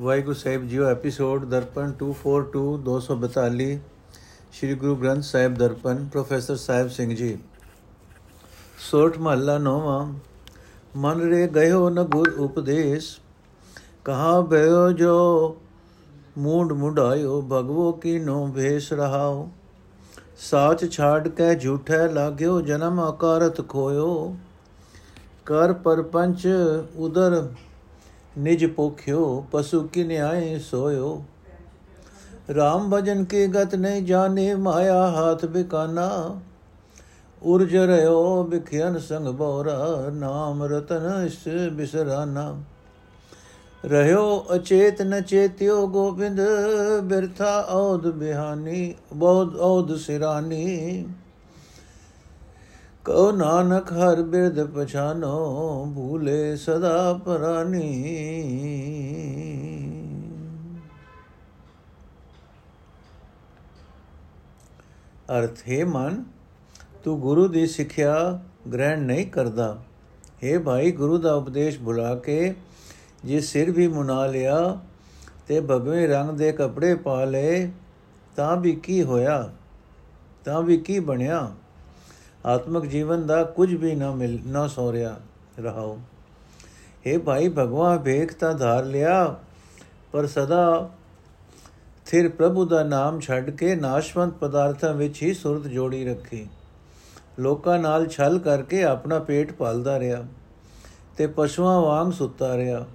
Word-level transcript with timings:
ਵਾਹਿਗੁਰੂ 0.00 0.34
ਸਾਹਿਬ 0.34 0.66
ਜੀਓ 0.68 0.84
episode 0.84 1.44
Darpan 1.44 1.92
242 2.02 2.60
242 2.84 3.78
Sri 4.52 4.74
Guru 4.74 4.96
Granth 4.96 5.22
Sahib 5.22 5.54
Darpan, 5.54 6.04
professor 6.04 6.56
Sahib 6.56 6.88
Singh 6.88 7.14
ji. 7.14 7.38
ਸੋਠ 8.90 9.18
ਮਹੱਲਾ 9.18 9.58
ਨੋਵਾ, 9.58 10.12
ਮਨ 10.96 11.20
ਰੇ 11.20 11.46
ਗਇਓ 11.46 11.88
ਨ 11.90 12.02
ਗੁਰ 12.02 12.28
ਉਪਦੇਸ਼, 12.38 13.20
ਕਹਾ 14.04 14.40
ਬਇਓ 14.40 14.92
ਜੋ 14.92 15.16
ਮੂੰਡ 16.38 16.72
ਮੁੰਡਾਇਓ, 16.72 17.40
ਭਗਵੋ 17.42 17.92
ਕੀ 17.92 18.18
ਨੋ 18.18 18.52
ਭੇਸ 18.54 18.92
ਰਹਾਓ। 18.92 19.48
ਸਾਚ 20.38 20.92
ਛਾੜ 20.92 21.28
ਕੇ 21.28 21.54
ਝੂਠੈ 21.54 22.08
ਲਾਗਿਓ, 22.08 22.60
ਜਨਮ 22.60 23.00
ਆਕਾਰਤ 23.00 23.68
ਖੋਇਓ। 23.68 24.36
ਕਰ 25.46 25.72
ਪਰਪੰਚ 25.72 26.48
ਉਦਰ 26.96 27.48
ਨਿਜ 28.38 28.66
ਪੋਖਿਓ 28.66 29.44
ਪਸ਼ੂ 29.52 29.82
ਕੀ 29.82 30.04
ਨਿਆਏ 30.04 30.58
ਸੋਇਓ। 30.58 31.24
RAM 32.50 32.88
ਭਜਨ 32.92 33.24
ਕੀ 33.24 33.46
ਗਤ 33.46 33.74
ਨਹੀਂ 33.74 34.02
ਜਾਣੇ, 34.02 34.54
ਮਾਇਆ 34.54 35.06
ਹਾਥ 35.06 35.44
ਬਿਕਾਨਾ। 35.44 36.40
ਉਰਜ 37.42 37.76
ਰਿਓ 37.76 38.44
ਬਿਖਿਆਨ 38.44 38.98
ਸੰਗ 38.98 39.28
ਬੋਰਾ, 39.28 40.10
ਨਾਮ 40.12 40.62
ਰਤਨ 40.64 41.26
ਇਸ 41.26 41.70
ਬਿਸਰਾਨਾ। 41.72 42.54
ਰਹਿਓ 43.84 44.46
ਅਚੇਤ 44.54 45.02
ਨ 45.02 45.20
ਚੇਤਿਓ 45.20 45.86
ਗੋਬਿੰਦ, 45.86 46.40
ਬਿਰਥਾ 47.02 47.66
ਔਦ 47.70 48.10
ਬਿਹਾਨੀ, 48.10 48.94
ਬੋਧ 49.14 49.56
ਔਦ 49.56 49.96
ਸਿਰਾਨੀ। 49.96 51.06
ਕਉ 53.08 53.32
ਨਾਨਕ 53.32 53.92
ਹਰ 53.92 54.22
ਬਿਰਦ 54.22 54.66
ਪਛਾਨੋ, 54.66 55.92
ਭੂਲੇ 55.94 56.56
ਸਦਾ 56.56 57.20
ਪਰਾਨੀ। 57.24 58.04
ਅਰਥ, 65.38 65.58
ਹੈ 65.68 65.84
ਮਨ, 65.84 66.24
ਤੂੰ 67.04 67.20
ਗੁਰੂ 67.20 67.48
ਦੀ 67.48 67.66
ਸਿੱਖਿਆ 67.66 68.40
ਗ੍ਰਹਿਣ 68.72 68.98
ਨਹੀਂ 68.98 69.26
ਕਰਦਾ। 69.26 69.82
ਹੈ 70.44 70.58
ਭਾਈ, 70.58 70.90
ਗੁਰੂ 70.90 71.18
ਦਾ 71.18 71.34
ਉਪਦੇਸ਼ 71.34 71.78
ਭੁਲਾ 71.80 72.14
ਕੇ 72.14 72.54
ਜੇ 73.24 73.40
ਸਿਰ 73.40 73.70
ਵੀ 73.70 73.88
ਮੁਨਾ 73.88 74.26
ਲਿਆ 74.26 74.78
ਤੇ 75.46 75.60
ਭਗਵੇਂ 75.60 76.08
ਰੰਗ 76.08 76.30
ਦੇ 76.30 76.52
ਕੱਪੜੇ 76.52 76.94
ਪਾ 76.94 77.24
ਲਏ, 77.24 77.70
ਤਾਂ 78.36 78.56
ਵੀ 78.56 78.72
ਕੀ 78.72 79.02
ਹੋਇਆ? 79.02 79.50
ਤਾਂ 80.44 80.62
ਵੀ 80.62 80.76
ਕੀ 80.76 80.98
ਬਣਿਆ? 80.98 81.52
ਆਤਮਿਕ 82.46 82.84
ਜੀਵਨ 82.86 83.26
ਦਾ 83.26 83.44
ਕੁਝ 83.44 83.74
ਵੀ 83.74 83.94
ਨਾ 83.94 84.10
ਮਿਲ, 84.10 84.38
ਨਾ 84.46 84.66
ਸੋਰਿਆ 84.66 85.16
ਰਹਾਓ। 85.58 85.98
हे 87.06 87.20
ਭਾਈ 87.20 87.48
ਭਗਵਾ 87.48 87.96
ਵੇਖ 87.96 88.32
ਤਾਂ 88.32 88.54
ਧਾਰ 88.54 88.84
ਲਿਆ, 88.84 89.36
ਪਰ 90.12 90.26
ਸਦਾ 90.26 90.90
ਥਿਰ 92.06 92.28
ਪ੍ਰਭੂ 92.28 92.64
ਦਾ 92.64 92.82
ਨਾਮ 92.82 93.20
ਛੱਡ 93.20 93.50
ਕੇ 93.50 93.74
ਨਾਸ਼ਵੰਤ 93.74 94.34
ਪਦਾਰਥਾਂ 94.34 94.94
ਵਿੱਚ 94.94 95.22
ਹੀ 95.22 95.34
ਸੁਰਤ 95.34 95.66
ਜੋੜੀ 95.66 96.04
ਰੱਖੀ। 96.04 96.46
ਲੋਕਾਂ 97.38 97.78
ਨਾਲ 97.78 98.06
ਛਲ 98.06 98.38
ਕਰਕੇ 98.38 98.82
ਆਪਣਾ 98.84 99.18
ਪੇਟ 99.18 99.52
ਪਾਲਦਾ 99.52 99.98
ਰਿਹਾ 99.98 100.24
ਤੇ 101.16 101.26
ਪਸ਼ੂਆਂ 101.26 101.80
ਵਾਂਗ 101.80 102.12
ਸੁੱਤਾ 102.12 102.56
ਰਿਹਾ। 102.56 102.86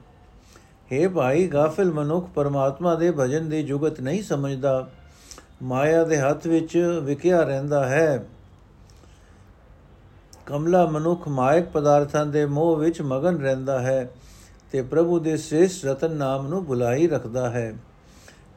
हे 0.91 1.09
ਭਾਈ, 1.09 1.47
ਗਾਫਿਲ 1.47 1.91
ਮਨੁੱਖ 1.91 2.29
ਪਰਮਾਤਮਾ 2.35 2.95
ਦੇ 2.95 3.11
ਭਜਨ 3.11 3.49
ਦੀ 3.49 3.63
ਜੁਗਤ 3.63 4.01
ਨਹੀਂ 4.01 4.23
ਸਮਝਦਾ। 4.23 4.89
ਮਾਇਆ 5.63 6.03
ਦੇ 6.03 6.17
ਹੱਥ 6.17 6.47
ਵਿੱਚ 6.47 6.99
ਵਿਕਿਆ 7.03 7.43
ਰਹਿੰਦਾ 7.43 7.85
ਹੈ। 7.85 8.25
ਕਮਲਾ 10.45 10.85
ਮਨੁੱਖ 10.85 11.27
ਮਾਇਕ 11.27 11.65
ਪਦਾਰਥਾਂ 11.65 12.25
ਦੇ 12.25 12.45
ਮੋਹ 12.45 12.75
ਵਿੱਚ 12.75 13.01
ਮਗਨ 13.01 13.41
ਰਹਿੰਦਾ 13.41 13.81
ਹੈ 13.81 14.09
ਤੇ 14.71 14.81
ਪ੍ਰਭੂ 14.81 15.19
ਦੇ 15.19 15.37
ਸ੍ਰੇਸ਼ਟ 15.37 15.85
ਰਤਨ 15.85 16.11
ਨਾਮ 16.11 16.47
ਨੂੰ 16.47 16.65
ਭੁਲਾਈ 16.65 17.07
ਰੱਖਦਾ 17.07 17.49
ਹੈ। 17.49 17.73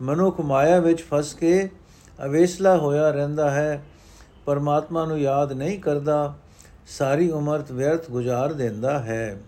ਮਨੁੱਖ 0.03 0.41
ਮਾਇਆ 0.41 0.81
ਵਿੱਚ 0.81 1.03
ਫਸ 1.03 1.34
ਕੇ 1.34 1.70
ਅਵੇਸਲਾ 2.25 2.77
ਹੋਇਆ 2.77 3.11
ਰਹਿੰਦਾ 3.11 3.51
ਹੈ। 3.51 3.84
ਪਰਮਾਤਮਾ 4.45 5.05
ਨੂੰ 5.05 5.21
ਯਾਦ 5.21 5.53
ਨਹੀਂ 5.53 5.78
ਕਰਦਾ, 5.78 6.34
ਸਾਰੀ 6.87 7.31
ਉਮਰ 7.31 7.65
ਵਿਅਰਥ 7.72 8.11
ਗੁਜ਼ਾਰ 8.11 8.53
ਦਿੰਦਾ 8.53 8.99
ਹੈ। 8.99 9.41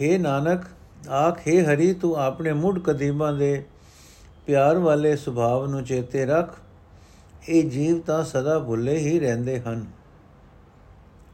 हे 0.00 0.20
ਨਾਨਕ, 0.20 0.64
ਆਖੇ 1.08 1.64
ਹਰੀ, 1.64 1.92
ਤੂੰ 1.94 2.16
ਆਪਣੇ 2.16 2.52
ਮੁੱਢ 2.52 2.78
ਕਦੀਮਾਂ 2.78 3.32
ਦੇ 3.32 3.64
ਪਿਆਰ 4.52 4.78
ਵਾਲੇ 4.78 5.14
ਸੁਭਾਵ 5.16 5.66
ਨੂੰ 5.66 5.82
ਚੇਤੇ 5.84 6.24
ਰੱਖ, 6.26 6.54
ਇਹ 7.48 7.68
ਜੀਵ 7.70 8.00
ਤਾਂ 8.00 8.24
ਸਦਾ 8.24 8.58
ਭੁੱਲੇ 8.58 8.96
ਹੀ 8.96 9.18
ਰਹਿੰਦੇ 9.20 9.60
ਹਨ। 9.60 9.84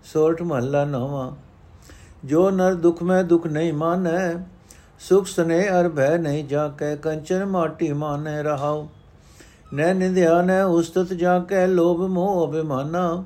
ਸੋਰਠ 0.05 0.43
ਮਹੱਲਾ 0.43 0.85
ਨਵਾਂ, 0.85 1.31
ਜੋ 2.25 2.51
ਨਰ 2.51 2.75
ਦੁਖ 2.75 3.03
ਮੈਂ 3.03 3.23
ਦੁਖ 3.25 3.47
ਨਹੀਂ 3.47 3.73
ਮਾਨੈ, 3.73 4.35
ਸੁਖ 5.01 5.27
ਸਨੇ 5.27 5.59
ਅਰ 5.71 5.89
ਭੈ 5.89 6.17
ਨਹੀਂ 6.19 6.45
ਜਾ 6.45 6.67
ਕੇ 6.69 6.95
ਕੰਚਨ 6.97 7.45
ਮਾਟੀ 7.45 7.93
ਮਾਨੈ 7.93 8.43
ਰਹਾਉ। 8.43 8.87
ਨੈ 9.73 9.93
ਨਿੰਦਿਆ, 9.95 10.41
ਨੈ 10.43 10.63
ਉਸਤਤ 10.65 11.13
ਜਾ 11.13 11.39
ਕੇ 11.39 11.67
ਲੋਭ 11.67 12.01
ਮੋਹ 12.01 12.47
ਅਭਿਮਾਨਾ। 12.49 13.25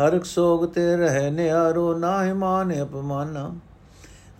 ਹਰ 0.00 0.22
ਸੋਗ 0.24 0.66
ਤੇ 0.66 0.96
ਰਹਿ 0.96 1.30
ਨਿਆਰੋ, 1.30 1.94
ਨਾਹਿ 1.98 2.32
ਮਾਨ 2.32 2.74
ਅਪਮਾਨਾ। 2.82 3.50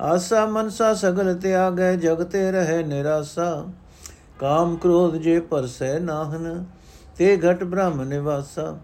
ਆਸਾ 0.00 0.44
ਮਨਸਾ 0.46 0.92
ਸਗਲ 0.94 1.34
ਤਿਆਗੈ, 1.34 1.94
ਜਗ 1.96 2.22
ਤੇ 2.24 2.50
ਰਹਿ 2.52 2.82
ਨਿਰਾਸਾ। 2.82 3.64
ਕਾਮ 4.38 4.76
ਕ੍ਰੋਧ 4.76 5.16
ਜੇ 5.16 5.38
ਪਰਸੈ 5.40 5.98
ਨਾਹਨ, 5.98 6.64
ਤੇ 7.16 7.36
ਘਟ 7.38 7.62
ਬ੍ਰਹਮ 7.64 8.02
ਨਿਵਾਸਾ। 8.02 8.76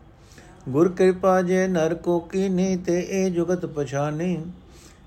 ਗੁਰ 0.68 0.88
ਕਿਰਪਾ 0.88 1.40
ਜੇ 1.42 1.66
ਨਰ 1.68 1.94
ਕੋ 1.94 2.18
ਕੀਨੀ, 2.20 2.76
ਤੇ 2.76 3.00
ਇਹ 3.00 3.30
ਜੁਗਤ 3.30 3.66
ਪਛਾਨੀ। 3.66 4.36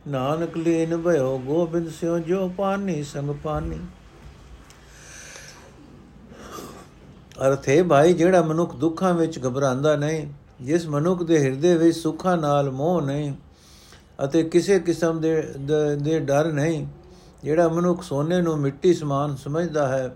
ਨਾਨਕ 0.07 0.57
ਲੀਨ 0.57 0.97
ਭਇਓ 0.97 1.37
ਗੋਬਿੰਦ 1.37 1.89
ਸਿਓ, 1.89 2.17
ਜੋ 2.19 2.47
ਪਾਨੀ 2.57 3.03
ਸੰਗ 3.03 3.29
ਪਾਨੀ। 3.43 3.79
ਅਰਥੇ 7.47 7.81
ਭਾਈ, 7.83 8.13
ਜਿਹੜਾ 8.13 8.41
ਮਨੁੱਖ 8.41 8.75
ਦੁੱਖਾਂ 8.75 9.13
ਵਿੱਚ 9.13 9.39
ਘਬਰਾਉਂਦਾ 9.45 9.95
ਨਹੀਂ, 9.95 10.25
ਜਿਸ 10.61 10.87
ਮਨੁੱਖ 10.87 11.23
ਦੇ 11.23 11.39
ਹਿਰਦੇ 11.39 11.75
ਵਿੱਚ 11.77 11.97
ਸੁੱਖਾਂ 11.97 12.35
ਨਾਲ 12.37 12.69
ਮੋਹ 12.71 13.01
ਨਹੀਂ, 13.01 13.33
ਅਤੇ 14.25 14.43
ਕਿਸੇ 14.43 14.79
ਕਿਸਮ 14.79 15.21
ਦੇ 15.21 15.41
ਦੇ 15.95 16.19
ਡਰ 16.19 16.51
ਨਹੀਂ, 16.51 16.85
ਜਿਹੜਾ 17.43 17.67
ਮਨੁੱਖ 17.67 18.03
ਸੋਨੇ 18.03 18.41
ਨੂੰ 18.41 18.57
ਮਿੱਟੀ 18.57 18.93
ਸਮਾਨ 18.93 19.35
ਸਮਝਦਾ 19.35 19.87
ਹੈ 19.87 20.15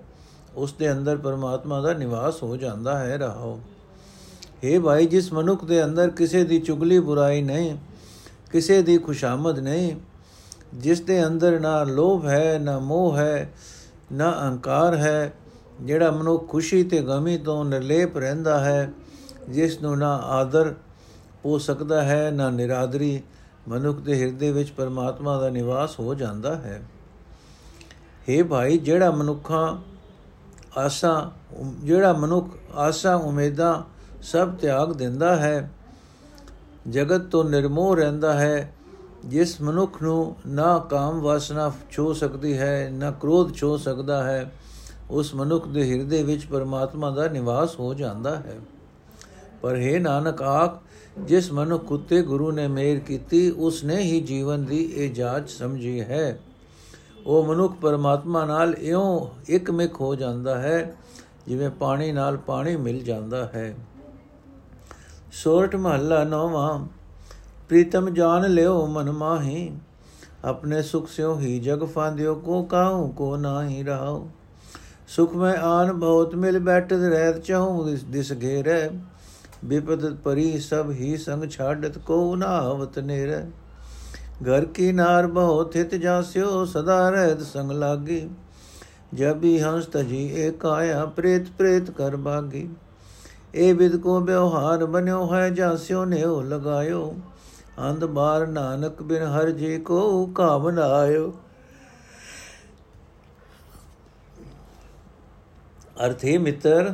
ਉਸ 0.57 0.73
ਦੇ 0.73 0.91
ਅੰਦਰ 0.91 1.17
ਪਰਮਾਤਮਾ 1.17 1.81
ਦਾ 1.81 1.93
ਨਿਵਾਸ 1.93 2.43
ਹੋ 2.43 2.57
ਜਾਂਦਾ 2.57 2.99
ਹੈ, 2.99 3.17
ਰਹਾਓ। 3.17 3.59
हे 4.65 4.81
ਭਾਈ, 4.81 5.05
ਜਿਸ 5.05 5.33
ਮਨੁੱਖ 5.33 5.65
ਦੇ 5.65 5.83
ਅੰਦਰ 5.83 6.09
ਕਿਸੇ 6.09 6.43
ਦੀ 6.43 6.59
ਚੁਗਲੀ 6.59 6.99
ਬੁਰਾਈ 6.99 7.41
ਨਹੀਂ, 7.41 7.77
ਕਿਸੇ 8.51 8.81
ਦੀ 8.81 8.97
ਖੁਸ਼ਾਮਦ 8.97 9.59
ਨਹੀਂ, 9.59 9.95
ਜਿਸ 10.73 11.01
ਦੇ 11.01 11.25
ਅੰਦਰ 11.27 11.59
ਨਾ 11.59 11.83
ਲੋਭ 11.83 12.25
ਹੈ, 12.25 12.59
ਨਾ 12.59 12.79
ਮੋਹ 12.79 13.17
ਹੈ, 13.17 13.53
ਨਾ 14.11 14.31
ਅਹੰਕਾਰ 14.31 14.95
ਹੈ, 14.95 15.33
ਜਿਹੜਾ 15.81 16.11
ਮਨੁੱਖ 16.11 16.47
ਖੁਸ਼ੀ 16.47 16.83
ਤੇ 16.83 17.01
ਗਮੀ 17.01 17.37
ਤੋਂ 17.37 17.65
ਨਿਰਲੇਪ 17.65 18.17
ਰਹਿੰਦਾ 18.17 18.59
ਹੈ, 18.59 18.91
ਜਿਸ 19.49 19.81
ਨੂੰ 19.81 19.97
ਨਾ 19.97 20.15
ਆਦਰ 20.15 20.73
ਹੋ 21.45 21.57
ਸਕਦਾ 21.57 22.03
ਹੈ, 22.03 22.31
ਨਾ 22.31 22.49
ਨਿਰਾਦਰੀ, 22.49 23.21
ਮਨੁੱਖ 23.67 23.99
ਦੇ 23.99 24.21
ਹਿਰਦੇ 24.21 24.51
ਵਿੱਚ 24.51 24.71
ਪਰਮਾਤਮਾ 24.71 25.39
ਦਾ 25.39 25.49
ਨਿਵਾਸ 25.49 25.99
ਹੋ 25.99 26.15
ਜਾਂਦਾ 26.15 26.55
ਹੈ। 26.55 26.81
हे 28.29 28.45
ਭਾਈ, 28.45 28.77
ਜਿਹੜਾ 28.77 29.11
ਮਨੁੱਖਾਂ 29.11 29.96
ਆਸਾ 30.77 31.31
ਜਿਹੜਾ 31.83 32.13
ਮਨੁੱਖ 32.13 32.49
ਆਸਾ, 32.75 33.15
ਉਮੀਦਾਂ 33.15 33.81
ਸਭ 34.21 34.53
ਤਿਆਗ 34.55 34.93
ਦਿੰਦਾ 34.93 35.35
ਹੈ, 35.35 35.71
ਜਗਤ 36.89 37.21
ਤੋਂ 37.21 37.43
ਨਿਰਮੋਹ 37.43 37.95
ਰਹਿੰਦਾ 37.95 38.33
ਹੈ, 38.33 38.73
ਜਿਸ 39.25 39.61
ਮਨੁੱਖ 39.61 40.01
ਨੂੰ 40.01 40.35
ਨਾ 40.47 40.77
ਕਾਮ 40.79 41.19
ਵਾਸਨਾ 41.19 41.71
ਛੋ 41.91 42.13
ਸਕਦੀ 42.13 42.57
ਹੈ, 42.57 42.89
ਨਾ 42.93 43.11
ਕ੍ਰੋਧ 43.11 43.53
ਛੋ 43.53 43.77
ਸਕਦਾ 43.77 44.23
ਹੈ, 44.23 44.51
ਉਸ 45.11 45.35
ਮਨੁੱਖ 45.35 45.67
ਦੇ 45.67 45.91
ਹਿਰਦੇ 45.91 46.23
ਵਿੱਚ 46.23 46.45
ਪਰਮਾਤਮਾ 46.45 47.11
ਦਾ 47.11 47.27
ਨਿਵਾਸ 47.27 47.79
ਹੋ 47.79 47.93
ਜਾਂਦਾ 47.93 48.35
ਹੈ। 48.35 48.59
ਪਰ 49.61 49.75
ਹੈ 49.75 49.99
ਨਾਨਕ 49.99 50.41
ਆਖ, 50.41 50.79
ਜਿਸ 51.19 51.51
ਮਨੁੱਖ 51.51 51.91
ਉਤੇ 51.91 52.21
ਗੁਰੂ 52.21 52.51
ਨੇ 52.51 52.67
ਮਿਹਰ 52.67 52.99
ਕੀਤੀ 52.99 53.49
ਉਸ 53.51 53.83
ਨੇ 53.83 53.95
ਹੀ 53.95 54.21
ਜੀਵਨ 54.21 54.65
ਦੀ 54.65 54.83
ਇਹ 54.95 55.13
ਜਾਂਚ 55.13 55.49
ਸਮਝੀ 55.49 56.01
ਹੈ। 56.01 56.39
ਉਹ 57.27 57.45
ਮਨੁੱਖ 57.45 57.73
ਪਰਮਾਤਮਾ 57.75 58.43
ਨਾਲ 58.45 58.73
ਇਉਂ 58.73 59.27
ਇੱਕਮਿਕ 59.49 59.99
ਹੋ 60.01 60.13
ਜਾਂਦਾ 60.15 60.57
ਹੈ, 60.57 60.95
ਜਿਵੇਂ 61.47 61.69
ਪਾਣੀ 61.69 62.11
ਨਾਲ 62.11 62.37
ਪਾਣੀ 62.37 62.75
ਮਿਲ 62.75 63.01
ਜਾਂਦਾ 63.03 63.43
ਹੈ। 63.45 63.73
ਸੋਰਠ 65.33 65.75
ਮਹੱਲਾ 65.75 66.23
ਨੌਵਾਂ, 66.23 66.79
ਪ੍ਰੀਤਮ 67.69 68.09
ਜਾਣ 68.09 68.47
ਲਿਓ 68.49 68.85
ਮਨ 68.87 69.11
ਮਾਹੀ, 69.11 69.71
ਆਪਣੇ 70.45 70.81
ਸੁਖ 70.81 71.07
ਸਿਓ 71.07 71.37
ਹੀ 71.39 71.59
ਜਗ 71.59 71.83
ਫਾਂਦਿਓ, 71.85 72.35
ਕੋ 72.35 72.61
ਕਾਹੂ, 72.63 73.07
ਕੋ 73.11 73.35
ਨਾਹੀ 73.37 73.83
ਰਹਾਓ 73.83 74.27
ਸੁਖ 75.07 75.35
ਮੈਂ 75.35 75.55
ਆਨ 75.57 75.91
ਬਹੁਤ 75.93 76.35
ਮਿਲ 76.35 76.59
ਬੈਠਤ 76.59 77.03
ਰਹਿਤ 77.03 77.37
ਚਾਹੂੰ, 77.37 77.95
ਦਿਸ 78.11 78.33
ਘੇਰੇ। 78.41 78.89
ਵਿਪਦ 79.65 80.13
ਪਰੀ 80.15 80.59
ਸਭ 80.59 80.89
ਹੀ 80.91 81.15
ਸੰਗ 81.17 81.49
ਛਾੜਤ 81.49 81.97
ਕੋ 81.97 82.35
ਨਾ 82.35 82.47
ਆਵਤ 82.47 82.99
ਨੇਰੇ। 82.99 83.43
ਘਰ 84.43 84.65
ਕੀ 84.65 84.91
ਨਾਰ 84.91 85.27
ਬਹੁ 85.27 85.63
ਥਿਤ 85.63 85.95
ਜਾਸਿਓ 85.95 86.65
ਸਦਾ 86.65 87.09
ਰਹਿਤ 87.09 87.41
ਸੰਗ 87.41 87.71
ਲਾਗੀ। 87.71 88.27
ਜਬੀ 89.13 89.59
ਹੰਸ 89.59 89.85
ਤਜੀ 89.85 90.23
ਏਕ 90.35 90.65
ਆਇਆ, 90.65 91.05
ਪ੍ਰੇਤ 91.05 91.47
ਪ੍ਰੇਤ 91.57 91.89
ਕਰ 91.91 92.15
ਬਾਗੀ। 92.15 92.67
ਇਹ 93.55 93.73
ਵਿਦ 93.75 93.95
ਕੋ 93.97 94.19
ਬਿਵਹਾਰ 94.19 94.85
ਬਨਿਓ 94.85 95.33
ਹੈ 95.33 95.49
ਜਾਸਿਓ 95.49 96.03
ਨੇਉ 96.05 96.41
ਲਗਾਇਓ। 96.41 97.15
ਅੰਧ 97.79 98.05
ਬਾਰ 98.05 98.45
ਨਾਨਕ 98.47 99.01
ਬਿਨ 99.01 99.23
ਹਰ 99.23 99.49
ਜੀ 99.51 99.77
ਕੋ 99.77 100.25
ਕਾਮਨ 100.25 100.79
ਆਇਓ। 100.79 101.31
ਅਰਥ 106.05 106.25
ਹੈ 106.25 106.37
ਮਿੱਤਰ, 106.39 106.93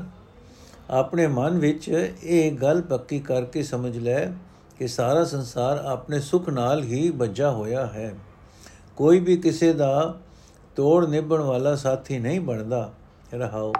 ਆਪਣੇ 0.89 1.28
ਮਨ 1.28 1.60
ਵਿੱਚ 1.60 1.89
ਇਹ 1.89 2.51
ਗੱਲ 2.51 2.81
ਪੱਕੀ 2.81 3.19
ਕਰਕੇ 3.19 3.63
ਸਮਝ 3.63 3.98
ਲੈ 3.98 4.25
ਕਿ 4.83 4.88
ਸਾਰਾ 4.88 5.24
ਸੰਸਾਰ 5.24 5.77
ਆਪਣੇ 5.77 6.19
ਸੁਖ 6.19 6.50
ਨਾਲ 6.50 6.83
ਹੀ 6.83 7.12
ਬੱਜਾ 7.12 7.51
ਹੋਇਆ 7.51 7.85
ਹੈ। 7.85 8.15
ਕੋਈ 8.97 9.19
ਵੀ 9.19 9.38
ਕਿਸੇ 9.38 9.74
ਦਾ 9.74 10.19
ਤੋੜ 10.75 11.06
ਨਿਭਣ 11.06 11.39
ਵਾਲਾ 11.39 11.75
ਸਾਥੀ 11.75 12.19
ਨਹੀਂ 12.19 12.41
ਬਣਦਾ। 12.41 12.94
ਰਹਾਓ। 13.33 13.74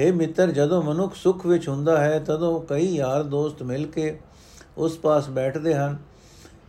हे 0.00 0.14
ਮਿੱਤਰ, 0.14 0.50
ਜਦੋਂ 0.50 0.82
ਮਨੁੱਖ 0.82 1.14
ਸੁਖ 1.14 1.46
ਵਿੱਚ 1.46 1.68
ਹੁੰਦਾ 1.68 2.00
ਹੈ, 2.00 2.18
ਤਦੋਂ 2.18 2.60
ਕਈ 2.60 2.94
ਯਾਰ 2.96 3.22
ਦੋਸਤ 3.22 3.62
ਮਿਲ 3.62 3.86
ਕੇ 3.86 4.20
ਉਸ 4.78 4.98
ਪਾਸ 4.98 5.28
ਬੈਠਦੇ 5.28 5.74
ਹਨ 5.74 5.98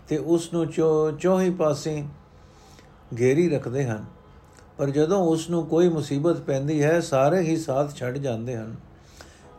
ਤੇ 0.08 0.18
ਉਸ 0.18 0.54
ਨੂੰ 0.54 0.68
ਚੋਹੀ 1.20 1.50
ਪਾਸੇ 1.50 2.04
ਘੇਰੀ 3.20 3.50
ਰੱਖਦੇ 3.50 3.86
ਹਨ। 3.86 4.06
ਪਰ 4.78 4.90
ਜਦੋਂ 4.90 5.24
ਉਸ 5.24 5.50
ਨੂੰ 5.50 5.68
ਕੋਈ 5.68 5.90
ਮੁਸੀਬਤ 5.90 6.42
ਪੈਂਦੀ 6.42 6.84
ਹੈ, 6.84 7.00
ਸਾਰੇ 7.00 7.40
ਹੀ 7.40 7.58
ਸਾਥ 7.58 7.96
ਛੱਡ 7.96 8.18
ਜਾਂਦੇ 8.18 8.58
ਹਨ। 8.58 8.76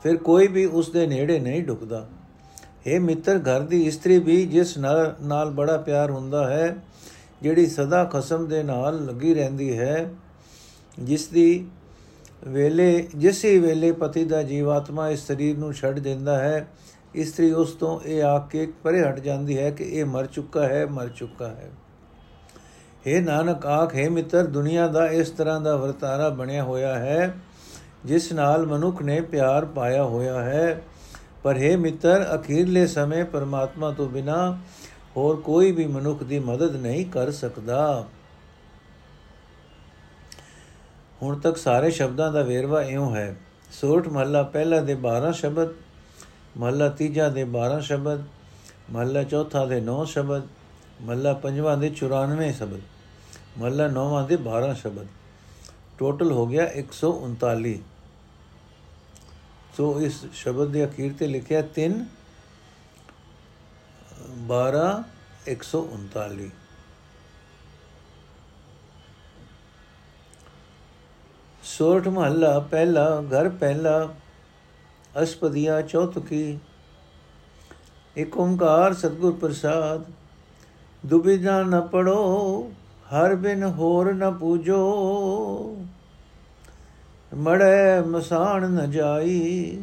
ਫਿਰ 0.03 0.17
ਕੋਈ 0.17 0.47
ਵੀ 0.47 0.65
ਉਸ 0.65 0.91
ਦੇ 0.91 1.07
ਨੇੜੇ 1.07 1.39
ਨਹੀਂ 1.39 1.65
ਢੁਕਦਾ 1.65 2.07
ਇਹ 2.87 3.01
ਮਿੱਤਰ, 3.01 3.39
ਘਰ 3.39 3.61
ਦੀ 3.61 3.83
ਇਸਤਰੀ 3.83 4.19
ਵੀ 4.19 4.47
ਜਿਸ 4.47 4.79
ਨਾਲ 4.79 5.15
ਨਾਲ 5.23 5.51
ਬੜਾ 5.51 5.77
ਪਿਆਰ 5.77 6.11
ਹੁੰਦਾ 6.11 6.49
ਹੈ, 6.51 6.77
ਜਿਹੜੀ 7.43 7.67
ਸਦਾ 7.67 8.05
ਖਸਮ 8.05 8.47
ਦੇ 8.47 8.63
ਨਾਲ 8.63 9.05
ਲੱਗੀ 9.07 9.35
ਰਹਿੰਦੀ 9.35 9.79
ਹੈ, 9.79 10.11
ਜਿਸ 10.99 11.27
ਦੀ 11.27 11.67
ਵੇਲੇ, 12.47 13.09
ਜਿਸੇ 13.17 13.59
ਵੇਲੇ 13.59 13.93
ਪਤੀ 13.93 14.25
ਦਾ 14.25 14.43
ਜੀਵਾਤਮਾ 14.43 15.09
ਇਸ 15.09 15.27
ਸਰੀਰ 15.27 15.59
ਨੂੰ 15.59 15.73
ਛੱਡ 15.73 15.99
ਦਿੰਦਾ 15.99 16.39
ਹੈ, 16.39 16.69
ਇਸਤਰੀ 17.15 17.51
ਉਸ 17.53 17.73
ਤੋਂ 17.73 18.01
ਇਹ 18.01 18.23
ਆ 18.23 18.39
ਕੇ 18.39 18.67
ਪਰੇ 18.83 19.03
ਹਟ 19.03 19.21
ਜਾਂਦੀ 19.21 19.59
ਹੈ 19.59 19.71
ਕਿ 19.71 19.85
ਇਹ 19.85 20.05
ਮਰ 20.05 20.27
ਚੁੱਕਾ 20.27 20.67
ਹੈ, 20.69 20.87
ਮਰ 20.87 21.09
ਚੁੱਕਾ 21.09 21.49
ਹੈ। 21.49 21.71
हे 23.07 23.25
ਨਾਨਕ, 23.25 23.67
ਆਖੇ 23.67 24.09
ਮਿੱਤਰ, 24.09 24.47
ਦੁਨੀਆ 24.47 24.87
ਦਾ 24.87 25.07
ਇਸ 25.07 25.31
ਤਰ੍ਹਾਂ 25.31 25.61
ਦਾ 25.61 25.77
ਵਰਤਾਰਾ 25.77 26.29
ਬਣਿਆ 26.29 26.63
ਹੋਇਆ 26.63 26.99
ਹੈ, 26.99 27.35
ਜਿਸ 28.05 28.33
ਨਾਲ 28.33 28.67
ਮਨੁੱਖ 28.67 29.03
ਨੇ 29.03 29.21
ਪਿਆਰ 29.21 29.65
ਪਾਇਆ 29.65 30.05
ਹੋਇਆ 30.05 30.43
ਹੈ 30.43 30.83
ਪਰ 31.47 31.57
हे 31.57 31.79
ਮਿੱਤਰ, 31.79 32.35
ਅਖੀਰਲੇ 32.35 32.87
ਸਮੇਂ 32.87 33.25
ਪਰਮਾਤਮਾ 33.25 33.91
ਤੋਂ 33.91 34.09
ਬਿਨਾ 34.09 34.59
ਹੋਰ 35.17 35.37
ਕੋਈ 35.37 35.73
ਵੀ 35.73 35.87
ਮਨੁੱਖ 35.87 36.23
ਦੀ 36.23 36.39
ਮਦਦ 36.39 36.77
ਨਹੀਂ 36.77 37.07
ਕਰ 37.07 37.31
ਸਕਦਾ। 37.31 38.07
ਹੁਣ 41.23 41.39
ਤੱਕ 41.39 41.57
ਸਾਰੇ 41.57 41.91
ਸ਼ਬਦਾਂ 41.91 42.33
ਦਾ 42.33 42.43
ਵੇਰਵਾ 42.43 42.83
ਇਉਂ 42.83 43.17
ਹੈ। 43.17 43.37
ਸੋਠ 43.73 44.09
ਮਹੱਲਾ 44.09 44.43
ਪਹਿਲਾ 44.43 44.81
ਦੇ 44.81 44.95
12 44.95 45.33
ਸ਼ਬਦ, 45.33 45.69
ਮਹੱਲਾ 46.57 46.89
ਤੀਜਾ 46.89 47.29
ਦੇ 47.29 47.45
12 47.45 47.81
ਸ਼ਬਦ, 47.81 48.25
ਮਹੱਲਾ 48.93 49.23
ਚੌਥਾ 49.23 49.67
ਦੇ 49.67 49.81
9 49.81 50.05
ਸ਼ਬਦ, 50.05 50.43
ਮਹੱਲਾ 51.03 51.33
ਪੰਜਵਾਂ 51.33 51.77
ਦੇ 51.77 51.91
94 51.91 52.53
ਸ਼ਬਦ, 52.53 52.81
ਮਹੱਲਾ 53.59 53.89
ਨੌਵਾਂ 53.89 54.29
ਦੇ 54.29 54.37
12 54.37 54.75
ਸ਼ਬਦ। 54.75 55.07
ਟੋਟਲ 55.99 56.33
ਹੋ 56.33 56.47
ਗਿਆ 56.47 56.67
139 56.67 57.79
ਸੋ 59.77 60.01
ਇਸ 60.01 60.25
ਸ਼ਬਦ 60.33 60.69
ਦੇ 60.69 60.85
ਅਖੀਰ 60.85 61.13
ਤੇ 61.19 61.27
ਲਿਖਿਆ 61.27 61.63
3 61.79 61.95
12 64.49 64.85
139 65.49 66.51
ਸੋਠ 71.63 72.09
ਮਹੱਲਾ 72.09 72.59
ਪਹਿਲਾ, 72.59 73.21
ਘਰ 73.21 73.49
ਪਹਿਲਾ, 73.49 74.15
ਅਸਪਦੀਆ 75.23 75.81
ਚੌਥਕੀ। 75.83 76.59
ਏਕ 78.17 78.37
ਓੰਕਾਰ 78.37 78.95
ਸਤਗੁਰ 78.95 79.33
ਪ੍ਰਸਾਦ, 79.33 80.05
ਦੁਬਿਧਾ 81.07 81.63
ਨ 81.63 81.81
ਪੜੋ, 81.81 82.71
ਹਰ 83.15 83.35
ਬਿਨ 83.35 83.65
ਹੋਰ 83.65 84.13
ਨ 84.15 84.31
ਪੂਜੋ। 84.35 85.76
ਮੜੇ 87.35 88.01
ਮਸਾਨ 88.01 88.71
ਨ 88.71 88.91
ਜਾਈ, 88.91 89.79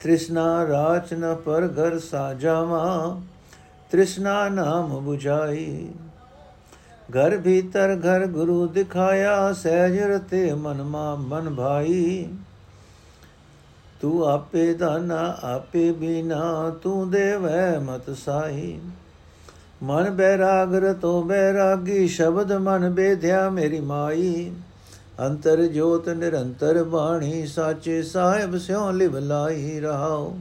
ਤ੍ਰਿਸ਼ਨਾ 0.00 0.66
ਰਾਚ 0.66 1.14
ਨ 1.14 1.34
ਪਰ 1.34 1.66
ਘਰ 1.66 1.98
ਸਾਜਾਵਾ, 1.98 3.20
ਤ੍ਰਿਸ਼ਨਾ 3.90 4.48
ਨਾਮ 4.48 5.08
부ਝਾਈ 5.08 5.88
ਘਰ 7.16 7.36
ਭੀਤਰ 7.38 7.96
ਘਰ 7.96 8.26
ਗੁਰੂ 8.26 8.66
ਦਿਖਾਇਆ 8.66 9.52
ਸਹਿਜ 9.52 9.98
ਰਤੇ 9.98 10.52
ਮਨ 10.52 10.82
ਮਾ 10.82 11.14
ਮਨ 11.14 11.54
ਭਾਈ। 11.54 12.28
ਤੂੰ 14.00 14.28
ਆਪੇ 14.28 14.74
ਦਾਨਾ, 14.74 15.38
ਆਪੇ 15.42 15.92
ਬਿਨਾ, 15.92 16.70
ਤੂੰ 16.82 17.10
ਦੇਵੈ 17.10 17.78
ਮਤ 17.78 18.10
ਸਾਈ। 18.10 18.78
ਮਨ 19.82 20.10
ਬੈਰਾਗ 20.10 20.74
ਰਤੋ 20.74 21.22
ਬੈਰਾਗੀ, 21.22 22.08
ਸ਼ਬਦ 22.08 22.52
ਮਨ 22.52 22.90
ਬੇਧਿਆ 22.90 23.50
ਮੇਰੀ 23.50 23.80
ਮਾਈ। 23.80 24.52
ਅੰਤਰ 25.26 25.66
ਜੋਤ 25.66 26.08
ਨਿਰੰਤਰ 26.08 26.84
ਬਾਣੀ 26.84 27.46
ਸਾਚੇ 27.46 28.02
ਸਾਹਿਬ 28.02 28.58
ਸਿਉ 28.58 28.90
ਲਿਵ 28.90 29.18
ਲਾਈ 29.18 29.80
ਰਹਾਉ। 29.80 30.36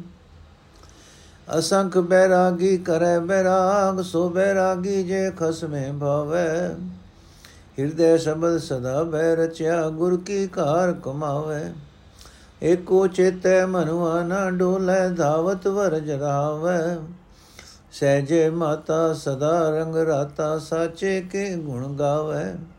ਅਸੰਖ 1.59 1.97
ਬੈਰਾਗੀ 1.97 2.77
ਕਰੈ 2.77 3.19
ਬੈਰਾਗ, 3.19 4.01
ਸੋ 4.01 4.29
ਬੈਰਾਗੀ 4.29 5.03
ਜੇ 5.03 5.31
ਖਸਮੇ 5.39 5.91
ਭਾਵੈ। 5.99 6.75
ਹਿਰਦੈ 7.79 8.17
ਸ਼ਬਦ 8.17 8.57
ਸਦਾ 8.57 9.03
ਬੈ 9.03 9.35
ਰਚਿਆ, 9.35 9.89
ਗੁਰ 9.89 10.17
ਕੀ 10.17 10.47
ਕਾਰ 10.47 10.93
ਕਮਾਵੇ। 10.93 11.73
ਏਕੋ 12.63 13.07
ਚੇਤੈ 13.07 13.65
ਮਨੁਆ 13.65 14.23
ਨਾ 14.23 14.49
ਡੋਲੇ 14.51 15.09
ਧਾਵਤ 15.09 15.67
ਵਰਜ 15.67 16.11
ਰਾਵੈ। 16.11 16.97
ਸਹਿਜੇ 17.91 18.49
ਮਾਤਾ 18.49 19.13
ਸਦਾ 19.13 19.69
ਰੰਗ 19.69 19.95
ਰਾਤਾ, 19.95 20.59
ਸਾਚੇ 20.59 21.21
ਕੇ 21.21 21.55
ਗੁਣ 21.55 21.95
ਗਾਵੇ। 21.95 22.76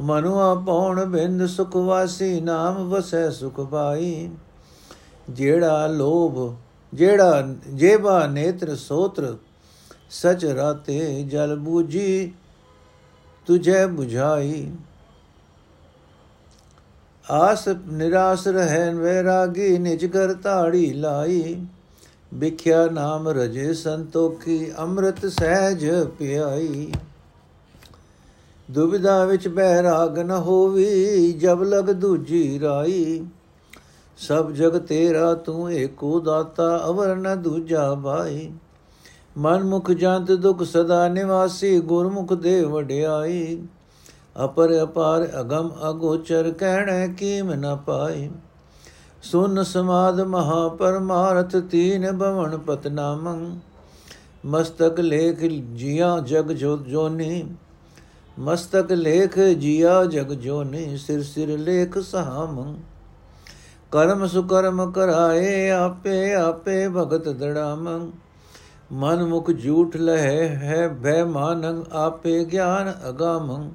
ਮਨੁਆ 0.00 0.54
ਪਉਣ 0.54 1.04
ਬਿੰਦ 1.04 1.46
ਸੁਖ 1.46 1.76
ਵਾਸੀ, 1.76 2.40
ਨਾਮ 2.40 2.88
ਵਸੈ 2.88 3.30
ਸੁਖ 3.30 3.60
ਪਾਈ। 3.60 4.30
ਜਿਹੜਾ 5.30 5.86
ਲੋਭ, 5.86 6.56
ਜਿਹੜਾ 6.94 7.54
ਜੇਬਾ 7.74 8.26
ਨੇਤਰ 8.26 8.74
ਸੋਤਰ, 8.76 9.36
ਸਚ 10.10 10.44
ਰਾਤੇ 10.44 11.22
ਜਲ 11.22 11.56
ਬੂਜੀ 11.56 12.32
ਤੁਝੇ 13.46 13.84
부ਝਾਈ 13.84 14.70
ਆਸ 17.30 17.68
ਨਿਰਾਸ 17.68 18.46
ਰਹਿ 18.48 18.94
ਵੈਰਾਗੀ, 18.94 19.78
ਨਿਜ 19.78 20.06
ਕਰ 20.06 20.32
ਤਾੜੀ 20.34 20.92
ਲਾਈ। 20.92 21.66
ਵਿਖਿਆ 22.34 22.86
ਨਾਮ 22.86 23.28
ਰਜੇ 23.28 23.74
ਸੰਤੋਖੀ, 23.74 24.72
ਅੰਮ੍ਰਿਤ 24.78 25.26
ਸਹਿਜ 25.26 25.90
ਪਿਆਈ। 26.18 26.92
ਦੁਬਿਧਾ 28.70 29.24
ਵਿੱਚ 29.24 29.48
ਬਹਿਰਾਗ 29.48 30.18
ਨ 30.18 30.30
ਹੋਵੀ, 30.30 31.32
ਜਬ 31.32 31.62
ਲਗ 31.62 31.84
ਦੂਜੀ 31.84 32.60
ਰਾਈ। 32.60 33.26
ਸਭ 34.16 34.50
ਜਗ 34.50 34.78
ਤੇਰਾ 34.78 35.34
ਤੂੰ 35.34 35.72
ਏਕੋ 35.72 36.20
ਦਾਤਾ, 36.20 36.82
ਅਵਰ 36.86 37.16
ਨ 37.16 37.42
ਦੂਜਾ 37.42 37.94
ਭਾਈ। 37.94 38.52
ਮਨ 39.38 39.64
ਮੁਖ 39.64 39.90
ਜੰਤ 39.90 40.32
ਦੁਖ 40.32 40.62
ਸਦਾ 40.62 41.08
ਨਿਵਾਸੀ, 41.08 41.80
ਗੁਰਮੁਖ 41.80 42.32
ਦੇ 42.32 42.64
ਵਡਿਆਈ। 42.64 43.62
ਅਪਰ 44.44 44.82
ਅਪਾਰ 44.82 45.40
ਅਗਮ 45.40 45.70
ਅਗੋਚਰ, 45.90 46.50
ਕਹਿਣਾ 46.50 47.06
ਕੀਮ 47.06 47.52
ਨ 47.52 47.76
ਪਾਈ। 47.86 48.30
ਸੁਨ 49.22 49.62
ਸਮਾਦ 49.62 50.20
ਮਹਾ 50.20 50.68
ਪਰਮਾਰਥ, 50.68 51.56
ਤੀਨ 51.56 52.18
ਭਵਨ 52.18 52.58
ਪਤਨਾਮੰ। 52.58 53.60
ਮਸਤਕ 54.44 55.00
ਲੇਖ 55.00 55.38
ਜੀਆ 55.74 56.18
ਜਗ 56.26 56.52
ਜੋ 56.52 56.76
ਜੋਨੀ। 56.76 57.48
ਮਸਤਕ 58.38 58.92
ਲੇਖ 58.92 59.38
ਜੀਆ 59.38 60.04
ਜਗ 60.04 60.32
ਜੋਨੀ, 60.32 60.96
ਸਿਰ 60.96 61.22
ਸਿਰ 61.22 61.58
ਲੇਖ 61.58 61.98
ਸਹਾਮ। 61.98 62.76
ਕਰਮ 63.92 64.26
ਸੁਕਰਮ 64.26 64.90
ਕਰਾਏ 64.90 65.70
ਆਪੇ 65.70 66.34
ਆਪੇ 66.34 66.88
ਭਗਤ 66.88 67.28
ਦੜਾਮ। 67.28 68.12
ਮਨ 68.92 69.24
ਮੁਖ 69.24 69.50
ਝੂਠ 69.52 69.96
ਲਹਿ 69.96 70.48
ਹੈ 70.48 70.88
ਭੈ 70.88 71.24
ਮਾਨੰ, 71.24 71.84
ਆਪੇ 71.92 72.44
ਗਿਆਨ 72.44 72.94
ਅਗਾਮ। 73.08 73.70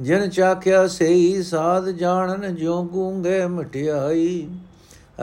ਜਨ 0.00 0.28
ਚਾਖਿਆ 0.30 0.86
ਸਈ 0.86 1.42
ਸਾਧ 1.42 1.88
ਜਾਣਨ, 1.88 2.54
ਜਿਉ 2.54 2.82
ਗੂੰਗੇ 2.82 3.46
ਮਟਿਆਈ 3.46 4.48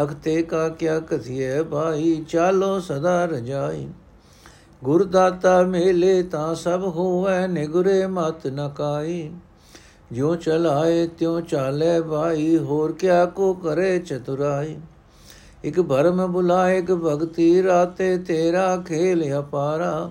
ਅਖਤੇ 0.03 0.43
ਕਾ 0.43 0.69
ਕਿਆ 0.69 0.99
ਕਥਿਏ 0.99 1.63
ਭਾਈ, 1.63 2.25
ਚਾਲੋ 2.29 2.79
ਸਦਾ 2.79 3.25
ਰਜਾਈ। 3.25 3.87
ਗੁਰ 4.83 5.03
ਦਾਤਾ 5.03 5.61
ਮੇਲੇ 5.63 6.23
ਤਾਂ 6.23 6.55
ਸਭ 6.55 6.83
ਹੋਵੇ, 6.83 7.47
ਨਿਗਰੇ 7.47 8.07
ਮਤ 8.07 8.47
ਨ 8.47 8.69
ਕਾਈ। 8.69 9.31
ਜਿਉ 10.11 10.35
ਚਲਾਏ 10.35 11.07
ਤਿਉ 11.07 11.39
ਚਾਲੇ 11.41 12.01
ਭਾਈ 12.01 12.57
ਹੋਰ 12.57 12.91
ਕਿਆ 12.91 13.25
ਕੋ 13.25 13.53
ਕਰੇ 13.53 13.99
ਚਤੁਰਾਈ। 13.99 14.77
ਇਕ 15.63 15.81
ਭਰਮ 15.81 16.31
ਬੁਲਾਏ, 16.31 16.77
ਇਕ 16.77 16.91
ਭਗਤੀ 16.91 17.63
ਰਾਤੇ 17.63 18.17
ਤੇਰਾ 18.17 18.77
ਖੇਲ 18.77 19.39
ਅਪਾਰਾ। 19.39 20.09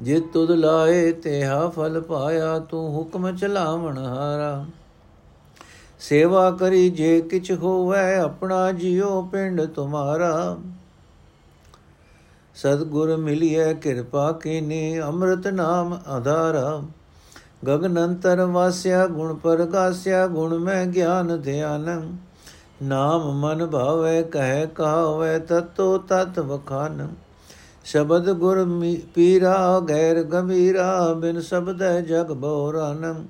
ਜੇ 0.00 0.20
ਤੁਧ 0.20 0.50
ਲਾਏ, 0.50 1.12
ਤੇਹਾ 1.12 1.68
ਫਲ 1.68 2.00
ਪਾਇਆ, 2.00 2.58
ਤੂੰ 2.58 2.94
ਹੁਕਮ 2.94 3.36
ਚਲਾਵਣ 3.36 3.98
ਹਾਰਾ। 3.98 4.64
ਸੇਵਾ 6.00 6.50
ਕਰੀ 6.50 6.90
ਜੇ 6.90 7.20
ਕਿਛ 7.20 7.52
ਹੋਵੇ, 7.52 8.16
ਆਪਣਾ 8.16 8.72
ਜਿਉ 8.72 9.22
ਪਿੰਡ 9.22 9.62
ਤੁਮਾਰਾ। 9.62 10.56
ਸਤਗੁਰ 12.62 13.16
ਮਿਲਿਐ 13.16 13.72
ਕਿਰਪਾ 13.72 14.32
ਕੀਨੀ, 14.32 15.00
ਅੰਮ੍ਰਿਤ 15.00 15.46
ਨਾਮ 15.46 15.98
ਆਧਾਰਾ। 16.06 16.82
ਗਗਨ 17.66 18.04
ਅੰਤਰ 18.04 18.40
ਵਾਸਿਆ, 18.40 19.06
ਗੁਣ 19.06 19.34
ਪਰਗਾਸਿਆ 19.34 20.26
ਗੁਣ 20.26 20.58
ਮੈਂ 20.58 20.86
ਗਿਆਨ 20.86 21.40
ਧਿਆਨ। 21.40 22.16
ਨਾਮ 22.82 23.40
ਮਨ 23.40 23.66
ਭਾਵੈ, 23.66 24.22
ਕਹਿ 24.22 24.66
ਕਹਾਵੈ, 24.66 25.38
ਤਤੋ 25.38 25.98
ਤਤ 25.98 26.38
ਵਖਾਨ। 26.38 27.08
ਸ਼ਬਦ 27.84 28.30
ਗੁਰ 28.32 28.64
ਪੀਰਾ, 29.14 29.80
ਗੈਰ 29.80 30.22
ਗੰਭੀਰਾ, 30.22 31.14
ਬਿਨ 31.14 31.40
ਸ਼ਬਦੈ 31.40 32.00
ਜਗ 32.00 32.32
ਬੋਰਨ। 32.32 33.26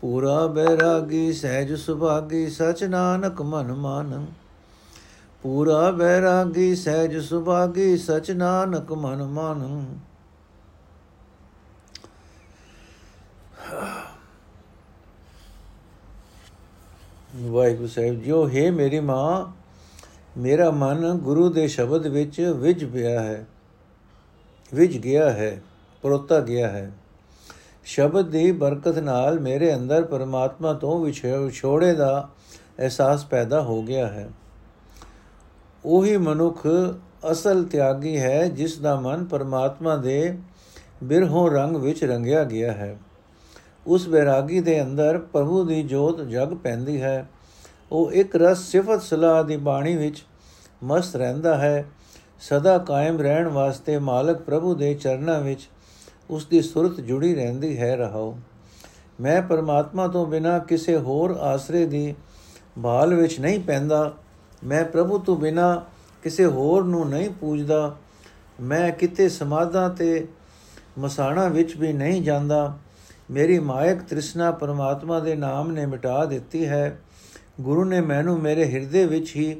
ਪੂਰਾ 0.00 0.46
ਬੈਰਾਗੀ, 0.46 1.32
ਸਹਿਜ 1.32 1.74
ਸੁਭਾਗੀ, 1.74 2.46
ਸਚ 2.50 2.84
ਨਾਨਕ 2.84 3.42
ਮਨ 3.42 3.72
ਮਾਨ। 3.72 4.26
ਪੂਰਾ 5.44 5.90
ਬੈਰਾਗੀ 5.90 6.74
ਸਹਿਜ 6.74 7.16
ਸੁਭਾਗੀ 7.18 7.96
ਸਚ 7.96 8.30
ਨਾਨਕ 8.30 8.92
ਮਨ 8.92 9.22
ਮਾਨ। 9.24 9.84
ਵਾਹਿਗੁਰੂ 17.36 17.88
ਸਾਹਿਬ 17.88 18.22
ਜੋ 18.22 18.48
ਹੈ 18.48 18.70
ਮੇਰੀ 18.72 19.00
ਮਾਂ, 19.00 19.44
ਮੇਰਾ 20.38 20.70
ਮਨ 20.70 21.18
ਗੁਰੂ 21.18 21.48
ਦੇ 21.48 21.66
ਸ਼ਬਦ 21.68 22.06
ਵਿੱਚ 22.06 22.40
ਵਿਝ 22.56 22.84
ਪਿਆ 22.84 23.20
ਹੈ, 23.22 23.44
ਵਿਝ 24.72 24.96
ਗਿਆ 24.98 25.30
ਹੈ, 25.30 25.60
ਪਰੋਤਾ 26.04 26.38
ਗਿਆ 26.40 26.68
ਹੈ। 26.68 26.90
ਸ਼ਬਦ 27.84 28.30
ਦੀ 28.30 28.52
ਬਰਕਤ 28.52 28.98
ਨਾਲ 28.98 29.38
ਮੇਰੇ 29.40 29.74
ਅੰਦਰ 29.74 30.04
ਪਰਮਾਤਮਾ 30.04 30.72
ਤੋਂ 30.74 30.98
ਵਿਛੋੜੇ 31.04 31.92
ਦਾ 31.94 32.28
ਅਹਿਸਾਸ 32.78 33.24
ਪੈਦਾ 33.24 33.60
ਹੋ 33.62 33.82
ਗਿਆ 33.82 34.06
ਹੈ। 34.08 34.28
ਉਹੀ 35.84 36.16
ਮਨੁੱਖ 36.16 36.66
ਅਸਲ 37.30 37.64
ਤਿਆਗੀ 37.64 38.18
ਹੈ, 38.18 38.48
ਜਿਸ 38.48 38.78
ਦਾ 38.78 39.00
ਮਨ 39.00 39.24
ਪਰਮਾਤਮਾ 39.24 39.96
ਦੇ 39.96 40.38
ਬਿਰਹੋਂ 41.02 41.50
ਰੰਗ 41.50 41.76
ਵਿੱਚ 41.76 42.04
ਰੰਗਿਆ 42.04 42.44
ਗਿਆ 42.44 42.72
ਹੈ। 42.72 42.98
ਉਸ 43.86 44.08
ਬੈਰਾਗੀ 44.08 44.60
ਦੇ 44.60 44.82
ਅੰਦਰ 44.82 45.18
ਪ੍ਰਭੂ 45.18 45.64
ਦੀ 45.64 45.82
ਜੋਤ 45.82 46.20
ਜਗ 46.20 46.54
ਪੈਂਦੀ 46.54 47.02
ਹੈ। 47.02 47.28
ਉਹ 47.92 48.12
ਇੱਕ 48.12 48.36
ਰਸ 48.36 48.58
ਸਿਫਤ 48.58 49.02
ਸਲਾਹ 49.02 49.44
ਦੀ 49.44 49.56
ਬਾਣੀ 49.56 49.96
ਵਿੱਚ 49.96 50.24
ਮਸਤ 50.82 51.16
ਰਹਿੰਦਾ 51.16 51.58
ਹੈ। 51.58 51.84
ਸਦਾ 52.40 52.78
ਕਾਇਮ 52.78 53.20
ਰਹਿਣ 53.20 53.48
ਵਾਸਤੇ 53.48 53.98
ਮਾਲਕ 53.98 54.38
ਪ੍ਰਭੂ 54.38 54.74
ਦੇ 54.74 54.94
ਚਰਨਾਂ 54.94 55.40
ਵਿੱਚ 55.40 55.68
ਉਸ 56.30 56.46
ਦੀ 56.46 56.62
ਸੁਰਤ 56.62 57.00
ਜੁੜੀ 57.00 57.34
ਰਹਿੰਦੀ 57.34 57.78
ਹੈ, 57.78 57.96
ਰਹਾਓ। 57.96 58.38
ਮੈਂ 59.20 59.42
ਪਰਮਾਤਮਾ 59.42 60.08
ਤੋਂ 60.08 60.26
ਬਿਨਾ 60.26 60.58
ਕਿਸੇ 60.58 60.96
ਹੋਰ 60.96 61.30
ਆਸਰੇ 61.30 61.86
ਦੀ 61.86 62.14
ਭਾਲ 62.82 63.14
ਵਿੱਚ 63.14 63.40
ਨਹੀਂ 63.40 63.60
ਪੈਂਦਾ। 63.60 64.14
ਮੈਂ 64.66 64.84
ਪ੍ਰਭੂ 64.84 65.18
ਤੋਂ 65.18 65.36
ਬਿਨਾ 65.36 65.84
ਕਿਸੇ 66.22 66.46
ਹੋਰ 66.46 66.84
ਨੂੰ 66.84 67.08
ਨਹੀਂ 67.08 67.30
ਪੂਜਦਾ, 67.30 67.96
ਮੈਂ 68.60 68.90
ਕਿਤੇ 68.92 69.28
ਸਮਾਧਾਂ 69.28 69.88
ਤੇ 69.90 70.26
ਮਸਾਣਾ 70.98 71.48
ਵਿੱਚ 71.48 71.76
ਵੀ 71.76 71.92
ਨਹੀਂ 71.92 72.22
ਜਾਂਦਾ। 72.22 72.78
ਮੇਰੀ 73.30 73.58
ਮਾਇਕ 73.58 74.02
ਤ੍ਰਿਸ਼ਨਾ 74.02 74.50
ਪਰਮਾਤਮਾ 74.50 75.20
ਦੇ 75.20 75.34
ਨਾਮ 75.34 75.70
ਨੇ 75.72 75.86
ਮਿਟਾ 75.86 76.24
ਦਿੱਤੀ 76.24 76.66
ਹੈ। 76.66 76.98
ਗੁਰੂ 77.60 77.84
ਨੇ 77.84 78.00
ਮੈਨੂੰ 78.00 78.38
ਮੇਰੇ 78.40 78.64
ਹਿਰਦੇ 78.64 79.04
ਵਿੱਚ 79.06 79.36
ਹੀ 79.36 79.56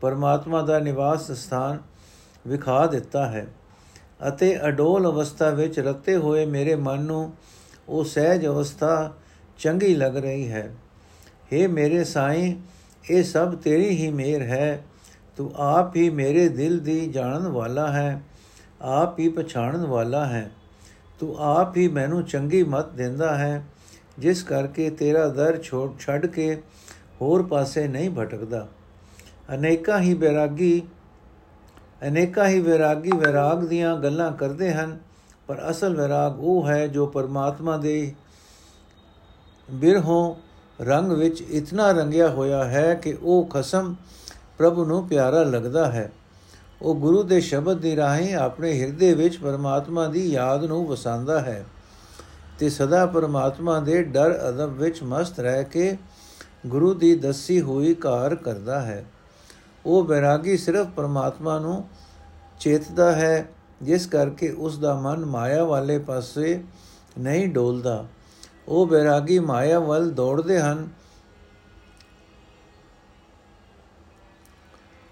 ਪਰਮਾਤਮਾ 0.00 0.62
ਦਾ 0.62 0.78
ਨਿਵਾਸ 0.78 1.30
ਸਥਾਨ 1.32 1.78
ਵਿਖਾ 2.46 2.86
ਦਿੱਤਾ 2.86 3.26
ਹੈ 3.26 3.46
ਅਤੇ 4.28 4.56
ਅਡੋਲ 4.68 5.06
ਅਵਸਥਾ 5.06 5.48
ਵਿੱਚ 5.50 5.78
ਰਤੇ 5.80 6.16
ਹੋਏ 6.16 6.44
ਮੇਰੇ 6.46 6.74
ਮਨ 6.76 7.02
ਨੂੰ 7.02 7.32
ਉਹ 7.88 8.04
ਸਹਿਜ 8.04 8.46
ਅਵਸਥਾ 8.46 9.12
ਚੰਗੀ 9.58 9.94
ਲੱਗ 9.94 10.16
ਰਹੀ 10.16 10.48
ਹੈ। 10.48 10.74
हे 11.52 11.68
ਮੇਰੇ 11.70 12.04
ਸਾਈਂ 12.04 12.54
ਇਹ 13.10 13.22
ਸਭ 13.22 13.54
ਤੇਰੀ 13.54 13.88
ਹੀ 13.88 14.10
ਮਿਹਰ 14.10 14.42
ਹੈ। 14.42 14.84
ਤੂੰ 15.36 15.52
ਆਪ 15.56 15.96
ਹੀ 15.96 16.10
ਮੇਰੇ 16.10 16.48
ਦਿਲ 16.48 16.78
ਦੀ 16.80 17.06
ਜਾਣਨ 17.06 17.48
ਵਾਲਾ 17.48 17.92
ਹੈ। 17.92 18.22
ਆਪ 18.82 19.18
ਹੀ 19.18 19.28
ਪਛਾਣਨ 19.28 19.86
ਵਾਲਾ 19.86 20.26
ਹੈ। 20.26 20.50
ਤੂੰ 21.20 21.36
ਆਪ 21.38 21.76
ਹੀ 21.76 21.88
ਮੈਨੂੰ 21.88 22.24
ਚੰਗੀ 22.24 22.62
ਮਤ 22.62 22.92
ਦਿੰਦਾ 22.92 23.38
ਹੈ। 23.38 23.64
ਜਿਸ 24.18 24.42
ਕਰਕੇ 24.42 24.90
ਤੇਰਾ 24.90 25.28
ਦਰ 25.28 25.62
ਛੋੜ 25.62 25.98
ਛੱਡ 26.00 26.26
ਕੇ 26.26 26.62
ਹੋਰ 27.20 27.42
ਪਾਸੇ 27.42 27.88
ਨਹੀਂ 27.88 28.10
ਭਟਕਦਾ। 28.10 28.68
ਅਨੇਕਾਂ 29.54 30.00
ਹੀ 30.00 30.14
ਬੈਰਾਗੀ 30.14 30.82
ਅਨੇਕਾਂ 32.08 32.48
ਹੀ 32.48 32.60
ਵਿਰਾਗੀ 32.60 33.10
ਵਿਰਾਗ 33.10 33.64
ਦੀਆਂ 33.64 33.96
ਗੱਲਾਂ 33.96 34.32
ਕਰਦੇ 34.32 34.72
ਹਨ। 34.72 34.98
ਪਰ 35.46 35.70
ਅਸਲ 35.70 36.02
ਵਿਰਾਗ 36.02 36.40
ਉਹ 36.40 36.68
ਹੈ 36.68 36.86
ਜੋ 36.86 37.06
ਪਰਮਾਤਮਾ 37.06 37.76
ਦੇ 37.76 38.14
ਬਿਰਹੋਂ 39.70 40.34
ਰੰਗ 40.80 41.12
ਵਿੱਚ 41.12 41.40
ਇਤਨਾ 41.40 41.92
ਰੰਗਿਆ 41.92 42.28
ਹੋਇਆ 42.28 42.64
ਹੈ 42.64 42.94
ਕਿ 42.94 43.16
ਉਹ 43.22 43.46
ਖਸਮ 43.46 43.94
ਪ੍ਰਭੂ 44.58 44.84
ਨੂੰ 44.84 45.08
ਪਿਆਰਾ 45.08 45.42
ਲੱਗਦਾ 45.42 45.92
ਹੈ। 45.92 46.12
ਉਹ 46.82 46.94
ਗੁਰੂ 46.94 47.22
ਦੇ 47.22 47.40
ਸ਼ਬਦ 47.40 47.78
ਦੀ 47.78 47.96
ਰਾਹੀਂ 47.96 48.34
ਆਪਣੇ 48.34 48.80
ਹਿਰਦੇ 48.80 49.14
ਵਿੱਚ 49.14 49.36
ਪਰਮਾਤਮਾ 49.36 50.06
ਦੀ 50.06 50.32
ਯਾਦ 50.32 50.64
ਨੂੰ 50.64 50.86
ਵਸਾਉਂਦਾ 50.86 51.40
ਹੈ 51.40 51.64
ਤੇ 52.58 52.68
ਸਦਾ 52.68 53.06
ਪਰਮਾਤਮਾ 53.06 53.80
ਦੇ 53.80 54.02
ਡਰ 54.02 54.48
ਅਦਬ 54.48 54.72
ਵਿੱਚ 54.72 55.02
ਮਸਤ 55.02 55.40
ਰਹਿ 55.40 55.64
ਕੇ 55.64 55.96
ਗੁਰੂ 56.66 56.94
ਦੀ 56.94 57.16
ਦੱਸੀ 57.16 57.60
ਹੋਈ 57.60 57.94
ਕਾਰ 57.94 58.34
ਕਰਦਾ 58.34 58.82
ਹੈ। 58.82 59.04
ਉਹ 59.86 60.04
ਬੈਰਾਗੀ 60.04 60.56
ਸਿਰਫ 60.56 60.86
ਪਰਮਾਤਮਾ 60.86 61.58
ਨੂੰ 61.58 61.88
ਚੇਤਦਾ 62.60 63.12
ਹੈ, 63.12 63.48
ਜਿਸ 63.82 64.06
ਕਰਕੇ 64.06 64.50
ਉਸ 64.50 64.78
ਦਾ 64.78 64.94
ਮਨ 64.94 65.24
ਮਾਇਆ 65.24 65.64
ਵਾਲੇ 65.64 65.98
ਪਾਸੇ 65.98 66.64
ਨਹੀਂ 67.18 67.48
ਡੋਲਦਾ। 67.48 68.04
ਉਹ 68.68 68.86
ਬੈਰਾਗੀ 68.86 69.38
ਮਾਇਆ 69.38 69.78
ਵੱਲ 69.78 70.10
ਦੌੜਦੇ 70.10 70.60
ਹਨ। 70.60 70.88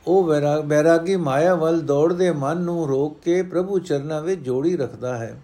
ਉਹ 0.07 0.33
ਬੈਰਾਗੀ 0.63 1.17
ਮਾਇਆ 1.17 1.55
ਵੱਲ 1.55 1.81
ਦੌੜਦੇ 1.81 2.31
ਮਨ 2.33 2.61
ਨੂੰ 2.61 2.87
ਰੋਕ 2.89 3.21
ਕੇ 3.21 3.43
ਪ੍ਰਭੂ 3.43 3.79
ਚਰਨਾਂ 3.79 4.21
ਵਿੱਚ 4.23 4.41
ਜੋੜੀ 4.41 4.77
ਰੱਖਦਾ 4.77 5.17
ਹੈ। 5.19 5.37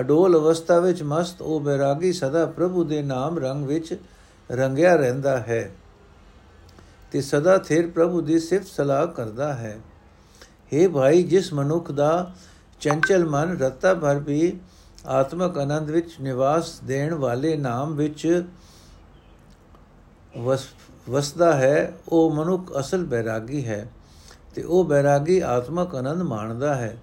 ਅਡੋਲ 0.00 0.36
ਅਵਸਥਾ 0.36 0.78
ਵਿੱਚ 0.78 1.02
ਮਸਤ 1.02 1.42
ਉਹ 1.42 1.60
ਬੈਰਾਗੀ 1.60 2.12
ਸਦਾ 2.12 2.46
ਪ੍ਰਭੂ 2.46 2.84
ਦੇ 2.84 3.02
ਨਾਮ 3.02 3.38
ਰੰਗ 3.38 3.66
ਵਿੱਚ 3.66 3.96
ਰੰਗਿਆ 4.50 4.94
ਰਹਿੰਦਾ 4.96 5.36
ਹੈ 5.38 5.70
ਤੇ 7.12 7.20
ਸਦਾ 7.20 7.56
ਥਿਰ 7.58 7.90
ਪ੍ਰਭੂ 7.90 8.20
ਦੀ 8.20 8.38
ਸਿਫਤ 8.38 8.66
ਸਲਾਹ 8.66 9.06
ਕਰਦਾ 9.06 9.52
ਹੈ। 9.54 9.78
हे 10.72 10.90
ਭਾਈ, 10.90 11.22
ਜਿਸ 11.22 11.52
ਮਨੁੱਖ 11.52 11.92
ਦਾ 11.92 12.32
ਚੰਚਲ 12.80 13.24
ਮਨ, 13.24 13.58
ਰਤਾ 13.58 13.94
ਭਰ 13.94 14.18
ਵੀ 14.18 14.58
ਆਤਮਕ 15.06 15.58
ਆਨੰਦ 15.58 15.90
ਵਿੱਚ 15.90 16.14
ਨਿਵਾਸ 16.20 16.78
ਦੇਣ 16.84 17.14
ਵਾਲੇ 17.14 17.56
ਨਾਮ 17.56 17.94
ਵਿੱਚ 17.94 18.44
ਵਸਦਾ 21.08 21.52
ਹੈ, 21.52 21.92
ਉਹ 22.08 22.30
ਮਨੁੱਖ 22.34 22.72
ਅਸਲ 22.80 23.04
ਬੈਰਾਗੀ 23.04 23.64
ਹੈ 23.66 23.86
ਤੇ 24.54 24.62
ਉਹ 24.62 24.84
ਬੈਰਾਗੀ 24.84 25.38
ਆਤਮਕ 25.40 25.94
ਆਨੰਦ 25.94 26.22
ਮਾਣਦਾ 26.22 26.74
ਹੈ। 26.74 26.96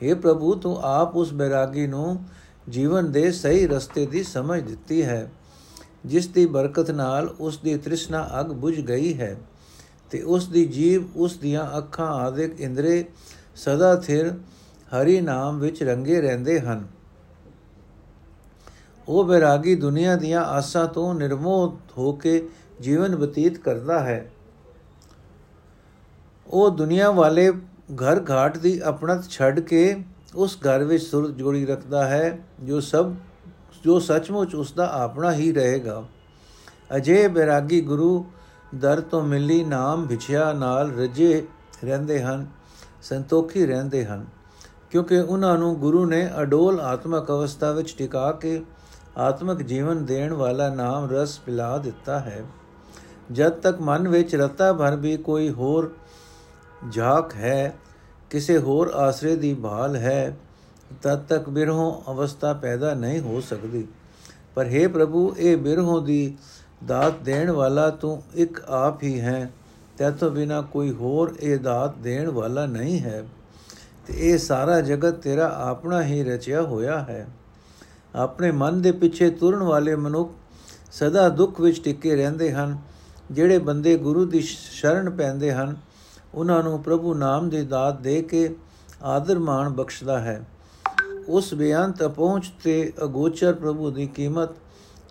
हे 0.00 0.16
ਪ੍ਰਭੂ, 0.16 0.54
ਤੂੰ 0.54 0.78
ਆਪ 0.82 1.16
ਉਸ 1.16 1.32
ਬੈਰਾਗੀ 1.32 1.86
ਨੂੰ 1.86 2.24
ਜੀਵਨ 2.70 3.10
ਦੇ 3.12 3.30
ਸਹੀ 3.32 3.66
ਰਸਤੇ 3.66 4.06
ਦੀ 4.06 4.22
ਸਮਝ 4.22 4.60
ਦਿੱਤੀ 4.62 5.02
ਹੈ, 5.02 5.30
ਜਿਸ 6.06 6.26
ਦੀ 6.28 6.46
ਬਰਕਤ 6.46 6.90
ਨਾਲ 6.90 7.34
ਉਸ 7.40 7.58
ਦੀ 7.58 7.76
ਤ੍ਰਿਸ਼ਨਾ 7.76 8.28
ਅਗ 8.40 8.52
ਬੁਝ 8.52 8.80
ਗਈ 8.80 9.18
ਹੈ 9.20 9.36
ਤੇ 10.10 10.22
ਉਸ 10.22 10.46
ਦੀ 10.46 10.64
ਜੀਵ 10.66 11.04
ਉਸ 11.16 11.36
ਦੀਆਂ 11.36 11.66
ਅੱਖਾਂ 11.78 12.06
ਆਦਿਕ 12.06 12.60
ਇੰਦਰੇ 12.60 13.04
ਸਦਾ 13.56 13.94
ਥਿਰ 13.96 14.32
ਹਰੀ 14.90 15.20
ਨਾਮ 15.20 15.58
ਵਿੱਚ 15.58 15.82
ਰੰਗੇ 15.82 16.20
ਰਹਿੰਦੇ 16.20 16.60
ਹਨ। 16.60 16.86
ਉਹ 19.12 19.24
ਬੈਰਾਗੀ 19.24 19.74
ਦੁਨੀਆ 19.74 20.16
ਦੀਆਂ 20.16 20.42
ਆਸਾਂ 20.42 20.86
ਤੋਂ 20.86 21.14
ਨਿਰਮੋਹ 21.14 21.76
ਹੋ 21.98 22.12
ਕੇ 22.12 22.48
ਜੀਵਨ 22.80 23.16
ਬਤੀਤ 23.16 23.58
ਕਰਦਾ 23.58 23.98
ਹੈ। 24.00 24.30
ਉਹ 26.46 26.70
ਦੁਨੀਆ 26.70 27.10
ਵਾਲੇ 27.10 27.50
ਘਰ 28.02 28.24
ਘਾਟ 28.30 28.56
ਦੀ 28.58 28.80
ਆਪਣਤ 28.84 29.28
ਛੱਡ 29.28 29.60
ਕੇ 29.60 29.82
ਉਸ 30.34 30.56
ਘਰ 30.56 30.84
ਵਿੱਚ 30.84 31.04
ਸੁਰਤ 31.04 31.30
ਜੋੜੀ 31.30 31.66
ਰੱਖਦਾ 31.66 32.04
ਹੈ, 32.08 32.38
ਜੋ 32.62 32.80
ਸਭ, 32.80 33.12
ਜੋ 33.84 33.98
ਸੱਚਮੁੱਚ 34.00 34.54
ਉਸ 34.54 34.72
ਦਾ 34.72 34.90
ਆਪਣਾ 34.92 35.32
ਹੀ 35.32 35.52
ਰਹੇਗਾ। 35.52 36.02
ਅਜੇ 36.96 37.28
ਬੈਰਾਗੀ 37.28 37.80
ਗੁਰੂ 37.80 38.24
ਦਰ 38.74 39.00
ਤੋਂ 39.00 39.22
ਮਿਲੀ 39.22 39.64
ਨਾਮ 39.64 40.06
ਵਿਛਿਆ 40.06 40.52
ਨਾਲ 40.52 40.90
ਰਜੇ 40.90 41.46
ਰਹਿੰਦੇ 41.84 42.22
ਹਨ, 42.22 42.46
ਸੰਤੋਖੀ 43.02 43.66
ਰਹਿੰਦੇ 43.66 44.04
ਹਨ, 44.04 44.26
ਕਿਉਂਕਿ 44.90 45.18
ਉਹਨਾਂ 45.18 45.56
ਨੂੰ 45.58 45.74
ਗੁਰੂ 45.76 46.06
ਨੇ 46.06 46.28
ਅਡੋਲ 46.42 46.80
ਆਤਮਕ 46.80 47.30
ਅਵਸਥਾ 47.30 47.72
ਵਿੱਚ 47.72 47.94
ਟਿਕਾ 47.98 48.30
ਕੇ 48.32 48.62
ਆਤਮਿਕ 49.18 49.62
ਜੀਵਨ 49.62 50.04
ਦੇਣ 50.04 50.32
ਵਾਲਾ 50.32 50.74
ਨਾਮ 50.74 51.10
ਰਸ 51.10 51.38
ਪਿਲਾ 51.38 51.78
ਦਿੱਤਾ 51.78 52.20
ਹੈ। 52.20 52.44
ਜਦ 53.32 53.52
ਤੱਕ 53.52 53.80
ਮਨ 53.80 54.08
ਵਿੱਚ 54.08 54.36
ਰਤਾ 54.36 54.72
ਭਰ 54.72 54.96
ਵੀ 54.96 55.16
ਕੋਈ 55.16 55.50
ਹੋਰ 55.50 55.94
ਝਾਕ 56.92 57.34
ਹੈ, 57.34 57.74
ਕਿਸੇ 58.30 58.58
ਹੋਰ 58.58 58.88
ਆਸਰੇ 58.88 59.36
ਦੀ 59.36 59.54
ਭਾਲ 59.54 59.96
ਹੈ, 59.96 60.36
ਤਦ 61.02 61.18
ਤੱਕ 61.18 61.48
ਬਿਰਹੋਂ 61.48 62.12
ਅਵਸਥਾ 62.12 62.52
ਪੈਦਾ 62.52 62.94
ਨਹੀਂ 62.94 63.20
ਹੋ 63.20 63.40
ਸਕਦੀ। 63.40 63.88
ਪਰ 64.54 64.66
हे 64.66 64.88
ਪ੍ਰਭੂ, 64.88 65.34
ਇਹ 65.38 65.56
ਬਿਰਹੋਂ 65.56 66.02
ਦੀ 66.02 66.38
ਦਾਤ 66.86 67.14
ਦੇਣ 67.22 67.50
ਵਾਲਾ 67.50 67.90
ਤੂੰ 67.90 68.22
ਇੱਕ 68.34 68.64
ਆਪ 68.68 69.02
ਹੀ 69.02 69.20
ਹੈ। 69.20 69.52
ਤੇਤੋਂ 69.98 70.30
ਬਿਨਾ 70.30 70.60
ਕੋਈ 70.60 70.90
ਹੋਰ 70.90 71.34
ਇਹ 71.40 71.58
ਦਾਤ 71.58 71.96
ਦੇਣ 71.96 72.30
ਵਾਲਾ 72.30 72.66
ਨਹੀਂ 72.66 73.00
ਹੈ। 73.00 73.24
ਤੇ 74.06 74.14
ਇਹ 74.16 74.38
ਸਾਰਾ 74.38 74.80
ਜਗਤ 74.80 75.14
ਤੇਰਾ 75.14 75.56
ਆਪਣਾ 75.58 76.02
ਹੀ 76.02 76.24
ਰਚਿਆ 76.24 76.62
ਹੋਇਆ 76.62 76.98
ਹੈ। 76.98 77.26
ਆਪਣੇ 78.14 78.50
ਮਨ 78.50 78.82
ਦੇ 78.82 78.92
ਪਿੱਛੇ 78.92 79.30
ਤੁਰਨ 79.30 79.62
ਵਾਲੇ 79.62 79.96
ਮਨੁੱਖ 79.96 80.32
ਸਦਾ 80.92 81.28
ਦੁੱਖ 81.28 81.60
ਵਿੱਚ 81.60 81.84
ਟਿਕੇ 81.84 82.16
ਰਹਿੰਦੇ 82.16 82.52
ਹਨ। 82.52 82.78
ਜਿਹੜੇ 83.30 83.58
ਬੰਦੇ 83.58 83.96
ਗੁਰੂ 83.96 84.24
ਦੀ 84.24 84.40
ਸ਼ਰਨ 84.40 85.10
ਪੈਂਦੇ 85.10 85.52
ਹਨ, 85.52 85.76
ਉਹਨਾਂ 86.34 86.62
ਨੂੰ 86.62 86.82
ਪ੍ਰਭੂ 86.82 87.14
ਨਾਮ 87.14 87.48
ਦੀ 87.48 87.62
ਦਾਤ 87.62 88.00
ਦੇ 88.00 88.22
ਕੇ 88.22 88.56
ਆਦਰ 89.02 89.38
ਮਾਣ 89.38 89.70
ਬਖਸ਼ਦਾ 89.70 90.18
ਹੈ। 90.18 90.46
ਉਸ 91.28 91.54
ਬੇਅੰਤ 91.54 92.02
ਪਹੁੰਚ 92.02 92.52
ਤੇ 92.64 92.92
ਅਗੋਚਰ 93.04 93.52
ਪ੍ਰਭੂ 93.52 93.90
ਦੀ 93.90 94.06
ਕੀਮਤ 94.06 94.48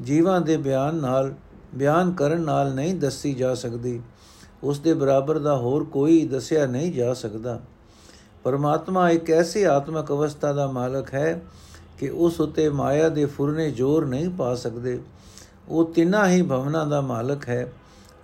ਜੀਵਾਂ 0.02 0.42
ਦੇ 0.42 0.58
ਬਿਆਨ 0.58 0.96
ਨਾਲ, 0.96 1.34
ਬਿਆਨ 1.76 2.12
ਕਰਨ 2.12 2.42
ਨਾਲ 2.42 2.74
ਨਹੀਂ 2.74 2.96
ਦੱਸੀ 2.96 3.34
ਜਾ 3.34 3.56
ਸਕਦੀ। 3.56 4.02
ਉਸ 4.64 4.80
ਦੇ 4.80 4.94
ਬਰਾਬਰ 4.94 5.40
ਦਾ 5.40 5.58
ਹੋਰ 5.58 5.84
ਕੋਈ 5.84 6.28
ਦੱਸਿਆ 6.28 6.66
ਨਹੀਂ 6.66 6.94
ਜਾ 6.94 7.14
ਸਕਦਾ। 7.14 7.60
ਪਰਮਾਤਮਾ 8.44 9.10
ਇੱਕ 9.10 9.32
ਐਸੀ 9.32 9.64
ਆਤਮਿਕ 9.64 10.12
ਅਵਸਥਾ 10.12 10.54
ਦਾ 10.54 10.72
ਮਾਲਕ 10.72 11.14
ਹੈ 11.14 11.42
ਕਿ 12.02 12.10
ਉਸ 12.10 12.42
ਉਤੇ 12.42 12.70
ਮਾਇਆ 12.70 13.10
ਦੇ 13.10 13.26
ਫੁਰਨੇ 13.26 13.72
ਜ਼ੋਰ 13.72 14.06
ਨਹੀਂ 14.06 14.30
ਪਾ 14.30 14.56
ਸਕਦੇ। 14.56 15.02
ਉਹ 15.70 15.94
ਤਿੰਨਾਂ 15.94 16.28
ਹੀ 16.28 16.42
ਭਵਨਾਂ 16.42 16.88
ਦਾ 16.88 17.02
ਮਾਲਕ 17.02 17.50
ਹੈ। 17.50 17.74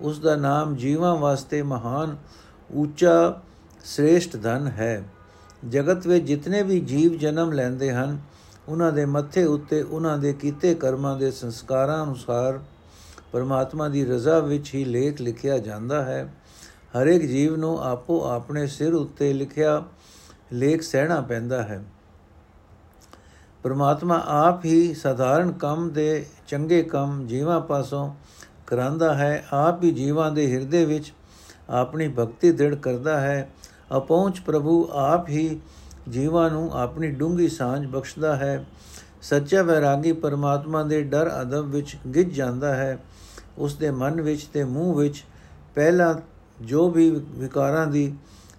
ਉਸ 0.01 0.19
ਦਾ 0.19 0.35
ਨਾਮ 0.35 0.75
ਜੀਵਾਂ 0.75 1.15
ਵਾਸਤੇ 1.15 1.61
ਮਹਾਨ, 1.61 2.17
ਉੱਚਾ, 2.75 3.41
ਸ੍ਰੇਸ਼ਟ 3.83 4.41
ਧਨ 4.43 4.67
ਹੈ। 4.67 5.03
ਜਗਤ 5.69 6.07
ਵਿੱਚ 6.07 6.25
ਜਿਤਨੇ 6.25 6.63
ਵੀ 6.63 6.79
ਜੀਵ 6.79 7.17
ਜਨਮ 7.17 7.51
ਲੈਂਦੇ 7.51 7.91
ਹਨ, 7.93 8.19
ਉਹਨਾਂ 8.67 8.91
ਦੇ 8.91 9.05
ਮੱਥੇ 9.05 9.43
ਉੱਤੇ 9.43 9.81
ਉਹਨਾਂ 9.81 10.17
ਦੇ 10.17 10.33
ਕੀਤੇ 10.33 10.75
ਕਰਮਾਂ 10.75 11.17
ਦੇ 11.17 11.31
ਸੰਸਕਾਰਾਂ 11.31 12.05
ਅਨੁਸਾਰ 12.05 12.59
ਪਰਮਾਤਮਾ 13.31 13.87
ਦੀ 13.87 14.05
ਰਜ਼ਾ 14.05 14.39
ਵਿੱਚ 14.39 14.75
ਹੀ 14.75 14.85
ਲੇਖ 14.85 15.21
ਲਿਖਿਆ 15.21 15.57
ਜਾਂਦਾ 15.57 16.05
ਹੈ। 16.05 16.33
ਹਰ 16.99 17.07
ਇੱਕ 17.07 17.23
ਜੀਵ 17.23 17.55
ਨੂੰ 17.55 17.83
ਆਪੋ 17.83 18.25
ਆਪਣੇ 18.25 18.67
ਸਿਰ 18.67 18.93
ਉੱਤੇ 18.93 19.33
ਲਿਖਿਆ 19.33 19.83
ਲੇਖ 20.53 20.81
ਸਹਿਣਾ 20.81 21.21
ਪੈਂਦਾ 21.21 21.63
ਹੈ। 21.63 21.83
ਪਰਮਾਤਮਾ 23.63 24.23
ਆਪ 24.27 24.65
ਹੀ 24.65 24.93
ਸਾਧਾਰਨ 24.93 25.51
ਕੰਮ 25.51 25.89
ਦੇ 25.89 26.25
ਚੰਗੇ 26.47 26.83
ਕੰਮ 26.83 27.27
ਜੀਵਾਂ 27.27 27.61
ਪਾਸੋਂ 27.61 28.15
ਕਰਾਂਦਾ 28.67 29.13
ਹੈ, 29.15 29.45
ਆਪ 29.53 29.83
ਹੀ 29.83 29.91
ਜੀਵਾਂ 29.91 30.31
ਦੇ 30.31 30.51
ਹਿਰਦੇ 30.51 30.85
ਵਿੱਚ 30.85 31.13
ਆਪਣੀ 31.69 32.07
ਭਗਤੀ 32.07 32.51
ਦ੍ਰਿੜ 32.51 32.75
ਕਰਦਾ 32.75 33.19
ਹੈ। 33.19 33.49
ਅਪਹੁੰਚ 33.97 34.39
ਪ੍ਰਭੂ 34.39 34.89
ਆਪ 34.91 35.29
ਹੀ 35.29 35.59
ਜੀਵਾਂ 36.09 36.49
ਨੂੰ 36.49 36.71
ਆਪਣੀ 36.73 37.11
ਡੂੰਗੀ 37.11 37.47
ਸਾਂਝ 37.47 37.87
ਬਖਸ਼ਦਾ 37.87 38.35
ਹੈ। 38.35 38.65
ਸੱਚਾ 39.21 39.61
ਵੈਰਾਗੀ 39.61 40.11
ਪਰਮਾਤਮਾ 40.11 40.83
ਦੇ 40.83 41.03
ਡਰ 41.03 41.41
ਅਦਬ 41.41 41.65
ਵਿੱਚ 41.65 41.97
ਗਿੱਜ 42.15 42.31
ਜਾਂਦਾ 42.33 42.75
ਹੈ। 42.75 42.97
ਉਸ 43.57 43.75
ਦੇ 43.75 43.91
ਮਨ 43.91 44.21
ਵਿੱਚ 44.21 44.43
ਤੇ 44.43 44.63
ਮੂੰਹ 44.63 44.95
ਵਿੱਚ 44.95 45.23
ਪਹਿਲਾ 45.75 46.21
ਜੋ 46.61 46.89
ਵੀ 46.89 47.09
ਵਿਕਾਰਾਂ 47.27 47.87
ਦੀ 47.87 48.13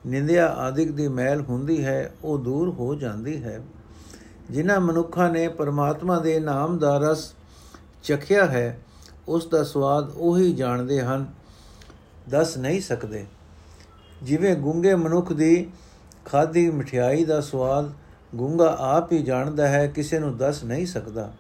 ਨਿੰਦਿਆ 0.07 0.47
ਆਦਿਕ 0.47 0.93
ਦੀ 0.93 1.09
ਮੈਲ 1.09 1.41
ਹੁੰਦੀ 1.41 1.85
ਹੈ, 1.85 2.13
ਉਹ 2.25 2.39
ਦੂਰ 2.39 2.69
ਹੋ 2.69 2.95
ਜਾਂਦੀ 2.95 3.43
ਹੈ। 3.45 3.61
ਜਿਨ੍ਹਾਂ 4.51 4.81
ਮਨੁੱਖਾਂ 4.81 5.31
ਨੇ 5.31 5.49
ਪਰਮਾਤਮਾ 5.49 6.19
ਦੇ 6.19 6.41
ਨਾਮ 6.41 6.79
ਦਾ 6.79 6.99
ਰਸ 6.99 7.33
ਚਖਿਆ 8.03 8.47
ਹੈ, 8.47 8.79
ਉਸ 9.29 9.47
ਦਾ 9.47 9.65
ਸਵਾਦ 9.65 10.11
ਉਹੀ 10.17 10.53
ਜਾਣਦੇ 10.53 11.01
ਹਨ, 11.01 11.27
ਦੱਸ 12.29 12.57
ਨਹੀਂ 12.57 12.81
ਸਕਦੇ। 12.81 13.27
ਜਿਵੇਂ 14.23 14.57
ਗੁੰਗੇ 14.57 14.95
ਮਨੁੱਖ 14.95 15.33
ਦੀ 15.33 15.71
ਖਾਦੀ 16.25 16.71
ਮਠਿਆਈ 16.71 17.25
ਦਾ 17.25 17.41
ਸਵਾਦ 17.41 17.93
ਗੁੰਗਾ 18.35 18.77
ਆਪ 18.81 19.13
ਹੀ 19.13 19.23
ਜਾਣਦਾ 19.23 19.69
ਹੈ, 19.69 19.87
ਕਿਸੇ 19.87 20.19
ਨੂੰ 20.19 20.37
ਦੱਸ 20.37 20.65
ਨਹੀਂ 20.65 20.87
ਸਕਦਾ। 20.87 21.33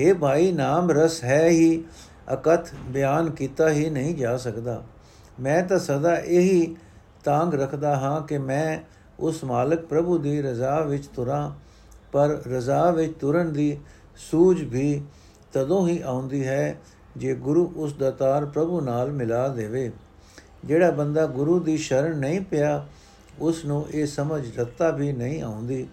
हे 0.00 0.18
ਭਾਈ, 0.18 0.52
ਨਾਮ 0.52 0.90
ਰਸ 0.90 1.24
ਹੈ 1.24 1.48
ਹੀ, 1.48 1.84
ਅਕਥ 2.32 2.68
ਬਿਆਨ 2.88 3.30
ਕੀਤਾ 3.30 3.70
ਹੀ 3.70 3.90
ਨਹੀਂ 3.90 4.14
ਜਾ 4.14 4.36
ਸਕਦਾ। 4.36 4.82
ਮੈਂ 5.40 5.62
ਤਾਂ 5.62 5.78
ਸਦਾ 5.78 6.16
ਇਹੀ 6.16 6.76
ਤਾਂਗ 7.24 7.54
ਰੱਖਦਾ 7.54 7.96
ਹਾਂ 7.96 8.20
ਕਿ 8.20 8.38
ਮੈਂ 8.38 8.78
ਉਸ 9.20 9.44
ਮਾਲਕ 9.44 9.80
ਪ੍ਰਭੂ 9.80 10.18
ਦੀ 10.18 10.42
ਰਜ਼ਾ 10.42 10.80
ਵਿੱਚ 10.80 11.06
ਤੁਰਾਂ 11.06 11.50
ਪਰ 12.14 12.28
ਰਜ਼ਾ 12.28 12.90
ਵਿੱਚ 12.90 13.12
ਤੁਰਨ 13.20 13.52
ਦੀ 13.52 13.78
ਸੂਝ 14.16 14.64
ਵੀ 14.64 15.02
ਤਦੋਂ 15.52 15.88
ਹੀ 15.88 16.02
ਆਉਂਦੀ 16.02 16.46
ਹੈ 16.46 16.80
ਜੇ 17.16 17.34
ਗੁਰੂ 17.34 17.72
ਉਸ 17.76 17.92
ਦਾਤਾਰ 17.92 18.46
ਪ੍ਰਭੂ 18.46 18.80
ਨਾਲ 18.80 19.12
ਮਿਲਾ 19.12 19.48
ਦੇਵੇ। 19.48 19.92
ਜਿਹੜਾ 20.64 20.90
ਬੰਦਾ 20.90 21.26
ਗੁਰੂ 21.26 21.60
ਦੀ 21.60 21.76
ਸ਼ਰਨ 21.76 22.18
ਨਹੀਂ 22.18 22.40
ਪਿਆ, 22.40 22.86
ਉਸ 23.38 23.64
ਨੂੰ 23.64 23.86
ਇਹ 23.90 24.06
ਸਮਝ 24.06 24.58
ਰੱਤਾ 24.58 24.90
ਵੀ 24.90 25.12
ਨਹੀਂ 25.12 25.42
ਆਉਂਦੀ। 25.42 25.86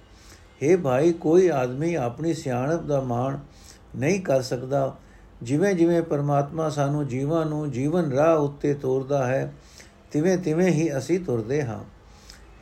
हे 0.64 0.82
ਭਾਈ, 0.82 1.14
ਕੋਈ 1.14 1.48
ਆਦਮੀ 1.48 1.96
ਆਪਣੀ 1.96 2.34
ਸਿਆਣਪ 2.34 2.82
ਦਾ 2.82 3.02
ਮਾਣ 3.02 3.38
ਨਹੀਂ 3.96 4.22
ਕਰ 4.22 4.42
ਸਕਦਾ। 4.42 4.96
ਜਿਵੇਂ 5.44 5.74
ਜਿਵੇਂ 5.74 6.02
ਪਰਮਾਤਮਾ 6.02 6.70
ਸਾਨੂੰ 6.70 7.08
ਜੀਵਾਂ 7.08 7.46
ਨੂੰ 7.46 7.72
ਜੀਵਨ 7.72 8.12
ਰਾਹ 8.12 8.38
ਉੱਤੇ 8.38 8.74
ਤੋਰਦਾ 8.74 9.26
ਹੈ, 9.26 9.54
ਤਿਵੇਂ 10.12 10.38
ਤਿਵੇਂ 10.38 10.72
ਹੀ 10.72 10.98
ਅਸੀਂ 10.98 11.20
ਤੁਰਦੇ 11.20 11.64
ਹਾਂ। 11.64 11.84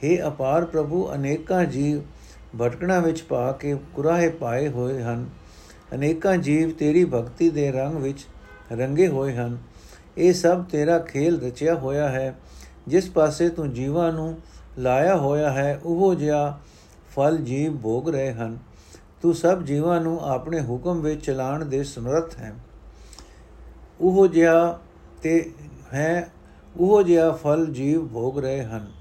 हे 0.04 0.28
ਅਪਾਰ 0.28 0.65
ਪ੍ਰਭੂ, 0.65 1.13
ਅਨੇਕਾਂ 1.13 1.65
ਜੀਵ 1.65 2.02
ਭਟਕਣਾ 2.58 3.00
ਵਿੱਚ 3.00 3.22
ਪਾ 3.22 3.52
ਕੇ 3.52 3.78
ਕੁਰਾਹੇ 3.94 4.30
ਪਾਏ 4.30 4.70
ਹੋਏ 4.70 5.02
ਹਨ। 5.02 5.30
ਅਨੇਕਾਂ 5.94 6.38
ਜੀਵ 6.38 6.72
ਤੇਰੀ 6.72 7.06
ਭਗਤੀ 7.06 7.50
ਦੇ 7.50 7.72
ਰੰਗ 7.72 7.96
ਵਿੱਚ 7.96 8.26
ਰੰਗੇ 8.72 9.08
ਹੋਏ 9.08 9.36
ਹਨ। 9.36 9.58
ਇਹ 10.18 10.34
ਸਭ 10.34 10.64
ਤੇਰਾ 10.64 11.00
ਖੇਲ 11.00 11.42
ਰਚਿਆ 11.42 11.76
ਹੋਇਆ 11.76 12.10
ਹੈ। 12.10 12.40
ਜਿਸ 12.88 13.10
ਪਾਸੇ 13.10 13.50
ਤੂੰ 13.50 13.74
ਜੀਵਾਂ 13.74 14.14
ਨੂੰ 14.14 14.38
ਲਾਇਆ 14.78 15.16
ਹੋਇਆ 15.16 15.52
ਹੈ, 15.52 15.80
ਉਹ 15.86 16.16
ਜਿਹਾ 16.16 16.60
ਫਲ 17.16 17.38
ਜੀਵ 17.38 17.78
ਭੋਗ 17.78 18.10
ਰਹੇ 18.10 18.34
ਹਨ। 18.34 18.58
ਤੂੰ 19.22 19.34
ਸਭ 19.34 19.62
ਜੀਵਾਂ 19.62 20.02
ਨੂੰ 20.02 20.20
ਆਪਣੇ 20.20 20.62
ਹੁਕਮ 20.62 21.02
ਵਿੱਚ 21.02 21.26
ਚਲਾਉਣ 21.26 21.66
ਦੇ 21.66 21.84
ਸਮਰੱਥ 21.84 22.38
ਹੈ। 22.38 22.54
ਉਹ 24.02 24.28
ਜਿਹਾ 24.28 24.80
ਤੇ 25.22 25.52
ਹੈ, 25.94 26.30
ਉਹ 26.78 27.04
ਜਿਹਾ 27.04 27.32
ਫਲ 27.32 27.66
ਜੀਵ 27.66 28.08
ਭੋਗ 28.08 28.40
ਰਹੇ 28.40 28.64
ਹਨ। 28.64 28.99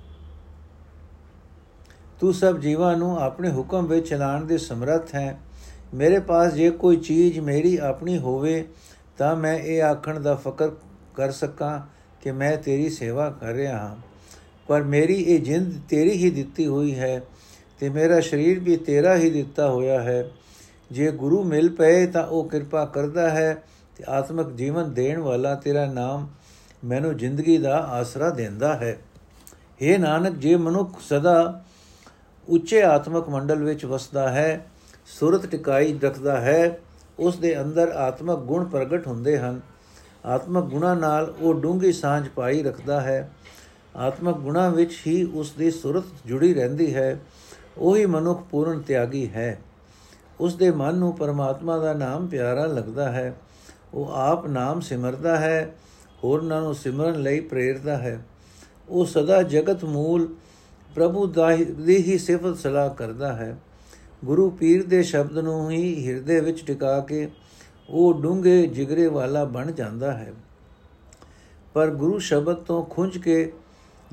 ਤੂੰ 2.21 2.35
ਸਭ 2.35 2.59
ਜੀਵਾਂ 2.59 2.97
ਨੂੰ 2.97 3.19
ਆਪਣੇ 3.19 3.51
ਹੁਕਮ 3.51 3.87
ਵਿੱਚ 3.87 4.09
ਚਲਾਉਣ 4.09 4.45
ਦੇ 4.45 4.59
ਸਮਰੱਥ 4.59 5.15
ਹੈ। 5.15 5.39
ਮੇਰੇ 5.95 6.19
ਪਾਸ 6.21 6.53
ਜੇ 6.53 6.71
ਕੋਈ 6.71 6.97
ਚੀਜ਼ 6.97 7.41
ਮੇਰੀ 7.41 7.77
ਆਪਣੀ 7.77 8.19
ਹੋਵੇ, 8.19 8.69
ਤਾਂ 9.19 9.37
ਮੈਂ 9.37 9.59
ਇਹ 9.59 9.83
ਆਖਣ 9.83 10.21
ਦਾ 10.21 10.35
ਫਕਰ 10.35 10.71
ਕਰ 11.15 11.31
ਸਕਾਂ 11.31 11.81
ਕਿ 12.23 12.33
ਮੈਂ 12.33 12.57
ਤੇਰੀ 12.57 12.89
ਸੇਵਾ 12.89 13.31
ਕਰ 13.31 13.47
ਰਿਹਾ 13.47 13.79
ਹਾਂ। 13.79 13.97
ਪਰ 14.69 14.83
ਮੇਰੀ 14.83 15.15
ਇਹ 15.15 15.41
ਜਿੰਦ 15.41 15.75
ਤੇਰੀ 15.89 16.11
ਹੀ 16.11 16.31
ਦਿੱਤੀ 16.31 16.67
ਹੋਈ 16.67 16.99
ਹੈ 16.99 17.23
ਤੇ 17.81 17.89
ਮੇਰਾ 17.89 18.21
ਸਰੀਰ 18.21 18.61
ਵੀ 18.61 18.77
ਤੇਰਾ 18.77 19.17
ਹੀ 19.17 19.31
ਦਿੱਤਾ 19.31 19.71
ਹੋਇਆ 19.71 20.03
ਹੈ। 20.03 20.31
ਜੇ 20.91 21.11
ਗੁਰੂ 21.11 21.45
ਮਿਲ 21.45 21.69
ਪਏ 21.69 22.07
ਤਾਂ 22.07 22.27
ਉਹ 22.27 22.49
ਕਿਰਪਾ 22.49 22.85
ਕਰਦਾ 22.85 23.31
ਹੈ 23.31 23.63
ਤੇ 23.97 24.05
ਆਤਮਿਕ 24.09 24.49
ਜੀਵਨ 24.49 24.95
ਦੇਣ 24.95 25.19
ਵਾਲਾ 25.19 25.55
ਤੇਰਾ 25.55 25.87
ਨਾਮ 25.87 26.29
ਮੈਨੂੰ 26.85 27.17
ਜ਼ਿੰਦਗੀ 27.17 27.59
ਦਾ 27.59 27.79
ਆਸਰਾ 27.79 28.31
ਦਿੰਦਾ 28.31 28.75
ਹੈ। 28.75 28.99
हे 29.55 30.01
ਨਾਨਕ, 30.01 30.37
ਜੇ 30.37 30.57
ਮਨੁੱਖ 30.57 31.01
ਸਦਾ 31.01 31.65
ਉੱਚੇ 32.49 32.83
ਆਤਮਿਕ 32.83 33.29
ਮੰਡਲ 33.29 33.65
ਵਿੱਚ 33.65 33.85
ਵਸਦਾ 33.85 34.29
ਹੈ, 34.29 34.67
ਸੁਰਤ 35.07 35.47
ਟਿਕਾਈ 35.47 35.99
ਰੱਖਦਾ 36.05 36.41
ਹੈ, 36.41 36.81
ਉਸ 37.19 37.39
ਦੇ 37.39 37.61
ਅੰਦਰ 37.61 37.89
ਆਤਮਿਕ 37.89 38.39
ਗੁਣ 38.39 38.65
ਪ੍ਰਗਟ 38.65 39.07
ਹੁੰਦੇ 39.07 39.39
ਹਨ। 39.39 39.61
ਆਤਮਿਕ 40.27 40.65
ਗੁਣਾ 40.65 40.95
ਨਾਲ 40.95 41.35
ਉਹ 41.41 41.55
ਡੂੰਗੀ 41.55 41.93
ਸਾਂਝ 41.93 42.29
ਪਾਈ 42.29 42.63
ਰੱਖਦਾ 42.63 43.01
ਹੈ। 43.01 43.31
ਆਤਮਿਕ 43.97 44.37
ਗੁਣਾ 44.37 44.69
ਵਿੱਚ 44.69 45.03
ਹੀ 45.07 45.25
ਉਸ 45.35 45.53
ਦੀ 45.53 45.71
ਸੁਰਤ 45.71 46.05
ਜੁੜੀ 46.27 46.55
ਰਹਿੰਦੀ 46.55 46.95
ਹੈ। 46.95 47.21
ਉਹੀ 47.79 48.07
ਮਨੁੱਖ 48.07 48.43
ਪੂਰਨ 48.43 48.81
ਤਿਆਗੀ 48.81 49.29
ਹੈ। 49.29 49.59
ਉਸ 50.41 50.55
ਦੇ 50.55 50.71
ਮਨ 50.71 50.95
ਨੂੰ 50.95 51.17
ਪਰਮਾਤਮਾ 51.17 51.79
ਦਾ 51.79 51.93
ਨਾਮ 51.93 52.27
ਪਿਆਰਾ 52.27 52.67
ਲੱਗਦਾ 52.67 53.13
ਹੈ। 53.13 53.35
ਉਹ 53.95 54.13
ਆਪ 54.13 54.47
ਨਾਮ 54.47 54.81
ਸਿਮਰਦਾ 54.81 55.37
ਹੈ। 55.37 55.75
ਹੋਰਨਾਂ 56.25 56.63
ਨੂੰ 56.63 56.75
ਸਿਮਰਨ 56.75 57.23
ਲਈ 57.23 57.41
ਪ੍ਰੇਰਦਾ 57.41 57.97
ਹੈ। 57.97 58.27
ਉਹ 58.89 59.07
ਸਦਾ 59.07 59.43
ਜਗਤ 59.43 59.85
ਮੂਲ 59.85 60.35
ਪ੍ਰਭੂ 60.99 61.27
ਦੀ 61.87 61.97
ਹੀ 61.97 62.19
ਸਿਫਤ 62.19 62.57
ਸਲਾਹ 62.57 62.91
ਕਰਦਾ 62.91 63.33
ਹੈ। 63.33 63.59
ਗੁਰੂ 64.25 64.51
ਪੀਰ 64.51 64.87
ਦੇ 64.87 65.03
ਸ਼ਬਦ 65.03 65.39
ਨੂੰ 65.39 65.71
ਹੀ 65.71 66.09
ਹਿਰਦੇ 66.09 66.41
ਵਿੱਚ 66.41 66.65
ਟਿਕਾ 66.67 67.01
ਕੇ 67.01 67.31
ਉਹ 67.89 68.23
ਡੂੰਘੇ 68.23 68.67
ਜਿਗਰੇ 68.67 69.07
ਵਾਲਾ 69.07 69.45
ਬਣ 69.45 69.73
ਜਾਂਦਾ 69.73 70.13
ਹੈ। 70.13 70.33
ਪਰ 71.75 71.91
ਗੁਰੂ 71.91 72.19
ਸ਼ਬਦ 72.19 72.57
ਤੋਂ 72.57 72.83
ਖੁੰਝ 72.83 73.19
ਕੇ 73.19 73.53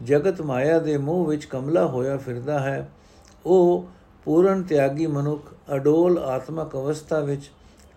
ਜਗਤ 0.04 0.42
ਮਾਇਆ 0.42 0.80
ਦੇ 0.80 0.98
ਮੋਹ 0.98 1.26
ਵਿੱਚ 1.26 1.46
ਕਮਲਾ 1.46 1.86
ਹੋਇਆ 1.86 2.18
ਫਿਰਦਾ 2.18 2.60
ਹੈ। 2.60 2.90
ਉਹ 3.46 3.88
ਪੂਰਨ 4.26 4.64
ਤਿਆਗੀ 4.64 5.08
ਮਨੁੱਖ 5.08 5.54
ਅਡੋਲ 5.76 6.20
ਆਤਮਕ 6.20 6.76
ਅਵਸਥਾ 6.76 7.20
ਵਿੱਚ 7.20 7.52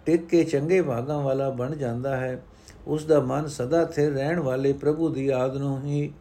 ਟਿਕ 0.06 0.26
ਕੇ 0.26 0.44
ਚੰਗੇ 0.44 0.82
ਭਾਗਾਂ 0.82 1.22
ਵਾਲਾ 1.22 1.50
ਬਣ 1.50 1.76
ਜਾਂਦਾ 1.76 2.16
ਹੈ। 2.16 2.44
ਉਸ 2.86 3.04
ਦਾ 3.04 3.20
ਮਨ 3.20 3.46
ਸਦਾ 3.46 3.84
ਸਥਿਰ 3.84 4.12
ਰਹਿਣ 4.12 4.40
ਵਾਲੇ 4.40 4.72
ਪ੍ਰਭੂ 4.72 5.08
ਦੀ 5.08 5.26
ਯਾਦ 5.26 5.56
ਨੂੰ 5.56 5.82
ਹੀ 5.82 6.12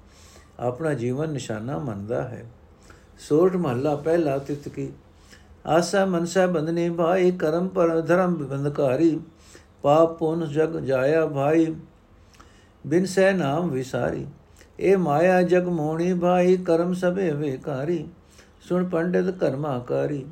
ਆਪਣਾ 0.60 0.94
ਜੀਵਨ 0.94 1.30
ਨਿਸ਼ਾਨਾ 1.30 1.78
ਮੰਨਦਾ 1.78 2.22
ਹੈ। 2.28 2.46
ਸੋਰਠ 3.20 3.56
ਮਹੱਲਾ 3.56 3.96
ਪਹਿਲਾ 3.96 4.38
ਤਿਤ 4.38 4.68
ਕੀ? 4.70 4.90
ਆਸਾ 5.66 6.06
ਮਨਸਾ 6.06 6.46
ਬੰਦਨੇ 6.48 6.90
ਭਾਈ, 6.90 7.32
ਕਰਮ 7.32 7.68
ਪਰ 7.68 8.00
ਧਰਮ 8.02 8.36
ਬੰਧਕਾਰੀ, 8.36 9.20
ਪਾਪ 9.82 10.18
ਪੁਨ 10.18 10.46
ਜਗ 10.46 10.80
ਜਾਇਆ 10.80 11.26
ਭਾਈ, 11.26 11.74
ਬਿਨ 12.86 13.06
ਸਹਿ 13.06 13.34
ਨਾਮ 13.34 13.70
ਵਿਸਾਰੀ। 13.70 14.26
ਇਹ 14.80 14.98
ਮਾਇਆ 14.98 15.42
ਜਗ 15.44 15.68
ਮੋਣੀ 15.68 16.14
ਭਾਈ, 16.14 16.58
ਕਰਮ 16.58 16.94
ਸਭੇ 16.94 17.32
ਵੇਕਾਰੀ, 17.32 18.06
ਸੁਣ 18.62 18.86
ਪੰਡਿਤ 18.86 19.30
ਕਰਮਾਕਾਰੀ 19.32 20.26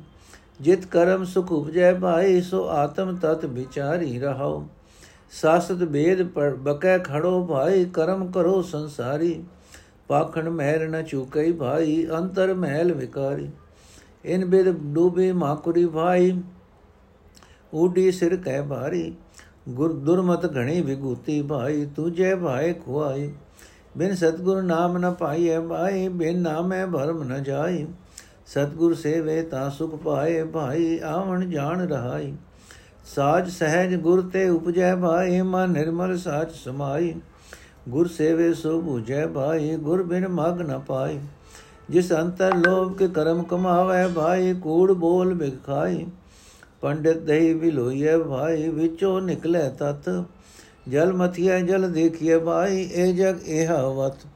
ਜਿਤ 0.60 0.86
ਕਰਮ 0.86 1.24
ਸੁਖ 1.24 1.52
ਉਪਜੈ 1.52 1.92
ਭਾਈ, 1.94 2.40
ਸੋ 2.40 2.66
ਆਤਮ 2.68 3.16
ਤਤ 3.16 3.44
ਵਿਚਾਰੀ 3.44 4.18
ਰਹਾਓ 4.18 4.66
ਸਾਸਤ 5.32 5.82
ਬੇਦ 5.84 6.22
ਬਕੈ 6.58 6.98
ਖੜੋ 6.98 7.44
ਭਾਈ, 7.46 7.84
ਕਰਮ 7.84 8.30
ਕਰੋ 8.32 8.60
ਸੰਸਾਰੀ। 8.62 9.42
ਪਾਖਣ 10.08 10.50
ਮਹਿਲ 10.50 10.90
ਨ 10.90 11.02
ਚੁਕਈ 11.02 11.52
ਭਾਈ, 11.52 12.06
ਅੰਤਰ 12.18 12.54
ਮਹਿਲ 12.54 12.92
ਵਿਕਾਰੀ। 12.92 13.50
ਇਨ 14.24 14.44
ਬਿਦ 14.44 14.68
ਡੂਬੇ 14.68 15.32
ਮਾਕੁਰੀ 15.32 15.86
ਭਾਈ 15.86 16.40
ਊਡੀ 17.74 18.10
ਸਿਰ 18.12 18.36
ਕਹਿ 18.36 18.62
ਭਾਰੀ। 18.62 19.16
ਗੁਰ 19.68 19.92
ਦੁਰਮਤ 19.92 20.56
ਘਣੀ 20.56 20.80
ਵਿਗੂਤੀ 20.80 21.42
ਭਾਈ, 21.42 21.86
ਤੁਝੇ 21.86 22.34
ਭਾਏ 22.34 22.72
ਖੁਆਈ। 22.72 23.32
ਬਿਨ 23.96 24.14
ਸਤਗੁਰ 24.14 24.62
ਨਾਮ 24.62 24.98
ਨ 24.98 25.14
ਪਾਈਐ 25.14 25.60
ਭਾਈ, 25.60 26.08
ਬਿਨ 26.08 26.40
ਨਾਮੈ 26.40 26.86
ਭਰਮ 26.86 27.22
ਨ 27.22 27.42
ਜਾਈ। 27.42 27.86
ਸਤਗੁਰ 28.46 28.94
ਸੇਵੇ 28.94 29.42
ਤਾਂ 29.42 29.70
ਸੁਖ 29.70 29.94
ਪਾਏ 29.94 30.44
ਭਾਈ, 30.44 30.98
ਆਵਣ 30.98 31.50
ਜਾਣ 31.50 31.88
ਰਹਾਈ। 31.88 32.34
ਸਾਜ 33.04 33.48
ਸਹਿਜ 33.50 33.96
ਗੁਰ 33.96 34.22
ਤੇ 34.22 34.48
ਉਪਜੈ 34.48 34.96
ਭਾਈ, 34.96 35.40
ਮਨ 35.40 35.70
ਨਿਰਮਲ 35.70 36.18
ਸਾਚ 36.18 36.52
ਸਮਾਈ। 36.52 37.14
ਗੁਰ 37.88 38.08
ਸੇਵੇ 38.08 38.52
ਸੋ 38.54 38.70
부ਜੈ 38.80 39.26
ਭਾਈ, 39.26 39.76
ਗੁਰ 39.76 40.02
ਬਿਨ 40.02 40.26
ਮਗ 40.28 40.60
ਨ 40.60 40.78
ਪਾਈ। 40.78 41.18
ਜਿਸ 41.90 42.12
ਅੰਤਰ 42.12 42.54
ਲੋਭ 42.56 42.96
ਕੇ 42.96 43.08
ਕਰਮ 43.08 43.42
ਕਮਾਵੇ 43.42 44.06
ਭਾਈ, 44.14 44.54
ਕੂੜ 44.54 44.92
ਬੋਲ 44.92 45.34
ਬਿਖਾਈ 45.34 46.06
ਪੰਡਿਤ 46.80 47.18
ਦਈ 47.18 47.52
ਵਿਲੋਈਏ 47.54 48.16
ਭਾਈ, 48.18 48.68
ਵਿਚੋ 48.68 49.18
ਨਿਕਲੇ 49.20 49.68
ਤਤ। 49.78 50.08
ਜਲ 50.88 51.12
ਮਥਿਆ 51.12 51.60
ਜਲ 51.60 51.90
ਦੇਖੀਏ 51.90 52.38
ਭਾਈ, 52.38 52.82
ਇਹ 52.82 53.14
ਜਗ 53.14 53.46
ਇਹ 53.46 53.68
ਹਵਤ 53.68 54.26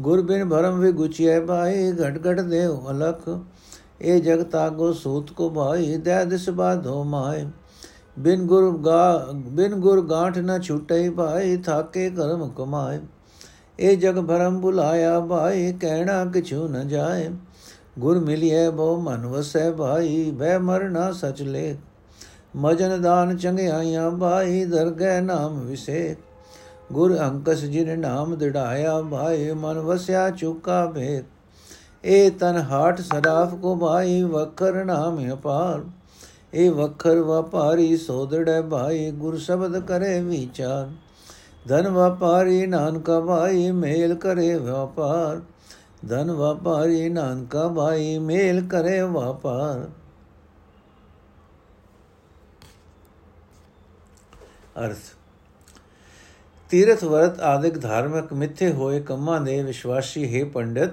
ਗੁਰ 0.00 0.20
ਬਿਨ 0.22 0.48
ਭਰਮ 0.48 0.78
ਵੀ 0.80 0.92
ਗੁਚੀਏ 0.92 1.40
ਭਾਈ, 1.40 1.90
ਘਟ 1.92 2.18
ਘਟ 2.18 2.40
ਦੇਵ 2.40 2.90
ਅਲਖ। 2.90 3.28
ਇਹ 4.00 4.20
ਜਗ 4.22 4.42
ਤਾਗੋ 4.42 4.92
ਸੂਤ 4.92 5.30
ਕੋ 5.30 5.48
ਭਾਈ, 5.50 5.96
ਦੇ 5.96 6.24
ਦਿਸ 6.24 6.48
ਬਾਧੋ 6.50 7.02
ਮਾਏ 7.04 7.44
ਬਿਨ 8.16 8.46
ਗੁਰ 8.46 8.70
ਗਾ, 8.78 9.26
ਬਿਨ 9.32 9.74
ਗੁਰ 9.74 10.00
ਗਾਂਠ 10.02 10.38
ਨ 10.38 10.60
ਛੁਟੈ 10.60 11.10
ਭਾਈ 11.10 11.56
ਥਾਕੇ 11.56 12.08
ਕਰਮ 12.10 12.48
ਕਮਾਏ। 12.48 13.00
ਇਹ 13.78 13.96
ਜਗ 13.96 14.18
ਭਰਮ 14.20 14.60
ਬੁਲਾਇਆ 14.60 15.20
ਭਾਈ 15.20 15.72
ਕਹਿਣਾ 15.72 16.24
ਕਿਛੂ 16.24 16.66
ਨ 16.68 16.88
ਜਾਏ। 16.88 17.30
ਗੁਰ 17.98 18.18
ਮਿਲਿਐ 18.18 18.68
ਬੋ 18.70 18.96
ਮਨ 18.96 19.26
ਵਸੈ 19.26 19.70
ਭਾਈ 19.70 20.30
ਬੈ 20.30 20.58
ਮਰਨਾ 20.58 21.10
ਸਚ 21.12 21.42
ਲੇ 21.42 21.76
ਮਜਨ 22.56 23.00
ਦਾਨ 23.02 23.36
ਚੰਗਿਆਈਆਂ 23.36 24.10
ਭਾਈ, 24.10 24.64
ਦਰਗਹਿ 24.64 25.20
ਨਾਮ 25.20 25.58
ਵਿਸੇ 25.60 26.16
ਗੁਰ 26.92 27.16
ਅੰਕਸ 27.18 27.60
ਜਿਨ 27.64 27.98
ਨਾਮ 28.00 28.36
ਦਿੜਾਇਆ 28.36 29.00
ਭਾਈ 29.02 29.50
ਮਨ 29.52 29.78
ਵਸਿਆ 29.78 30.28
ਚੁਕਾ 30.30 30.86
ਭੇ 30.86 31.22
ਇਹ 32.04 32.30
ਤਨ 32.30 32.56
ਹਾਟ 32.70 33.00
ਸਰਾਫ 33.00 33.54
ਕੋ 33.54 33.74
ਭਾਈ, 33.76 34.22
ਵਖਰ 34.22 34.84
ਨਾਮ 34.84 35.20
ਅਪਾਰ। 35.32 35.82
ਇਹ 36.54 36.70
ਵਖਰ 36.70 37.16
ਵਪਾਰੀ 37.16 37.96
ਸੋਦੜੈ 37.96 38.62
ਭਾਈ, 38.62 39.10
ਗੁਰ 39.10 39.38
ਸ਼ਬਦ 39.38 39.86
ਕਰੇ 39.86 40.20
ਵਿਚਾਰ। 40.20 40.90
ਧਨ 41.68 41.88
ਵਪਾਰੀ 41.88 42.66
ਨਾਨਕਾ 42.66 43.20
ਭਾਈ, 43.20 43.70
ਮੇਲ 43.70 44.14
ਕਰੇ 44.14 44.58
ਵਪਾਰ। 44.58 45.40
ਧਨ 46.08 46.30
ਵਪਾਰੀ 46.30 47.08
ਨਾਨਕਾ 47.08 47.68
ਭਾਈ, 47.68 48.18
ਮੇਲ 48.18 48.68
ਕਰੇ 48.68 49.02
ਵਪਾਰ। 49.02 49.90
ਅਰਥ। 54.84 55.16
ਤੀਰਥ 56.70 57.04
ਵਰਤ 57.04 57.40
ਆਦਿਕ 57.40 57.80
ਧਾਰਮਿਕ 57.80 58.32
ਮਿੱਥੇ 58.32 58.72
ਹੋਏ 58.72 59.00
ਕੰਮਾਂ 59.00 59.40
ਦੇ 59.40 59.62
ਵਿਸ਼ਵਾਸੀ 59.62 60.24
ਹੈ 60.34 60.44
ਪੰਡਿਤ, 60.44 60.90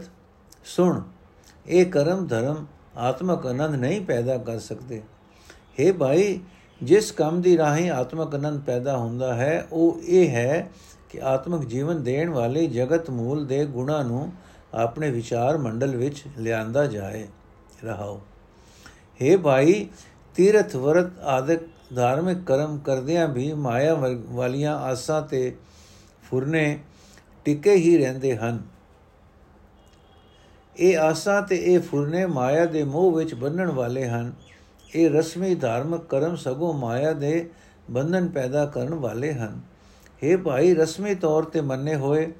ਸੁਣ, 0.66 1.02
ਇਹ 1.68 1.86
ਕਰਮ 1.86 2.28
ਧਰਮ 2.28 2.66
ਆਤਮਕ 2.98 3.48
ਆਨੰਦ 3.48 3.76
ਨਹੀਂ 3.76 4.02
ਪੈਦਾ 4.02 4.38
ਕਰ 4.38 4.60
ਸਕਦੇ। 4.60 5.02
ਹੈ 5.80 5.94
ਭਾਈ, 5.94 6.40
ਜਿਸ 6.84 7.12
ਕੰਮ 7.12 7.42
ਦੀ 7.42 7.58
ਰਾਹੀਂ 7.58 7.92
ਆਤਮਕ 7.92 8.36
ਆਨੰਦ 8.36 8.62
ਪੈਦਾ 8.62 8.98
ਹੁੰਦਾ 8.98 9.34
ਹੈ, 9.34 9.68
ਉਹ 9.72 10.00
ਇਹ 10.04 10.30
ਹੈ 10.30 10.70
ਕਿ 11.10 11.22
ਆਤਮਿਕ 11.22 11.70
ਜੀਵਨ 11.70 12.04
ਦੇਣ 12.04 12.30
ਵਾਲੇ 12.30 12.68
ਜਗਤ 12.68 13.10
ਮੂਲ 13.10 13.46
ਦੇ 13.46 13.66
ਗੁਣਾ 13.66 14.04
ਨੂੰ 14.04 14.34
ਆਪਣੇ 14.74 15.12
ਵਿਚਾਰ 15.12 15.58
ਮੰਡਲ 15.58 15.96
ਵਿੱਚ 15.96 16.24
ਲਿਆਂਦਾ 16.38 16.86
ਜਾਏ। 16.86 17.28
ਰਹਾਓ। 17.84 18.22
ਹੈ 19.22 19.38
ਭਾਈ, 19.38 19.90
ਤੀਰਥ 20.36 20.76
ਵਰਤ 20.76 21.20
ਆਦਿਕ 21.20 21.60
ਧਾਰਮਿਕ 21.96 22.44
ਕਰਮ 22.46 22.78
ਕਰਦਿਆਂ 22.78 23.28
ਵੀ 23.28 23.54
ਮਾਇਆ 23.54 23.94
ਵਾਲੀਆਂ 24.18 24.78
ਆਸਾਂ 24.78 25.22
ਤੇ 25.22 25.56
ਫੁਰਨੇ 26.30 26.80
ਟਿਕੇ 27.46 27.72
ਹੀ 27.72 27.98
ਰਹਿੰਦੇ 27.98 28.38
ਹਨ। 28.38 28.64
ਇਹ 30.78 30.98
ਆਸਾਂ 30.98 31.42
ਤੇ 31.42 31.56
ਇਹ 31.56 31.80
ਫੁਰਨੇ 31.80 32.26
ਮਾਇਆ 32.26 32.66
ਦੇ 32.66 32.84
ਮੋਹ 32.84 33.12
ਵਿੱਚ 33.12 33.34
ਬੰਨਣ 33.34 33.72
ਵਾਲੇ 33.72 34.08
ਹਨ। 34.08 34.34
ਇਹ 34.96 35.10
ਰਸਮੀ 35.10 35.56
ਧਾਰਮਿਕ 35.56 36.02
ਕਰਮ 36.02 36.36
ਸਗੋਂ 36.36 36.74
ਮਾਇਆ 36.74 37.14
ਦੇ 37.14 37.50
ਬੰਧਨ 37.92 38.28
ਪੈਦਾ 38.28 38.66
ਕਰਨ 38.66 38.94
ਵਾਲੇ 38.94 39.34
ਹਨ। 39.34 39.62
हे 40.24 40.38
ਭਾਈ, 40.38 40.74
ਰਸਮੀ 40.74 41.16
ਤੌਰ 41.16 41.44
ਤੇ 41.44 41.62
ਮੰਨੇ 41.62 41.96
ਹੋਏ 41.96 42.32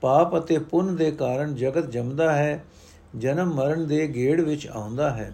ਪਾਪ 0.00 0.38
ਅਤੇ 0.38 0.58
ਪੁੰਨ 0.58 0.96
ਦੇ 0.96 1.10
ਕਾਰਨ 1.10 1.54
ਜਗਤ 1.54 1.90
ਜਮਦਾ 1.90 2.32
ਹੈ, 2.32 2.64
ਜਨਮ 3.16 3.54
ਮਰਨ 3.54 3.86
ਦੇ 3.86 4.06
ਗੇੜ 4.06 4.40
ਵਿੱਚ 4.40 4.68
ਆਉਂਦਾ 4.68 5.10
ਹੈ। 5.10 5.32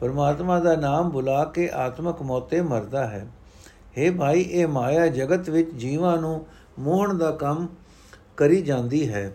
ਪਰਮਾਤਮਾ 0.00 0.60
ਦਾ 0.60 0.76
ਨਾਮ 0.76 1.10
ਬੁਲਾ 1.10 1.44
ਕੇ 1.44 1.68
ਆਤਮਕ 1.68 2.22
ਮੋਤੇ 2.22 2.60
ਮਰਦਾ 2.60 3.06
ਹੈ। 3.06 3.26
हे 3.98 4.16
ਭਾਈ, 4.16 4.40
ਇਹ 4.40 4.66
ਮਾਇਆ 4.66 5.06
ਜਗਤ 5.06 5.50
ਵਿੱਚ 5.50 5.70
ਜੀਵਾਂ 5.70 6.16
ਨੂੰ 6.18 6.46
ਮੋਹਣ 6.78 7.18
ਦਾ 7.18 7.30
ਕੰਮ 7.30 7.68
ਕਰੀ 8.36 8.62
ਜਾਂਦੀ 8.62 9.08
ਹੈ। 9.08 9.32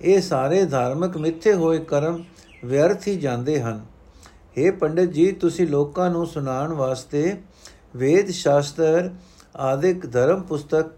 ਇਹ 0.00 0.20
ਸਾਰੇ 0.20 0.64
ਧਾਰਮਿਕ 0.64 1.16
ਮਿੱਥੇ 1.16 1.54
ਹੋਏ 1.54 1.78
ਕਰਮ 1.78 2.24
ਵਿਅਰਥ 2.64 3.08
ਹੀ 3.08 3.16
ਜਾਂਦੇ 3.16 3.60
ਹਨ। 3.60 3.91
हे 4.58 4.72
ਪੰਡਿਤ 4.76 5.10
ਜੀ, 5.10 5.32
ਤੁਸੀਂ 5.32 5.66
ਲੋਕਾਂ 5.66 6.10
ਨੂੰ 6.10 6.26
ਸੁਣਾਉਣ 6.26 6.72
ਵਾਸਤੇ 6.72 7.36
ਵੇਦ 7.96 8.30
ਸ਼ਾਸਤਰ 8.30 9.10
ਆਦਿਕ 9.56 10.06
ਧਰਮ 10.06 10.42
ਪੁਸਤਕ 10.42 10.90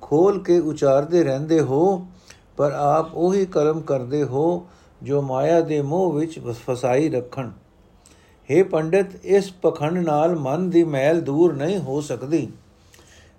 ਖੋਲ 0.00 0.42
ਕੇ 0.42 0.58
ਉਚਾਰਦੇ 0.58 1.22
ਰਹਿੰਦੇ 1.24 1.60
ਹੋ, 1.60 2.06
ਪਰ 2.56 2.72
ਆਪ 2.72 3.14
ਉਹੀ 3.14 3.46
ਕਰਮ 3.46 3.80
ਕਰਦੇ 3.80 4.22
ਹੋ 4.24 4.66
ਜੋ 5.02 5.22
ਮਾਇਆ 5.22 5.60
ਦੇ 5.60 5.80
ਮੋਹ 5.82 6.12
ਵਿੱਚ 6.12 6.38
ਫਸਾਈ 6.66 7.08
ਰੱਖਣ। 7.08 7.50
हे 8.48 8.64
ਪੰਡਿਤ, 8.68 9.06
ਇਸ 9.24 9.50
ਪਖੰਡ 9.52 9.98
ਨਾਲ 9.98 10.36
ਮਨ 10.36 10.70
ਦੀ 10.70 10.84
ਮੈਲ 10.84 11.20
ਦੂਰ 11.20 11.54
ਨਹੀਂ 11.54 11.78
ਹੋ 11.78 12.00
ਸਕਦੀ। 12.00 12.48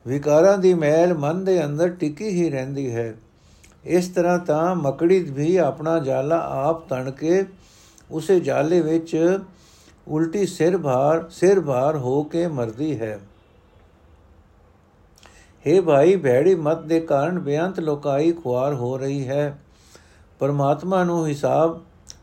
ਵਿਕਾਰਾਂ 0.08 0.58
ਦੀ 0.58 0.74
ਮੈਲ 0.74 1.14
ਮਨ 1.14 1.44
ਦੇ 1.46 1.66
ਅੰਦਰ 1.66 1.90
ਟਿਕੀ 1.90 2.30
ਹੀ 2.30 2.50
ਰਹਿੰਦੀ 2.50 2.92
ਹੈ। 2.96 3.14
ਇਸ 3.86 4.08
ਤਰ੍ਹਾਂ 4.08 4.38
ਤਾਂ 4.40 4.76
ਮਕੜੀ 4.76 5.20
ਵੀ 5.20 5.56
ਆਪਣਾ 5.58 6.00
ਜਾਲਾ 6.00 6.38
ਆਪ 6.68 6.88
ਤਣ 6.90 7.12
ਕੇ 7.12 7.44
ਉਸੇ 8.12 8.40
ਜਾਲੇ 8.40 8.82
ਵਿੱਚ 8.82 9.40
ਉਲਟੀ 10.08 10.46
ਸਿਰ 10.46 10.78
ਭਾਰ 10.78 11.30
ਸਿਰ 11.30 11.62
ਭਾਰ 11.62 11.98
ਹੋ 11.98 12.24
ਕੇ 12.24 12.48
ਮਰਦੀ 12.48 13.00
ਹੈ। 13.00 13.20
हे 15.66 15.84
ਭਾਈ, 15.84 16.16
ਭੈੜੀ 16.16 16.56
ਮਤ 16.56 16.82
ਦੇ 16.82 17.00
ਕਾਰਨ 17.00 17.40
ਬੇਅੰਤ 17.40 17.80
ਲੋਕਾਈ 17.80 18.32
ਖੁਆਰ 18.32 18.74
ਹੋ 18.74 18.98
ਰਹੀ 18.98 19.28
ਹੈ। 19.28 19.60
ਪਰਮਾਤਮਾ 20.40 21.04
ਨੂੰ 21.04 21.28
ਹਿਸਾਬ, 21.28 21.82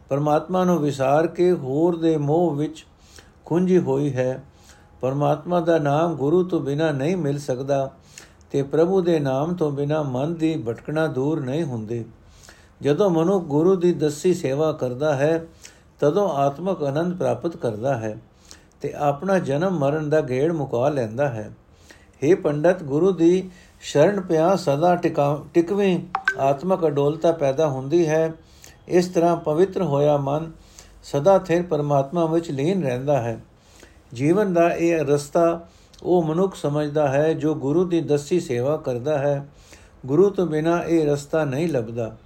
ਪਰਮਾਤਮਾ 0.09 0.65
ਨੂੰ 0.65 0.79
ਵਿਸਾਰ 0.79 1.27
ਕੇ 1.27 1.53
ਹੋਰ 1.53 1.97
ਦੇ 1.97 2.17
ਮੋਹ 2.17 2.55
ਵਿੱਚ 2.55 2.87
ਖੁੰਝੀ 3.45 3.79
ਹੋਈ 3.79 4.15
ਹੈ। 4.15 4.45
ਪਰਮਾਤਮਾ 5.01 5.61
ਦਾ 5.61 5.79
ਨਾਮ 5.79 6.15
ਗੁਰੂ 6.15 6.43
ਤੋਂ 6.45 6.61
ਬਿਨਾ 6.61 6.93
ਨਹੀਂ 6.93 7.17
ਮਿਲ 7.17 7.39
ਸਕਦਾ 7.39 7.91
ਤੇ 8.51 8.63
ਪ੍ਰਭੂ 8.63 9.01
ਦੇ 9.01 9.21
ਨਾਮ 9.21 9.55
ਤੋਂ 9.55 9.71
ਬਿਨਾ 9.71 10.03
ਮਨ 10.03 10.35
ਦੀ 10.35 10.63
ਭਟਕਣਾ 10.69 11.07
ਦੂਰ 11.07 11.41
ਨਹੀਂ 11.41 11.65
ਹੁੰਦੀ। 11.65 12.05
ਜਦੋਂ 12.83 13.11
ਮਨੁ 13.11 13.41
ਗੁਰੂ 13.41 13.77
ਦੀ 13.77 13.93
ਦਸੀ 13.93 14.35
ਸੇਵਾ 14.35 14.73
ਕਰਦਾ 14.73 15.15
ਹੈ 15.17 15.47
ਤਦੋਂ 16.01 16.29
ਆਤਮਕ 16.29 16.83
ਆਨੰਦ 16.83 17.17
ਪ੍ਰਾਪਤ 17.17 17.57
ਕਰਦਾ 17.57 17.97
ਹੈ 17.97 18.19
ਤੇ 18.81 18.93
ਆਪਣਾ 18.93 19.39
ਜਨਮ 19.39 19.79
ਮਰਨ 19.79 20.11
ਦਾ 20.11 20.21
ਗੇੜ 20.21 20.53
ਮੁਕਾ 20.53 20.89
ਲੈਂਦਾ 20.89 21.29
ਹੈ। 21.29 21.51
हे 22.23 22.41
ਪੰਡਤ, 22.41 22.83
ਗੁਰੂ 22.83 23.13
ਦੀ 23.13 23.51
ਸ਼ਰਨ 23.81 24.21
ਪਿਆ 24.21 24.57
ਸਦਾ 24.57 24.97
ਟਿਕਵੇਂ 25.55 25.99
ਆਤਮਕ 26.39 26.87
ਅਡੋਲਤਾ 26.87 27.33
ਪੈਦਾ 27.33 27.69
ਹੁੰਦੀ 27.69 28.09
ਹੈ। 28.09 28.33
ਇਸ 28.89 29.09
ਤਰ੍ਹਾਂ 29.09 29.37
ਪਵਿੱਤਰ 29.37 29.83
ਹੋਇਆ 29.83 30.17
ਮਨ 30.17 30.53
ਸਦਾ 31.03 31.39
ਥਿਰ 31.39 31.63
ਪਰਮਾਤਮਾ 31.63 32.27
ਵਿੱਚ 32.27 32.51
ਲੀਨ 32.51 32.83
ਰਹਿੰਦਾ 32.83 33.23
ਹੈ। 33.23 33.41
ਜੀਵਨ 34.15 34.53
ਦਾ 34.53 34.69
ਇਹ 34.69 35.05
ਰਸਤਾ 35.05 35.69
ਉਹ 36.03 36.23
ਮਨੁੱਖ 36.23 36.55
ਸਮਝਦਾ 36.55 37.09
ਹੈ 37.09 37.33
ਜੋ 37.33 37.55
ਗੁਰੂ 37.55 37.85
ਦੀ 37.85 38.01
ਦਸੀ 38.01 38.41
ਸੇਵਾ 38.41 38.77
ਕਰਦਾ 38.77 39.19
ਹੈ। 39.19 39.49
ਗੁਰੂ 40.07 40.31
ਤੋਂ 40.31 40.47
ਬਿਨਾ 40.47 40.83
ਇਹ 40.85 41.07
ਰਸਤਾ 41.07 41.45
ਨਹੀਂ 41.45 41.69
ਲੱਭਦਾ। 41.69 42.17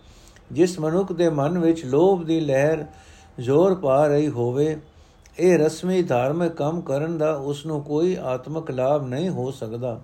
ਜਿਸ 0.52 0.78
ਮਨੁੱਖ 0.80 1.12
ਦੇ 1.12 1.28
ਮਨ 1.28 1.58
ਵਿੱਚ 1.58 1.84
ਲੋਭ 1.84 2.24
ਦੀ 2.24 2.40
ਲਹਿਰ 2.40 2.84
ਜ਼ੋਰ 3.40 3.74
ਪਾ 3.74 4.06
ਰਹੀ 4.06 4.28
ਹੋਵੇ, 4.28 4.80
ਇਹ 5.38 5.58
ਰਸਮੀ 5.58 6.02
ਧਾਰਮਿਕ 6.02 6.52
ਕੰਮ 6.52 6.80
ਕਰਨ 6.80 7.18
ਦਾ 7.18 7.36
ਉਸ 7.36 7.66
ਨੂੰ 7.66 7.82
ਕੋਈ 7.82 8.16
ਆਤਮਿਕ 8.20 8.70
ਲਾਭ 8.70 9.06
ਨਹੀਂ 9.06 9.28
ਹੋ 9.28 9.50
ਸਕਦਾ। 9.50 10.00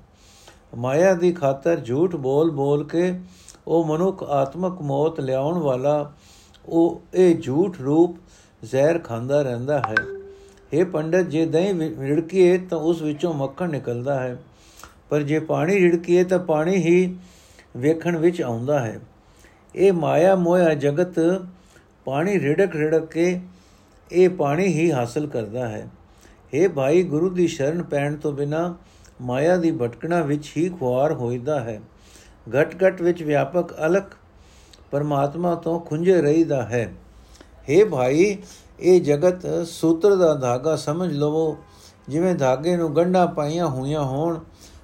ਮਾਇਆ 0.76 1.14
ਦੀ 1.14 1.32
ਖਾਤਰ 1.32 1.76
ਝੂਠ 1.76 2.16
ਬੋਲ 2.16 2.50
ਬੋਲ 2.50 2.88
ਕੇ 2.88 3.20
ਉਹ 3.68 3.84
ਮਨੁੱਖ 3.84 4.22
ਆਤਮਿਕ 4.22 4.82
ਮੌਤ 4.82 5.20
ਲਿਆਉਣ 5.20 5.58
ਵਾਲਾ, 5.58 6.12
ਉਹ, 6.66 7.02
ਇਹ 7.14 7.38
ਝੂਠ 7.38 7.80
ਰੂਪ 7.80 8.16
ਜ਼ਹਿਰ 8.64 8.98
ਖਾਂਦਾ 8.98 9.42
ਰਹਿੰਦਾ 9.42 9.78
ਹੈ। 9.78 9.94
ਇਹ 10.72 10.84
ਪੰਡਤ, 10.84 11.20
ਜੇ 11.20 11.46
ਦਹੀਂ 11.46 11.74
ਰਿੜਕੀਏ 12.00 12.58
ਤਾਂ 12.58 12.78
ਉਸ 12.78 13.02
ਵਿੱਚੋਂ 13.02 13.34
ਮੱਖਣ 13.34 13.70
ਨਿਕਲਦਾ 13.70 14.20
ਹੈ। 14.20 14.42
ਪਰ 15.10 15.22
ਜੇ 15.22 15.38
ਪਾਣੀ 15.38 15.74
ਰਿੜਕੀਏ 15.74 16.24
ਤਾਂ 16.24 16.38
ਪਾਣੀ 16.38 16.76
ਹੀ 16.76 17.16
ਵੇਖਣ 17.76 18.16
ਵਿੱਚ 18.16 18.42
ਆਉਂਦਾ 18.42 18.80
ਹੈ। 18.80 19.00
ਇਹ 19.74 19.92
ਮਾਇਆ 19.92 20.36
ਮੋਇਆ 20.36 20.74
ਜਗਤ 20.74 21.42
ਪਾਣੀ 22.08 22.40
ਰਿੜਕ 22.40 22.76
ਰਿੜਕ 22.76 23.04
ਕੇ 23.04 23.40
ਇਹ 24.12 24.28
ਪਾਣੀ 24.28 24.66
ਹੀ 24.66 24.92
ਹਾਸਲ 24.92 25.26
ਕਰਦਾ 25.26 25.68
ਹੈ। 25.68 25.88
हे 26.54 26.72
ਭਾਈ, 26.72 27.02
ਗੁਰੂ 27.02 27.30
ਦੀ 27.30 27.46
ਸ਼ਰਨ 27.46 27.82
ਪੈਣ 27.82 28.16
ਤੋਂ 28.16 28.32
ਬਿਨਾ 28.32 28.76
ਮਾਇਆ 29.20 29.56
ਦੀ 29.56 29.70
ਭਟਕਣਾ 29.70 30.20
ਵਿੱਚ 30.20 30.52
ਹੀ 30.56 30.68
ਖੁਆਰ 30.68 31.12
ਹੋਈਦਾ 31.12 31.60
ਹੈ। 31.60 31.80
ਘਟ 32.60 32.74
ਘਟ 32.74 33.02
ਵਿੱਚ 33.02 33.22
ਵਿਆਪਕ 33.22 33.86
ਅਲਖ 33.86 34.16
ਪਰਮਾਤਮਾ 34.90 35.54
ਤੋਂ 35.54 35.80
ਖੁੰਝੇ 35.80 36.22
ਰਹੀਦਾ 36.22 36.62
ਹੈ। 36.62 36.94
हे 37.68 37.88
ਭਾਈ, 37.88 38.38
ਇਹ 38.80 39.00
ਜਗਤ 39.00 39.68
ਸੂਤਰ 39.68 40.16
ਦਾ 40.16 40.34
ਧਾਗਾ 40.34 40.76
ਸਮਝ 40.76 41.12
ਲਵੋ। 41.12 41.56
ਜਿਵੇਂ 42.08 42.34
ਧਾਗੇ 42.34 42.76
ਨੂੰ 42.76 42.96
ਗੰਢਾਂ 42.96 43.26
ਪਾਈਆਂ 43.26 43.66
ਹੋਈਆਂ 43.66 44.02
ਹੋਣ, 44.02 44.38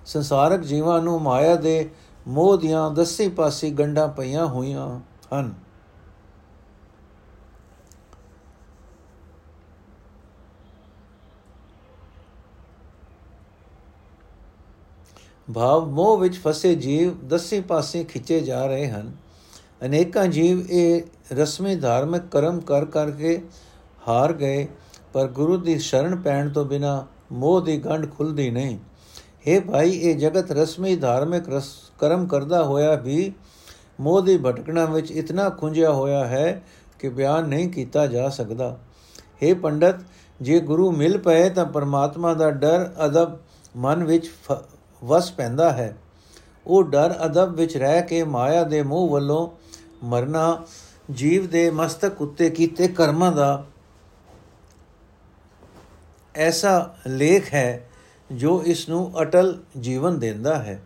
ਸੰਸਾਰਕ 0.07 0.61
ਜੀਵਾਂ 0.61 1.03
ਨੂੰ 1.03 1.23
ਮਾਇਆ 1.23 1.57
ਦੇ 1.57 1.91
ਮੋਹ 2.29 2.57
ਦੀਆਂ 2.59 2.91
ਦਸੇ 2.91 3.29
ਪਾਸੇ 3.29 3.71
ਗੰਢਾਂ 3.71 4.09
ਪਈਆਂ 4.09 4.47
ਹੋਈਆਂ 4.47 5.01
ਹਨ। 5.35 5.64
ਭਾਵ 15.49 15.89
ਮੋਹ 15.89 16.17
ਵਿੱਚ 16.19 16.39
ਫਸੇ 16.39 16.75
ਜੀਵ 16.75 17.13
ਦਸੇ 17.29 17.61
ਪਾਸੇ 17.61 18.05
ਖਿੱਚੇ 18.05 18.41
ਜਾ 18.41 18.67
ਰਹੇ 18.67 18.89
ਹਨ। 18.89 19.13
ਅਨੇਕਾਂ 19.85 20.27
ਜੀਵ 20.27 20.61
ਇਹ 20.71 21.03
ਰਸਮੀ 21.33 21.75
ਧਾਰਮਿਕ 21.77 22.23
ਕਰਮ 22.31 22.61
ਕਰ 22.61 22.85
ਕਰਕੇ 22.85 23.41
ਹਾਰ 24.09 24.33
ਗਏ, 24.33 24.67
ਪਰ 25.13 25.27
ਗੁਰੂ 25.29 25.57
ਦੀ 25.57 25.79
ਸ਼ਰਨ 25.79 26.17
ਪੈਣ 26.17 26.49
ਤੋਂ 26.49 26.65
ਬਿਨਾ 26.65 27.07
ਮੋਹ 27.33 27.61
ਦੀ 27.61 27.77
ਗੰਢ 27.79 28.11
ਖੁੱਲਦੀ 28.11 28.51
ਨਹੀਂ। 28.51 28.79
हे 29.49 29.61
ਭਾਈ, 29.63 29.91
ਇਹ 29.91 30.17
ਜਗਤ 30.17 30.53
ਰਸਮੀ 30.53 30.97
ਧਾਰਮਿਕ 30.97 31.49
ਰਸ 31.49 31.71
ਕਰਮ 31.99 32.27
ਕਰਦਾ 32.27 32.63
ਹੋਇਆ 32.65 32.95
ਵੀ 32.95 33.33
ਮੋਹ 34.01 34.23
ਦੀ 34.23 34.37
ਭਟਕਣਾ 34.39 34.85
ਵਿੱਚ 34.85 35.11
ਇਤਨਾ 35.11 35.49
ਖੁੰਝਿਆ 35.49 35.93
ਹੋਇਆ 35.93 36.25
ਹੈ 36.25 36.63
ਕਿ 36.99 37.09
ਬਿਆਨ 37.09 37.49
ਨਹੀਂ 37.49 37.69
ਕੀਤਾ 37.69 38.07
ਜਾ 38.07 38.29
ਸਕਦਾ। 38.29 38.77
हे 39.43 39.55
ਪੰਡਤ, 39.55 39.95
ਜੇ 40.43 40.61
ਗੁਰੂ 40.61 40.91
ਮਿਲ 40.93 41.19
ਪਏ 41.19 41.49
ਤਾਂ 41.51 41.65
ਪਰਮਾਤਮਾ 41.65 42.35
ਦਾ 42.35 42.51
ਡਰ, 42.51 42.93
ਅਦਬ 43.07 43.39
ਮਨ 43.77 44.05
ਵਿੱਚ 44.05 44.31
ਵਸ 45.05 45.33
ਪੈਂਦਾ 45.33 45.73
ਹੈ। 45.73 45.97
ਉਹ 46.67 46.85
ਡਰ 46.85 47.15
ਅਦਬ 47.25 47.55
ਵਿੱਚ 47.55 47.77
ਰਹਿ 47.77 48.03
ਕੇ 48.03 48.25
ਮਾਇਆ 48.25 48.65
ਦੇ 48.65 48.83
ਮੋਹ 48.83 49.09
ਵੱਲੋਂ 49.09 49.49
ਮਰਨਾ, 50.05 50.65
ਜੀਵ 51.11 51.47
ਦੇ 51.47 51.71
ਮਸਤਕ 51.71 52.23
ਉੱਤੇ 52.23 52.51
ਕੀਤੇ 52.51 52.89
ਕਰਮਾਂ 52.89 53.33
ਦਾ 53.33 53.67
ਐਸਾ 56.35 56.95
ਲੇਖ 57.07 57.55
ਹੈ 57.55 57.91
ਜੋ 58.33 58.63
ਇਸ 58.67 58.89
ਨੂੰ 58.89 59.23
ਅਟਲ 59.23 59.63
ਜੀਵਨ 59.81 60.19
ਦਿੰਦਾ 60.19 60.59
ਹੈ। 60.59 60.83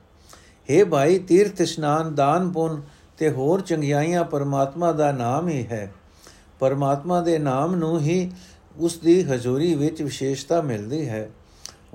हे 0.69 0.87
ਭਾਈ, 0.87 1.19
ਤੀਰਥ 1.19 1.61
ਇਸ਼ਨਾਨ, 1.61 2.15
ਦਾਨ 2.15 2.51
ਪੁੰਨ 2.51 2.83
ਤੇ 3.19 3.31
ਹੋਰ 3.31 3.61
ਚੰਗਿਆਈਆਂ 3.61 4.25
ਪਰਮਾਤਮਾ 4.25 4.93
ਦਾ 4.93 5.13
ਨਾਮ 5.13 5.49
ਹੀ 5.49 5.67
ਹੈ। 5.67 5.93
ਪਰਮਾਤਮਾ 6.59 7.21
ਦੇ 7.21 7.39
ਨਾਮ 7.39 7.75
ਨੂੰ 7.75 8.01
ਹੀ 8.01 8.33
ਉਸ 8.77 8.99
ਦੀ 8.99 9.23
ਹਜ਼ੂਰੀ 9.23 9.75
ਵਿੱਚ 9.75 10.03
ਵਿਸ਼ੇਸ਼ਤਾ 10.03 10.61
ਮਿਲਦੀ 10.61 11.09
ਹੈ। 11.09 11.31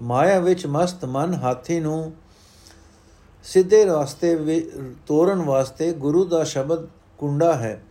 ਮਾਇਆ 0.01 0.39
ਵਿੱਚ 0.39 0.65
ਮਸਤ 0.65 1.05
ਮਨ 1.05 1.33
ਹਾਥੀ 1.33 1.79
ਨੂੰ 1.79 2.13
ਸਿੱਧੇ 3.43 3.85
ਰਸਤੇ 3.85 4.69
ਤੋਰਨ 5.07 5.41
ਵਾਸਤੇ 5.41 5.91
ਗੁਰੂ 5.93 6.25
ਦਾ 6.25 6.43
ਸ਼ਬਦ 6.43 6.87
ਕੁੰਡਾ 7.17 7.53
ਹੈ। 7.53 7.83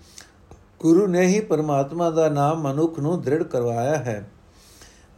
ਗੁਰੂ 0.80 1.06
ਨੇ 1.06 1.26
ਹੀ 1.26 1.40
ਪਰਮਾਤਮਾ 1.40 2.10
ਦਾ 2.10 2.28
ਨਾਮ 2.28 2.62
ਮਨੁੱਖ 2.62 2.98
ਨੂੰ 2.98 3.22
ਦ੍ਰਿੜ 3.22 3.42
ਕਰਵਾਇਆ 3.42 3.96
ਹੈ। 3.96 4.30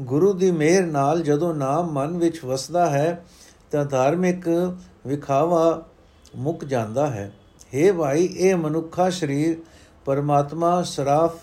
ਗੁਰੂ 0.02 0.32
ਦੀ 0.32 0.50
ਮਿਹਰ 0.50 0.86
ਨਾਲ 0.86 1.22
ਜਦੋਂ 1.22 1.54
ਨਾਮ 1.54 1.92
ਮਨ 1.92 2.16
ਵਿੱਚ 2.16 2.44
ਵਸਦਾ 2.44 2.90
ਹੈ, 2.90 3.24
ਤਾਂ 3.70 3.84
ਧਾਰਮਿਕ 3.84 4.48
ਵਿਖਾਵਾ 5.06 5.86
ਮੁੱਕ 6.36 6.64
ਜਾਂਦਾ 6.64 7.06
ਹੈ। 7.06 7.32
हे 7.74 7.94
ਭਾਈ, 7.94 8.24
ਇਹ 8.24 8.56
ਮਨੁੱਖਾ 8.56 9.10
ਸਰੀਰ 9.10 9.56
ਪਰਮਾਤਮਾ 10.04 10.82
ਸਰਾਫ 10.82 11.34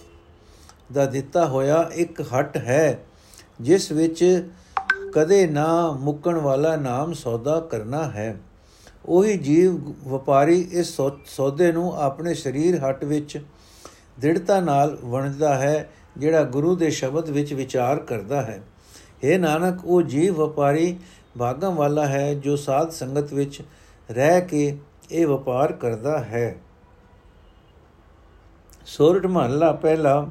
ਦਾ 0.93 1.05
ਦਿੱਤਾ 1.05 1.45
ਹੋਇਆ 1.45 1.89
ਇੱਕ 1.93 2.21
ਹੱਟ 2.21 2.57
ਹੈ, 2.57 3.03
ਜਿਸ 3.61 3.91
ਵਿੱਚ 3.91 4.49
ਕਦੇ 5.13 5.47
ਨਾ 5.47 5.91
ਮੁੱਕਣ 5.91 6.37
ਵਾਲਾ 6.37 6.75
ਨਾਮ 6.75 7.13
ਸੌਦਾ 7.13 7.59
ਕਰਨਾ 7.59 8.03
ਹੈ। 8.03 8.35
ਉਹੀ 9.05 9.37
ਜੀਵ 9.37 9.75
ਵਪਾਰੀ 10.07 10.59
ਇਸ 10.71 10.97
ਸੌਦੇ 11.25 11.71
ਨੂੰ 11.71 11.95
ਆਪਣੇ 12.01 12.33
ਸਰੀਰ 12.33 12.79
ਹੱਟ 12.79 13.03
ਵਿੱਚ 13.03 13.41
ਦ੍ਰਿੜਤਾ 14.19 14.59
ਨਾਲ 14.59 14.97
ਵਣਦਾ 15.03 15.55
ਹੈ, 15.55 15.89
ਜਿਹੜਾ 16.17 16.43
ਗੁਰੂ 16.43 16.75
ਦੇ 16.75 16.89
ਸ਼ਬਦ 16.89 17.29
ਵਿੱਚ 17.29 17.53
ਵਿਚਾਰ 17.53 17.99
ਕਰਦਾ 17.99 18.41
ਹੈ। 18.41 18.61
ਇਹ 19.23 19.39
ਨਾਨਕ, 19.39 19.85
ਉਹ 19.85 20.01
ਜੀਵ 20.01 20.35
ਵਪਾਰੀ 20.35 20.97
ਭਾਗਾਂ 21.39 21.71
ਵਾਲਾ 21.71 22.07
ਹੈ, 22.07 22.33
ਜੋ 22.33 22.55
ਸਾਧ 22.55 22.89
ਸੰਗਤ 22.89 23.33
ਵਿੱਚ 23.33 23.61
ਰਹਿ 24.11 24.41
ਕੇ 24.41 24.77
ਇਹ 25.11 25.27
ਵਪਾਰ 25.27 25.71
ਕਰਦਾ 25.71 26.17
ਹੈ। 26.17 26.55
ਸੋਰਠ 28.85 29.25
ਮਹੱਲਾ 29.25 29.71
ਪਹਿਲਾ 29.71 30.27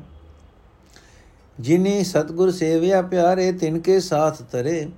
ਜਿਨੀ 1.60 2.04
ਸਤਗੁਰ 2.04 2.50
ਸੇਵਿਆ 2.50 3.02
ਪਿਆਰੇ, 3.02 3.52
ਤਿਨ 3.52 3.78
ਕੇ 3.78 4.00
ਸਾਥ 4.00 4.42
ਤਰੇ 4.42 4.88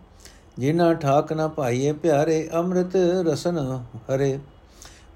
ਜਿਨਾ 0.58 0.92
ਠਾਕ 0.94 1.32
ਨਾ 1.32 1.48
ਪਾਈਏ 1.48 1.92
ਪਿਆਰੇ, 1.92 2.48
ਅੰਮ੍ਰਿਤ 2.54 2.96
ਰਸਨ 2.96 3.58
ਹਰੇ। 4.14 4.38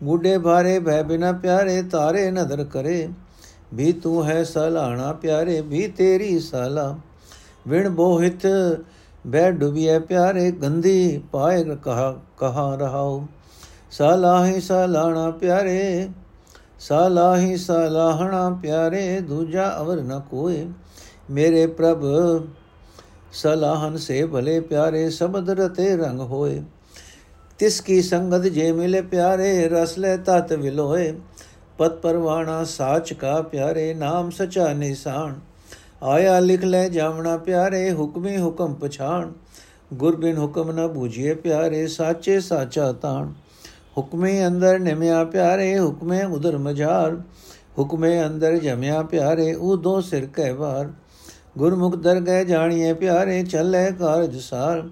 ਗੁੱਡੇ 0.05 0.39
ਭਾਰੇ 0.39 0.79
ਭੈ 0.79 1.03
ਬਿਨਾ 1.03 1.33
ਪਿਆਰੇ, 1.33 1.83
ਤਾਰੇ 1.83 2.31
ਨਦਰ 2.31 2.65
ਕਰੇ। 2.65 3.09
ਵੀ 3.75 3.93
ਤੂੰ 3.93 4.25
ਹੈ 4.25 4.43
ਸਲਾਣਾ 4.45 5.13
ਪਿਆਰੇ, 5.13 5.61
ਵੀ 5.61 5.87
ਤੇਰੀ 5.89 6.39
ਸਲਾ। 6.41 6.97
ਵਿਣ 7.69 7.89
ਬੋਹਿਤ 7.89 8.47
ਬੈ 9.27 9.51
ਡੁਬਿਏ 9.51 9.99
ਪਿਆਰੇ, 9.99 10.51
ਗੰਦੀ 10.51 11.23
ਪਾਏ 11.33 11.65
ਕਹਾ 11.65 12.13
ਕਹਾ 12.39 12.75
ਰਹਾਉ। 12.75 13.25
ਸਲਾਹੀ 13.91 14.61
ਸਲਾਣਾ 14.61 15.31
ਪਿਆਰੇ, 15.31 16.09
ਸਲਾਹੀ 16.81 17.57
ਸਲਾਹਣਾ 17.57 18.51
ਪਿਆਰੇ, 18.63 19.21
ਦੂਜਾ 19.21 19.77
ਅਵਰ 19.81 20.03
ਨ 20.03 20.21
ਕੋਏ। 20.31 20.67
ਮੇਰੇ 21.31 21.67
ਪ੍ਰਭ, 21.67 22.05
ਸਲਾਹਨ 23.33 23.97
ਸੇ 23.97 24.27
ਭਲੇ 24.27 24.61
ਪਿਆਰੇ 24.61 25.11
ਸਬਦ 25.11 25.51
ਰਤੇ 25.51 25.97
ਰੰਗ 25.97 26.21
ਹੋਏ। 26.21 26.63
ਤਿਸ 27.59 27.81
ਕੀ 27.81 28.03
ਸੰਗਤ 28.03 28.43
ਜੇ 28.43 28.73
ਮਿਲੇ 28.73 29.01
ਪਿਆਰੇ, 29.01 29.69
ਰਸ 29.69 29.99
ਲੈ 29.99 30.17
ਤਤ 30.17 30.53
ਵਿਲੋਏ। 30.53 31.15
ਪਤ 31.79 32.01
ਪਰਵਾਣਾ 32.01 32.65
ਸਾਚ 32.65 33.13
ਕਾ 33.13 33.43
ਪਿਆਰੇ, 33.43 33.95
ਨਾਮ 33.95 34.31
ਸਚਾ 34.31 34.73
ਨਿਸ਼ਾਨ। 34.73 35.41
ਆਇਆ 36.03 36.41
ਲਿਖ 36.41 36.65
ਲੈ 36.65 36.89
ਜਾਵਣਾ 36.89 37.37
ਪਿਆਰੇ, 37.37 37.93
ਹੁਕਮੇ 37.93 38.39
ਹੁਕਮ 38.39 38.75
ਪਛਾਣ। 38.75 39.33
ਗੁਰ 39.95 40.17
ਬਿਨ 40.17 40.39
ਹੁਕਮ 40.39 40.71
ਨ 40.71 40.89
ਬੂਝੀਏ 40.89 41.35
ਪਿਆਰੇ, 41.35 41.87
ਸਾਚੇ 41.87 42.41
ਸਾਚਾ 42.41 42.93
ਤਾਣ। 42.93 43.33
ਹੁਕਮੇ 43.99 44.47
ਅੰਦਰ 44.47 44.79
ਨਿਮਿਆ 44.79 45.25
ਪਿਆਰੇ, 45.25 45.79
ਹੁਕਮੇ 45.81 46.25
ਉਦਰ 46.25 46.59
ਮਝਾਰ। 46.59 47.17
ਹੁਕਮੇ 47.79 48.27
ਅੰਦਰ 48.27 48.57
ਜਮਿਆ 48.57 49.03
ਪਿਆਰੇ 49.03 49.55
ਉਹ 49.55 49.77
ਦੋ 49.77 50.01
ਸਿਰ 50.01 50.27
ਕਹਿ 50.27 50.53
ਵਾਰ। 50.53 50.91
ਗੁਰਮੁਖ 51.59 51.97
ਦਰਗਹਿ 51.97 52.45
ਜਾਣੀਏ 52.45 52.93
ਪਿਆਰੇ, 52.93 53.43
ਚੱਲੇ 53.43 53.93
ਕਾਰਜ 53.93 54.37
ਸਾਰ। 54.37 54.89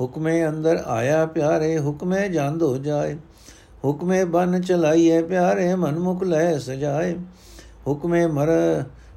ਹੁਕਮੇ 0.00 0.48
ਅੰਦਰ 0.48 0.82
ਆਇਆ 0.86 1.26
ਪਿਆਰੇ, 1.26 1.78
ਹੁਕਮੇ 1.78 2.28
ਜਾਂਦੋ 2.28 2.76
ਜਾਏ। 2.76 3.16
ਹੁਕਮੇ 3.84 4.24
ਬਨ 4.24 4.60
ਚਲਾਈਏ 4.60 5.22
ਪਿਆਰੇ, 5.22 5.74
ਮਨਮੁਖ 5.74 6.22
ਲੈ 6.22 6.58
ਸਜਾਏ। 6.58 7.16
ਹੁਕਮੇ 7.86 8.26
ਮਰ, 8.26 8.48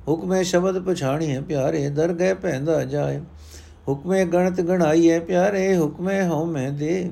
ਹੁਕਮੇ 0.07 0.43
ਸ਼ਬਦ 0.43 0.83
ਪਛਾਣੀਏ 0.83 1.41
ਪਿਆਰੇ 1.41 1.89
ਦਰਗਹਿ 1.89 2.33
ਪੈਂਦਾ 2.33 2.83
ਜਾਏ। 2.83 3.21
ਹੁਕਮੇ 3.87 4.25
ਗਣਤ 4.25 4.61
ਗਣਾਈਏ 4.61 5.19
ਪਿਆਰੇ, 5.19 5.77
ਹੁਕਮੇ 5.77 6.27
ਹਉਮੈ 6.27 6.69
ਦੇ। 6.69 7.11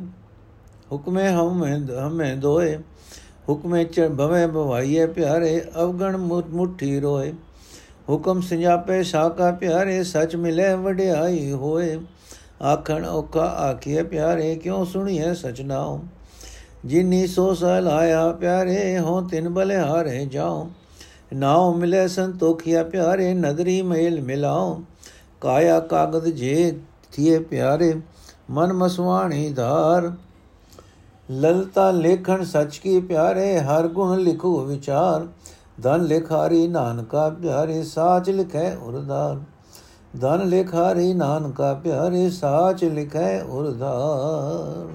ਹੁਕਮੇ 0.91 1.29
ਹਉਮੈ 1.29 1.77
ਹਮੇ 2.07 2.35
ਦੋਏ। 2.35 2.77
ਹੁਕਮੇ 3.49 3.83
ਚ 3.83 4.01
ਭਵੇ 4.01 4.47
ਭਵਾਈਏ 4.47 5.05
ਪਿਆਰੇ, 5.05 5.65
ਅਵਗਣ 5.81 6.17
ਮੁਠੀ 6.49 6.99
ਰੋਏ। 6.99 7.33
ਹੁਕਮ 8.09 8.41
ਸੰਜਾਪੇ, 8.41 9.03
ਸਾਕਾ 9.03 9.51
ਪਿਆਰੇ, 9.51 10.03
ਸਚ 10.03 10.35
ਮਿਲੇ, 10.35 10.73
ਵਡਿਆਈ 10.73 11.51
ਹੋਏ। 11.51 11.99
ਆਖਣ 12.63 13.05
ਔਕਾ 13.05 13.41
ਆਖੀਏ 13.41 14.03
ਪਿਆਰੇ, 14.03 14.55
ਕਿਉ 14.55 14.85
ਸੁਣੀਏ 14.85 15.33
ਸਚ 15.33 15.61
ਨਾਉ? 15.61 15.99
ਜਿਨੀ 16.85 17.27
ਸੋ 17.27 17.53
ਸਲਾਇਆ 17.53 18.31
ਪਿਆਰੇ, 18.31 18.99
ਹੋ 18.99 19.21
ਤਿਨ 19.21 19.49
ਬਲਿਹਾਰੇ 19.49 20.25
ਜਾਉ। 20.25 20.69
ਨਾਉ 21.33 21.73
ਮਿਲੇ 21.73 22.07
ਸੰਤੋਖਿਆ, 22.07 22.83
ਪਿਆਰੇ 22.83 23.33
ਨਦਰੀ 23.33 23.81
ਮੇਲ 23.81 24.21
ਮਿਲਾਉ। 24.21 24.81
ਕਾਇਆ 25.41 25.79
ਕਾਗਦ 25.79 26.25
ਜੇ 26.25 26.79
ਥੀਏ 27.11 27.39
ਪਿਆਰੇ, 27.39 28.01
ਮਨ 28.49 28.73
ਮਸਵਾਣੀ 28.73 29.53
ਧਾਰ। 29.53 30.11
ਲਲਤਾ 31.31 31.91
ਲੇਖਣ 31.91 32.43
ਸਚ 32.43 32.77
ਕੀ 32.77 33.01
ਪਿਆਰੇ, 33.01 33.59
ਹਰ 33.59 33.87
ਗੁਣ 33.87 34.17
ਲਿਖੋ 34.17 34.65
ਵਿਚਾਰ। 34.65 35.27
ਧਨ 35.83 36.03
ਲਿਖਾਰੀ 36.03 36.67
ਨਾਨਕਾ 36.67 37.29
ਪਿਆਰੇ 37.29 37.83
ਸਾਚ 37.83 38.29
ਲਿਖੈ 38.29 38.75
ਉਰਦਾਰ। 38.75 39.39
ਧਨ 40.21 40.47
ਲਿਖਾਰੀ 40.49 41.13
ਨਾਨਕਾ 41.13 41.73
ਪਿਆਰੇ 41.73 42.29
ਸਾਚ 42.29 42.83
ਲਿਖੈ 42.83 43.41
ਉਰਦਾਰ। 43.41 44.93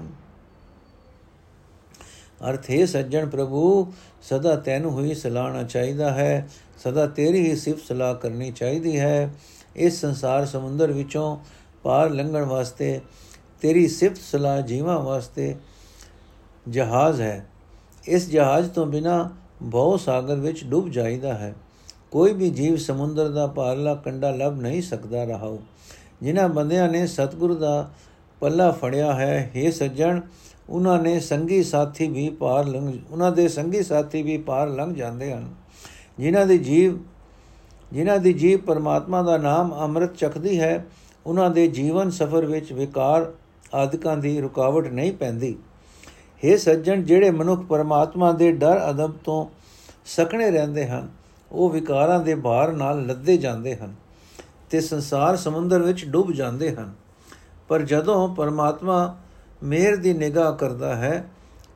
ਅਰਥੇ 2.49 2.85
ਸੱਜਣ 2.85 3.29
ਪ੍ਰਭੂ, 3.29 3.93
ਸਦਾ 4.21 4.55
ਤੈਨੂੰ 4.55 4.91
ਹੋਈ 4.91 5.15
ਸਲਾਹਣਾ 5.15 5.63
ਚਾਹੀਦਾ 5.63 6.11
ਹੈ, 6.11 6.49
ਸਦਾ 6.83 7.07
ਤੇਰੀ 7.07 7.51
ਹੀ 7.51 7.55
ਸਿਫਤ 7.55 7.87
ਸਲਾਹ 7.87 8.15
ਕਰਨੀ 8.15 8.51
ਚਾਹੀਦੀ 8.51 8.99
ਹੈ। 8.99 9.33
ਇਸ 9.75 10.01
ਸੰਸਾਰ 10.01 10.45
ਸਮੁੰਦਰ 10.45 10.91
ਵਿੱਚੋਂ 10.91 11.37
ਪਾਰ 11.83 12.09
ਲੰਘਣ 12.09 12.45
ਵਾਸਤੇ, 12.45 13.01
ਤੇਰੀ 13.61 13.87
ਸਿਫਤ 13.87 14.21
ਸਲਾਹ 14.31 14.61
ਜੀਵਾਂ 14.61 14.99
ਵਾਸਤੇ 14.99 15.55
ਜਹਾਜ਼ 16.67 17.21
ਹੈ। 17.21 17.49
ਇਸ 18.05 18.29
ਜਹਾਜ਼ 18.29 18.71
ਤੋਂ 18.71 18.85
ਬਿਨਾ 18.85 19.29
ਬਹੁ 19.63 19.97
ਸਾਗਰ 19.97 20.35
ਵਿੱਚ 20.35 20.63
ਡੁੱਬ 20.63 20.89
ਜਾਈਦਾ 20.89 21.33
ਹੈ। 21.33 21.55
ਕੋਈ 22.11 22.33
ਵੀ 22.33 22.49
ਜੀਵ 22.49 22.75
ਸਮੁੰਦਰ 22.75 23.29
ਦਾ 23.29 23.47
ਪਾਰਲਾ 23.47 23.95
ਕੰਡਾ 23.95 24.31
ਲੱਭ 24.31 24.61
ਨਹੀਂ 24.61 24.81
ਸਕਦਾ 24.81 25.23
ਰਹਾਉ। 25.23 25.57
ਜਿਨ੍ਹਾਂ 26.21 26.49
ਬੰਦਿਆਂ 26.49 26.89
ਨੇ 26.89 27.07
ਸਤਿਗੁਰੂ 27.07 27.55
ਦਾ 27.55 27.89
ਪੱਲਾ 28.39 28.71
ਫੜਿਆ 28.71 29.13
ਹੈ 29.13 29.51
हे 29.55 29.71
ਸੱਜਣ 29.71 30.21
ਉਹਨਾਂ 30.69 30.99
ਨੇ 30.99 31.19
ਸੰਗੀ 31.19 31.63
ਸਾਥੀ 31.63 32.07
ਵੀ 32.07 32.29
ਪਾਰ 32.29 32.65
ਲੰਘ 32.65 32.99
ਉਹਨਾਂ 33.11 33.31
ਦੇ 33.31 33.47
ਸੰਗੀ 33.47 33.83
ਸਾਥੀ 33.83 34.23
ਵੀ 34.23 34.37
ਪਾਰ 34.37 34.69
ਲੰਘ 34.69 34.95
ਜਾਂਦੇ 34.95 35.33
ਹਨ। 35.33 35.47
ਜਿਨ੍ਹਾਂ 36.19 36.45
ਦੀ 36.45 36.57
ਜੀਵ, 36.57 36.97
ਜਿਨ੍ਹਾਂ 37.93 38.19
ਦੀ 38.19 38.33
ਜੀਵ 38.33 38.59
ਪਰਮਾਤਮਾ 38.59 39.21
ਦਾ 39.21 39.37
ਨਾਮ 39.37 39.75
ਅੰਮ੍ਰਿਤ 39.79 40.15
ਚਖਦੀ 40.15 40.59
ਹੈ 40.59 40.85
ਉਹਨਾਂ 41.25 41.49
ਦੇ 41.49 41.67
ਜੀਵਨ 41.67 42.09
ਸਫਰ 42.09 42.45
ਵਿੱਚ 42.45 42.73
ਵਿਕਾਰ 42.73 43.31
ਆਦਿਕਾਂ 43.73 44.17
ਦੀ 44.17 44.41
ਰੁਕਾਵਟ 44.41 44.87
ਨਹੀਂ 44.87 45.13
ਪੈਂਦੀ। 45.13 45.55
हे 46.43 46.57
ਸੱਜਣ, 46.57 47.03
ਜਿਹੜੇ 47.03 47.31
ਮਨੁੱਖ 47.31 47.61
ਪਰਮਾਤਮਾ 47.61 48.31
ਦੇ 48.31 48.51
ਡਰ 48.51 48.89
ਅਦਬ 48.89 49.11
ਤੋਂ 49.11 49.47
ਸਕਣੇ 50.05 50.51
ਰਹਿੰਦੇ 50.51 50.87
ਹਨ, 50.87 51.09
ਉਹ 51.51 51.69
ਵਿਕਾਰਾਂ 51.69 52.19
ਦੇ 52.19 52.35
ਭਾਰ 52.35 52.71
ਨਾਲ 52.71 53.05
ਲੱਦੇ 53.05 53.37
ਜਾਂਦੇ 53.37 53.75
ਹਨ 53.75 53.95
ਤੇ 54.69 54.81
ਸੰਸਾਰ 54.81 55.37
ਸਮੁੰਦਰ 55.37 55.81
ਵਿੱਚ 55.81 56.05
ਡੁੱਬ 56.05 56.31
ਜਾਂਦੇ 56.31 56.75
ਹਨ। 56.75 56.93
ਪਰ 57.67 57.81
ਜਦੋਂ 57.81 58.35
ਪਰਮਾਤਮਾ 58.35 59.17
ਮੇਰ 59.63 59.95
ਦੀ 59.95 60.13
ਨਿਗਾਹ 60.13 60.53
ਕਰਦਾ 60.53 60.95
ਹੈ, 60.95 61.29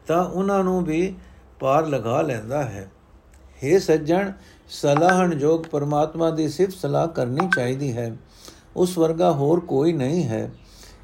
ਤਾਂ 0.08 0.26
ਉਹਨਾਂ 0.26 0.64
ਨੂੰ 0.64 0.84
ਵੀ 0.84 1.16
ਪਾਰ 1.60 1.88
ਲਗਾ 1.88 2.22
ਲੈਂਦਾ 2.22 2.64
ਹੈ। 2.64 2.92
हे 3.64 3.80
ਸੱਜਣ, 3.80 4.32
ਸਲਾਹਣ 4.70 5.36
ਜੋਗ 5.36 5.62
ਪਰਮਾਤਮਾ 5.62 6.30
ਦੀ 6.30 6.50
ਸਿਫਤ 6.50 6.74
ਸਲਾਹ 6.74 7.08
ਕਰਨੀ 7.08 7.50
ਚਾਹੀਦੀ 7.56 7.98
ਹੈ। 7.98 8.18
ਉਸ 8.76 8.98
ਵਰਗਾ 8.98 9.32
ਹੋਰ 9.32 9.60
ਕੋਈ 9.60 9.94
ਨਹੀਂ 9.94 10.24
ਹੈ। 10.24 10.52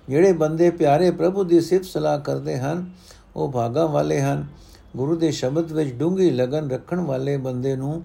ਜਿਹੜੇ 0.09 0.33
ਬੰਦੇ 0.33 0.69
ਪਿਆਰੇ 0.69 1.11
ਪ੍ਰਭੂ 1.11 1.43
ਦੀ 1.43 1.61
ਸਿਫਤ 1.61 1.85
ਸਲਾਹ 1.85 2.19
ਕਰਦੇ 2.19 2.59
ਹਨ 2.59 2.91
ਉਹ 3.35 3.51
ਭਾਗਾ 3.51 3.85
ਵਾਲੇ 3.85 4.21
ਹਨ। 4.21 4.45
ਗੁਰੂ 4.97 5.15
ਦੇ 5.15 5.31
ਸ਼ਬਦ 5.31 5.71
ਵਿੱਚ 5.71 5.93
ਡੂੰਗੀ 5.93 6.29
ਲਗਨ 6.29 6.71
ਰੱਖਣ 6.71 6.99
ਵਾਲੇ 6.99 7.37
ਬੰਦੇ 7.37 7.75
ਨੂੰ 7.75 8.03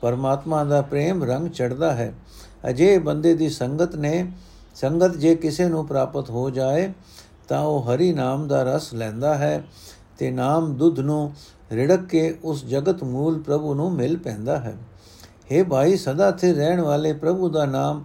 ਪਰਮਾਤਮਾ 0.00 0.64
ਦਾ 0.64 0.82
ਪ੍ਰੇਮ 0.82 1.24
ਰੰਗ 1.24 1.48
ਚੜਦਾ 1.48 1.92
ਹੈ। 1.92 2.14
ਅਜੇ 2.70 2.98
ਬੰਦੇ 2.98 3.34
ਦੀ 3.34 3.48
ਸੰਗਤ 3.48 3.96
ਨੇ, 3.96 4.32
ਸੰਗਤ 4.74 5.16
ਜੇ 5.16 5.34
ਕਿਸੇ 5.34 5.68
ਨੂੰ 5.68 5.86
ਪ੍ਰਾਪਤ 5.86 6.30
ਹੋ 6.30 6.50
ਜਾਏ, 6.50 6.92
ਤਾਂ 7.48 7.60
ਉਹ 7.60 7.82
ਹਰੀ 7.82 8.12
ਨਾਮ 8.12 8.48
ਦਾ 8.48 8.62
ਰਸ 8.62 8.94
ਲੈਂਦਾ 8.94 9.34
ਹੈ 9.34 9.64
ਤੇ 10.18 10.30
ਨਾਮ 10.30 10.74
ਦੁੱਧ 10.74 11.00
ਨੂੰ 11.00 11.32
ਰਿੜਕ 11.72 12.04
ਕੇ 12.04 12.38
ਉਸ 12.44 12.64
ਜਗਤ 12.64 13.04
ਮੂਲ 13.04 13.42
ਪ੍ਰਭੂ 13.42 13.74
ਨੂੰ 13.74 13.92
ਮਿਲ 13.92 14.16
ਪੈਂਦਾ 14.16 14.58
ਹੈ। 14.58 14.74
हे 15.52 15.64
ਭਾਈ, 15.68 15.96
ਸਦਾ 15.96 16.30
ਸਥਿਰ 16.30 16.56
ਰਹਿਣ 16.56 16.80
ਵਾਲੇ 16.80 17.12
ਪ੍ਰਭੂ 17.12 17.48
ਦਾ 17.48 17.64
ਨਾਮ 17.66 18.04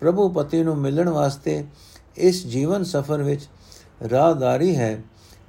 ਪ੍ਰਭੂ 0.00 0.28
ਪਤੀ 0.28 0.62
ਨੂੰ 0.62 0.76
ਮਿਲਣ 0.76 1.08
ਵਾਸਤੇ 1.08 1.64
ਇਸ 2.16 2.46
ਜੀਵਨ 2.46 2.84
ਸਫਰ 2.84 3.22
ਵਿੱਚ 3.22 3.48
ਰਾਹਦਾਰੀ 4.10 4.76
ਹੈ। 4.76 5.02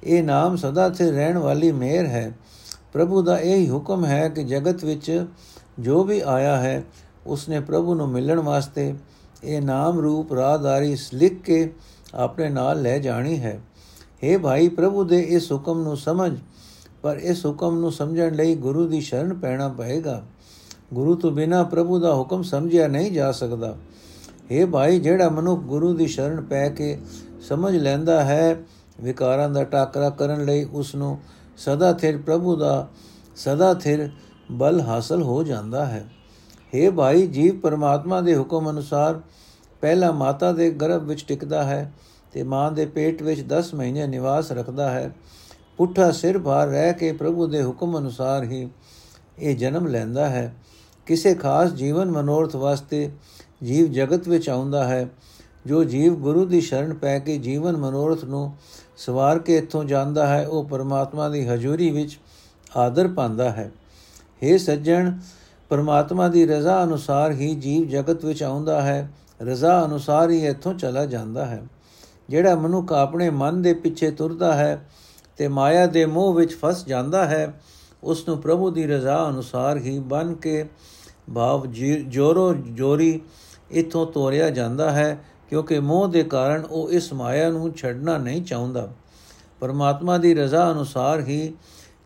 ਇਹ 0.04 0.22
ਨਾਮ 0.22 0.56
ਸਦਾ 0.56 0.92
ਸਥਿਰ 0.92 1.12
ਰਹਿਣ 1.12 1.38
ਵਾਲੀ 1.38 1.72
ਮਿਹਰ 1.72 2.06
ਹੈ। 2.06 2.32
ਪ੍ਰਭੂ 2.92 3.22
ਦਾ 3.22 3.38
ਇਹ 3.38 3.70
ਹੁਕਮ 3.70 4.04
ਹੈ 4.04 4.28
ਕਿ 4.28 4.44
ਜਗਤ 4.44 4.84
ਵਿੱਚ 4.84 5.26
ਜੋ 5.80 6.04
ਵੀ 6.04 6.22
ਆਇਆ 6.26 6.56
ਹੈ, 6.56 6.84
ਉਸਨੇ 7.26 7.60
ਪ੍ਰਭੂ 7.60 7.94
ਨੂੰ 7.94 8.08
ਮਿਲਣ 8.08 8.38
ਵਾਸਤੇ 8.38 8.94
ਇਹ 9.44 9.62
ਨਾਮ 9.62 9.98
ਰੂਪ 9.98 10.32
ਰਾਹਦਾਰੀ 10.32 10.96
ਲਿਖ 11.14 11.42
ਕੇ 11.42 11.72
ਆਪਣੇ 12.14 12.48
ਨਾਲ 12.48 12.82
ਲੈ 12.82 12.98
ਜਾਣੀ 12.98 13.40
ਹੈ। 13.40 13.60
हे 14.24 14.40
ਭਾਈ, 14.40 14.68
ਪ੍ਰਭੂ 14.68 15.04
ਦੇ 15.04 15.20
ਇਸ 15.20 15.52
ਹੁਕਮ 15.52 15.82
ਨੂੰ 15.82 15.96
ਸਮਝ, 15.96 16.38
ਪਰ 17.02 17.16
ਇਸ 17.16 17.46
ਹੁਕਮ 17.46 17.78
ਨੂੰ 17.78 17.92
ਸਮਝਣ 17.92 18.34
ਲਈ 18.34 18.54
ਗੁਰੂ 18.54 18.86
ਦੀ 18.88 19.00
ਸ਼ਰਨ 19.00 19.34
ਪੈਣਾ 19.34 19.68
ਪਏਗਾ। 19.68 20.22
ਗੁਰੂ 20.94 21.14
ਤੋਂ 21.14 21.30
ਬਿਨਾ 21.30 21.62
ਪ੍ਰਭੂ 21.62 21.98
ਦਾ 21.98 22.14
ਹੁਕਮ 22.14 22.42
ਸਮਝਿਆ 22.42 22.88
ਨਹੀਂ 22.88 23.12
ਜਾ 23.12 23.32
ਸਕਦਾ। 23.32 23.76
हे 24.52 24.70
ਭਾਈ, 24.70 25.00
ਜਿਹੜਾ 25.00 25.28
ਮਨੁੱਖ 25.28 25.60
ਗੁਰੂ 25.60 25.94
ਦੀ 25.94 26.06
ਸ਼ਰਨ 26.06 26.40
ਪੈ 26.40 26.68
ਕੇ 26.68 26.98
ਸਮਝ 27.48 27.76
ਲੈਂਦਾ 27.76 28.24
ਹੈ 28.24 28.56
ਵਿਕਾਰਾਂ 29.00 29.48
ਦਾ 29.48 29.64
ਟਾਕਰਾ 29.64 30.10
ਕਰਨ 30.10 30.44
ਲਈ 30.44 30.64
ਉਸ 30.64 30.94
ਨੂੰ 30.94 31.18
ਸਦਾ 31.56 31.92
ਥਿਰ 31.92 32.18
ਪ੍ਰਭੂ 32.18 32.56
ਦਾ, 32.56 32.88
ਸਦਾ 33.36 33.74
ਥਿਰ 33.74 34.10
ਬਲ 34.52 34.80
ਹਾਸਲ 34.80 35.22
ਹੋ 35.22 35.42
ਜਾਂਦਾ 35.42 35.86
ਹੈ। 35.86 36.08
हे 36.74 36.92
ਭਾਈ, 36.92 37.26
ਜੀਵ 37.26 37.60
ਪਰਮਾਤਮਾ 37.60 38.20
ਦੇ 38.20 38.36
ਹੁਕਮ 38.36 38.70
ਅਨੁਸਾਰ 38.70 39.20
ਪਹਿਲਾ 39.80 40.12
ਮਾਤਾ 40.12 40.52
ਦੇ 40.52 40.70
ਗਰਭ 40.70 41.02
ਵਿੱਚ 41.02 41.24
ਟਿਕਦਾ 41.28 41.64
ਹੈ 41.64 41.92
ਤੇ 42.32 42.42
ਮਾਂ 42.42 42.72
ਦੇ 42.72 42.86
ਪੇਟ 42.86 43.22
ਵਿੱਚ 43.22 43.40
10 43.40 43.74
ਮਹੀਨੇ 43.74 44.06
ਨਿਵਾਸ 44.06 44.52
ਰੱਖਦਾ 44.52 44.90
ਹੈ। 44.90 45.14
ਪੁੱਠਾ 45.76 46.10
ਸਿਰ 46.10 46.38
ਭਾਰ 46.38 46.68
ਰਹਿ 46.68 46.92
ਕੇ 46.92 47.12
ਪ੍ਰਭੂ 47.12 47.46
ਦੇ 47.46 47.64
ਹੁਕਮ 47.64 47.98
ਅਨੁਸਾਰ 47.98 48.44
ਹੀ 48.44 48.68
ਇਹ 49.38 49.56
ਜਨਮ 49.56 49.86
ਲੈਂਦਾ 49.86 50.28
ਹੈ। 50.28 50.54
ਕਿਸੇ 51.06 51.34
ਖਾਸ 51.34 51.72
ਜੀਵਨ 51.72 52.10
ਮਨੋਰਥ 52.10 52.56
ਵਾਸਤੇ 52.56 53.10
ਜੀਵ 53.64 53.86
ਜਗਤ 53.86 54.28
ਵਿੱਚ 54.28 54.48
ਆਉਂਦਾ 54.48 54.84
ਹੈ। 54.84 55.08
ਜੋ 55.66 55.84
ਜੀਵ 55.84 56.14
ਗੁਰੂ 56.14 56.44
ਦੀ 56.44 56.60
ਸ਼ਰਨ 56.60 56.94
ਪੈ 56.94 57.18
ਕੇ 57.18 57.38
ਜੀਵਨ 57.38 57.76
ਮਨੋਰਥ 57.76 58.24
ਨੂੰ 58.24 58.56
ਸਵਾਰ 58.96 59.38
ਕੇ 59.38 59.56
ਇੱਥੋਂ 59.56 59.84
ਜਾਂਦਾ 59.84 60.26
ਹੈ, 60.26 60.46
ਉਹ 60.46 60.64
ਪਰਮਾਤਮਾ 60.64 61.28
ਦੀ 61.28 61.46
ਹਜ਼ੂਰੀ 61.48 61.90
ਵਿੱਚ 61.90 62.18
ਆਦਰ 62.76 63.08
ਪਾਉਂਦਾ 63.08 63.50
ਹੈ। 63.50 63.70
हे 64.42 64.58
ਸੱਜਣ, 64.58 65.12
ਪਰਮਾਤਮਾ 65.70 66.28
ਦੀ 66.28 66.46
ਰਜ਼ਾ 66.46 66.82
ਅਨੁਸਾਰ 66.84 67.32
ਹੀ 67.32 67.54
ਜੀਵ 67.54 67.88
ਜਗਤ 67.88 68.24
ਵਿੱਚ 68.24 68.42
ਆਉਂਦਾ 68.42 68.80
ਹੈ, 68.82 69.08
ਰਜ਼ਾ 69.42 69.84
ਅਨੁਸਾਰ 69.84 70.30
ਹੀ 70.30 70.46
ਇੱਥੋਂ 70.46 70.74
ਚਲਾ 70.74 71.04
ਜਾਂਦਾ 71.06 71.46
ਹੈ। 71.46 71.62
ਜਿਹੜਾ 72.28 72.54
ਮਨੁੱਖ 72.54 72.92
ਆਪਣੇ 72.92 73.30
ਮਨ 73.30 73.62
ਦੇ 73.62 73.74
ਪਿੱਛੇ 73.74 74.10
ਤੁਰਦਾ 74.10 74.52
ਹੈ 74.54 74.88
ਤੇ 75.36 75.48
ਮਾਇਆ 75.48 75.86
ਦੇ 75.86 76.04
ਮੋਹ 76.06 76.34
ਵਿੱਚ 76.34 76.54
ਫਸ 76.54 76.84
ਜਾਂਦਾ 76.86 77.24
ਹੈ 77.26 77.60
ਉਸ 78.04 78.28
ਨੂੰ 78.28 78.38
ਪ੍ਰਭੂ 78.38 78.70
ਦੀ 78.70 78.86
ਰਜ਼ਾ 78.86 79.28
ਅਨੁਸਾਰ 79.28 79.76
ਹੀ 79.76 79.98
ਬਨ 79.98 80.34
ਕੇ 80.34 80.64
ਭਾਵ 81.34 81.66
ਜੋਰੋ 82.08 82.54
ਜੋਰੀ 82.54 83.20
ਇਥੋਂ 83.70 84.06
ਤੋਰਿਆ 84.06 84.50
ਜਾਂਦਾ 84.50 84.90
ਹੈ 84.90 85.18
ਕਿਉਂਕਿ 85.48 85.80
ਮੋਹ 85.80 86.08
ਦੇ 86.08 86.22
ਕਾਰਨ 86.22 86.64
ਉਹ 86.64 86.90
ਇਸ 86.90 87.12
ਮਾਇਆ 87.12 87.50
ਨੂੰ 87.50 87.74
ਛੱਡਣਾ 87.74 88.18
ਨਹੀਂ 88.18 88.42
ਚਾਹੁੰਦਾ। 88.42 88.92
ਪਰਮਾਤਮਾ 89.60 90.18
ਦੀ 90.18 90.34
ਰਜ਼ਾ 90.34 90.72
ਅਨੁਸਾਰ 90.72 91.20
ਹੀ 91.20 91.54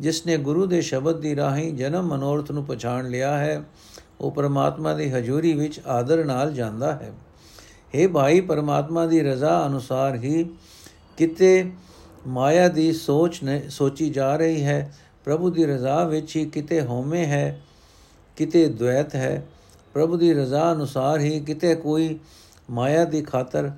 ਜਿਸ 0.01 0.27
ਨੇ 0.27 0.37
ਗੁਰੂ 0.37 0.67
ਦੇ 0.67 0.81
ਸ਼ਬਦ 0.81 1.21
ਦੀ 1.21 1.37
ਰਾਹੀਂ 1.37 1.75
ਜਨਮ 1.75 2.07
ਮਨੋਰਥ 2.07 2.51
ਨੂੰ 2.51 2.65
ਪਛਾਣ 2.65 3.11
ਲਿਆ 3.11 3.39
ਹੈ, 3.39 3.63
ਉਹ 4.21 4.31
ਪਰਮਾਤਮਾ 4.31 4.95
ਦੀ 4.95 5.11
ਹਜ਼ੂਰੀ 5.11 5.53
ਵਿੱਚ 5.53 5.81
ਆਦਰ 5.87 6.25
ਨਾਲ 6.25 6.53
ਜਾਂਦਾ 6.53 6.93
ਹੈ। 6.93 7.13
हे 7.95 8.13
ਭਾਈ, 8.13 8.41
ਪਰਮਾਤਮਾ 8.41 9.07
ਦੀ 9.07 9.21
ਰਜ਼ਾ 9.21 9.67
ਅਨੁਸਾਰ 9.67 10.15
ਹੀ 10.15 10.51
ਕਿਤੇ 11.17 11.71
ਮਾਇਆ 12.27 12.69
ਦੀ 12.69 12.93
ਸੋਚ 12.93 13.43
ਨੇ, 13.43 13.63
ਸੋਚੀ 13.69 14.11
ਜਾ 14.11 14.37
ਰਹੀ 14.37 14.65
ਹੈ, 14.65 14.97
ਪ੍ਰਭੂ 15.25 15.51
ਦੀ 15.51 15.65
ਰਜ਼ਾ 15.65 16.05
ਵਿੱਚ 16.05 16.37
ਹੀ 16.37 16.45
ਕਿਤੇ 16.45 16.81
ਹਉਮੈ 16.81 17.25
ਹੈ, 17.25 17.61
ਕਿਤੇ 18.37 18.69
ਦ્વੈਤ 18.69 19.15
ਹੈ, 19.15 19.47
ਪ੍ਰਭੂ 19.93 20.17
ਦੀ 20.17 20.35
ਰਜ਼ਾ 20.35 20.73
ਅਨੁਸਾਰ 20.73 21.21
ਹੀ 21.21 21.41
ਕਿਤੇ 21.41 21.75
ਕੋਈ 21.75 22.19
ਮਾਇਆ 22.71 23.05
ਦੀ 23.05 23.23
ਖਾਤਰ 23.23 23.71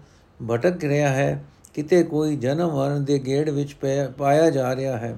ਭਟਕ 0.50 0.84
ਰਿਹਾ 0.84 1.08
ਹੈ। 1.08 1.44
ਕਿਤੇ 1.74 2.02
ਕੋਈ 2.02 2.36
ਜਨਮ 2.36 2.76
ਮਰਨ 2.76 3.04
ਦੇ 3.04 3.18
ਗੇੜ 3.18 3.50
ਵਿੱਚ 3.50 3.76
ਪਾਇਆ 4.18 4.50
ਜਾ 4.50 4.76
ਰਿਹਾ 4.76 4.96
ਹੈ। 4.96 5.16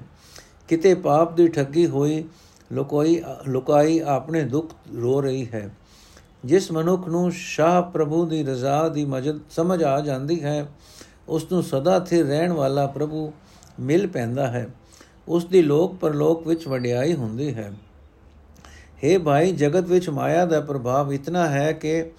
ਕਿਤੇ 0.67 0.93
ਪਾਪ 0.95 1.33
ਦੀ 1.33 1.47
ਠੱਗੀ 1.47 1.87
ਹੋਈ 1.87 2.23
ਲੋਕੋਈ, 2.71 3.23
ਲੁਕਾਈ 3.47 3.99
ਆਪਣੇ 3.99 4.43
ਦੁੱਖ 4.43 4.73
ਰੋ 4.95 5.21
ਰਹੀ 5.21 5.47
ਹੈ। 5.53 5.69
ਜਿਸ 6.45 6.71
ਮਨੁੱਖ 6.71 7.07
ਨੂੰ 7.07 7.31
ਸ਼ਾਹ 7.31 7.81
ਪ੍ਰਭੂ 7.81 8.25
ਦੀ 8.25 8.43
ਰਜ਼ਾ 8.43 8.89
ਦੀ 8.89 9.05
ਮਜਦ, 9.05 9.39
ਸਮਝ 9.49 9.83
ਆ 9.83 9.99
ਜਾਂਦੀ 10.01 10.43
ਹੈ 10.43 10.67
ਉਸ 11.29 11.51
ਨੂੰ 11.51 11.63
ਸਦਾ 11.63 12.05
ਸਥਿਰ 12.05 12.25
ਰਹਿਣ 12.25 12.53
ਵਾਲਾ 12.53 12.87
ਪ੍ਰਭੂ 12.87 13.33
ਮਿਲ 13.79 14.07
ਪੈਂਦਾ 14.07 14.47
ਹੈ। 14.47 14.67
ਉਸ 15.27 15.45
ਦੀ 15.45 15.61
ਲੋਕ 15.61 15.95
ਪਰਲੋਕ 15.95 16.47
ਵਿੱਚ 16.47 16.67
ਵਡਿਆਈ 16.67 17.13
ਹੁੰਦੀ 17.13 17.53
ਹੈ। 17.53 17.73
हे 19.03 19.21
ਭਾਈ, 19.21 19.51
ਜਗਤ 19.51 19.87
ਵਿੱਚ 19.87 20.09
ਮਾਇਆ 20.09 20.45
ਦਾ 20.45 20.61
ਪ੍ਰਭਾਵ 20.61 21.13
ਇਤਨਾ 21.13 21.49
ਹੈ 21.49 21.71
ਕਿ 21.71 22.11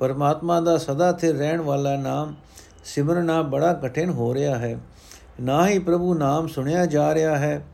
ਪਰਮਾਤਮਾ 0.00 0.60
ਦਾ 0.60 0.76
ਸਦਾ 0.78 1.12
ਸਥਿਰ 1.12 1.36
ਰਹਿਣ 1.36 1.60
ਵਾਲਾ 1.60 1.96
ਨਾਮ 1.96 2.34
ਸਿਮਰਨਾ 2.84 3.42
ਬੜਾ 3.42 3.72
ਕਠਿਨ 3.72 4.10
ਹੋ 4.10 4.34
ਰਿਹਾ 4.34 4.58
ਹੈ। 4.58 4.78
ਨਾ 5.40 5.68
ਹੀ 5.68 5.78
ਪ੍ਰਭੂ 5.78 6.14
ਨਾਮ 6.14 6.46
ਸੁਣਿਆ 6.46 6.86
ਜਾ 6.86 7.14
ਰਿਹਾ 7.14 7.36
ਹੈ। 7.38 7.66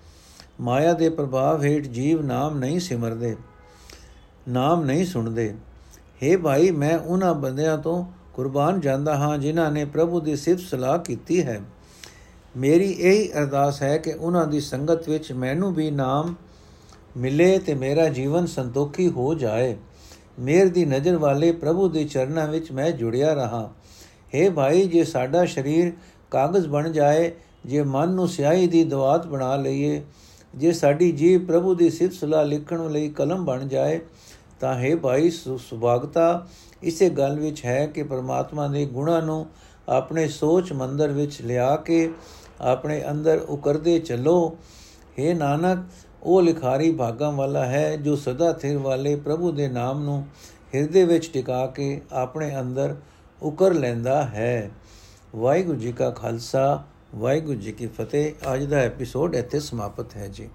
ਮਾਇਆ 0.61 0.93
ਦੇ 0.93 1.09
ਪ੍ਰਭਾਵ 1.09 1.62
ਹੇਠ 1.62 1.87
ਜੀਵ 1.87 2.23
ਨਾਮ 2.23 2.59
ਨਹੀਂ 2.59 2.81
ਸਿਮਰਦੇ, 2.81 3.37
ਨਾਮ 4.49 4.85
ਨਹੀਂ 4.85 5.07
ਸੁਣਦੇ। 5.07 5.55
हे 6.17 6.41
ਭਾਈ, 6.41 6.71
ਮੈਂ 6.71 6.99
ਉਹਨਾਂ 6.99 7.35
ਬੰਦਿਆਂ 7.35 7.79
ਤੋਂ 7.79 8.05
ਕੁਰਬਾਨ 8.35 8.81
ਜਾਂਦਾ 8.81 9.17
ਹਾਂ 9.17 9.39
ਜਿਨ੍ਹਾਂ 9.39 9.71
ਨੇ 9.71 9.85
ਪ੍ਰਭੂ 9.85 10.21
ਦੀ 10.21 10.37
ਸਿਫਤ 10.37 10.61
ਸਲਾਹ 10.61 10.99
ਕੀਤੀ 10.99 11.43
ਹੈ। 11.43 11.61
ਮੇਰੀ 12.57 12.91
ਇਹੀ 12.91 13.33
ਅਰਦਾਸ 13.33 13.83
ਹੈ 13.83 13.99
ਕਿ 13.99 14.12
ਉਹਨਾਂ 14.12 14.47
ਦੀ 14.47 14.61
ਸੰਗਤ 14.61 15.09
ਵਿੱਚ 15.09 15.33
ਮੈਨੂੰ 15.33 15.75
ਵੀ 15.75 15.91
ਨਾਮ 15.91 16.35
ਮਿਲੇ 17.17 17.59
ਤੇ 17.59 17.75
ਮੇਰਾ 17.75 18.09
ਜੀਵਨ 18.09 18.47
ਸੰਤੋਖੀ 18.47 19.09
ਹੋ 19.09 19.35
ਜਾਏ। 19.35 19.77
ਮੇਰ 20.38 20.68
ਦੀ 20.68 20.85
ਨਜ਼ਰ 20.85 21.16
ਵਾਲੇ 21.16 21.53
ਪ੍ਰਭੂ 21.53 21.88
ਦੇ 21.88 22.05
ਚਰਨਾਂ 22.05 22.46
ਵਿੱਚ 22.49 22.72
ਮੈਂ 22.72 22.90
ਜੁੜਿਆ 22.90 23.35
ਰਹਾ। 23.35 23.70
हे 24.35 24.53
ਭਾਈ, 24.53 24.87
ਜੇ 24.87 25.05
ਸਾਡਾ 25.05 25.44
ਸਰੀਰ 25.44 25.92
ਕਾਗਜ਼ 26.31 26.66
ਬਣ 26.66 26.92
ਜਾਏ, 26.92 27.33
ਜੇ 27.66 27.83
ਮਨ 27.83 28.09
ਨੂੰ 28.09 28.29
ਸਿਆਹੀ 28.29 28.66
ਦੀ 28.66 28.85
ਦਵਾਤ 28.85 29.27
ਬਣਾ 29.27 29.57
ਲਈਏ, 29.57 30.03
ਜੇ 30.55 30.72
ਸਾਡੀ 30.72 31.12
ਜੀਵ 31.12 31.46
ਪ੍ਰਭੂ 31.46 31.75
ਦੀ 31.75 31.90
ਸਿਫਤ 31.90 32.14
ਸਲਾਹ 32.14 32.44
ਲਿਖਣ 32.44 32.90
ਲਈ 32.90 33.09
ਕਲਮ 33.09 33.44
ਬਣ 33.44 33.68
ਜਾਏ, 33.68 34.01
ਤਾਂ 34.61 34.75
ਹੈ 34.75 34.96
ਭਾਈ 34.96 35.31
ਸੁਭਾਗਤਾ 35.31 36.46
ਇਸੇ 36.83 37.11
ਗੱਲ 37.11 37.40
ਵਿੱਚ 37.40 37.64
ਹੈ 37.64 37.87
ਕਿ 37.87 38.03
ਪਰਮਾਤਮਾ 38.03 38.68
ਦੇ 38.68 38.87
ਗੁਣਾਂ 38.87 39.22
ਨੂੰ 39.22 39.46
ਆਪਣੇ 39.88 40.29
ਸੋਚ 40.29 40.72
ਮੰਦਰ 40.72 41.09
ਵਿੱਚ 41.09 41.42
ਲਿਆ 41.42 41.77
ਕੇ 41.77 42.11
ਆਪਣੇ 42.61 43.03
ਅੰਦਰ 43.11 43.38
ਉਕਰਦੇ 43.38 43.99
ਚੱਲੋ। 43.99 44.57
हे 45.18 45.37
ਨਾਨਕ 45.37 45.79
ਉਹ 46.23 46.43
ਲਿਖਾਰੀ 46.43 46.93
ਭਾਗਾਂ 46.93 47.33
ਵਾਲਾ 47.33 47.67
ਹੈ 47.67 47.97
ਜੋ 47.97 48.17
ਸਦਾ 48.17 48.53
ਥਿਰ 48.53 48.79
ਵਾਲੇ 48.79 49.17
ਪ੍ਰਭੂ 49.17 49.53
ਦੇ 49.53 49.69
ਨਾਮ 49.69 50.05
ਨੂੰ 50.05 50.27
ਹਿਰਦੇ 50.75 51.05
ਵਿੱਚ 51.05 51.31
ਟਿਕਾ 51.33 51.67
ਕੇ 51.67 52.01
ਆਪਣੇ 52.12 52.61
ਅੰਦਰ 52.61 52.97
ਉਕਰ 53.43 53.75
ਲੈਂਦਾ 53.75 54.23
ਹੈ। 54.23 54.71
ਵਾਹਿਗੁਰੂ 55.37 55.79
ਜੀ 55.79 55.93
ਕਾ 55.93 56.11
ਖਾਲਸਾ, 56.11 56.85
ਵਾਹਿਗੁਰੂ 57.14 57.61
ਜੀ 57.61 57.73
ਕੀ 57.73 57.87
ਫਤਿਹ। 57.87 58.55
ਅੱਜ 58.55 58.64
ਦਾ 58.64 58.77
ਐਪੀਸੋਡ 58.77 59.35
ਇੱਥੇ 59.35 59.61
ਸਮਾਪਤ 59.61 60.17
ਹੈ 60.17 60.29
ਜੀ। 60.29 60.49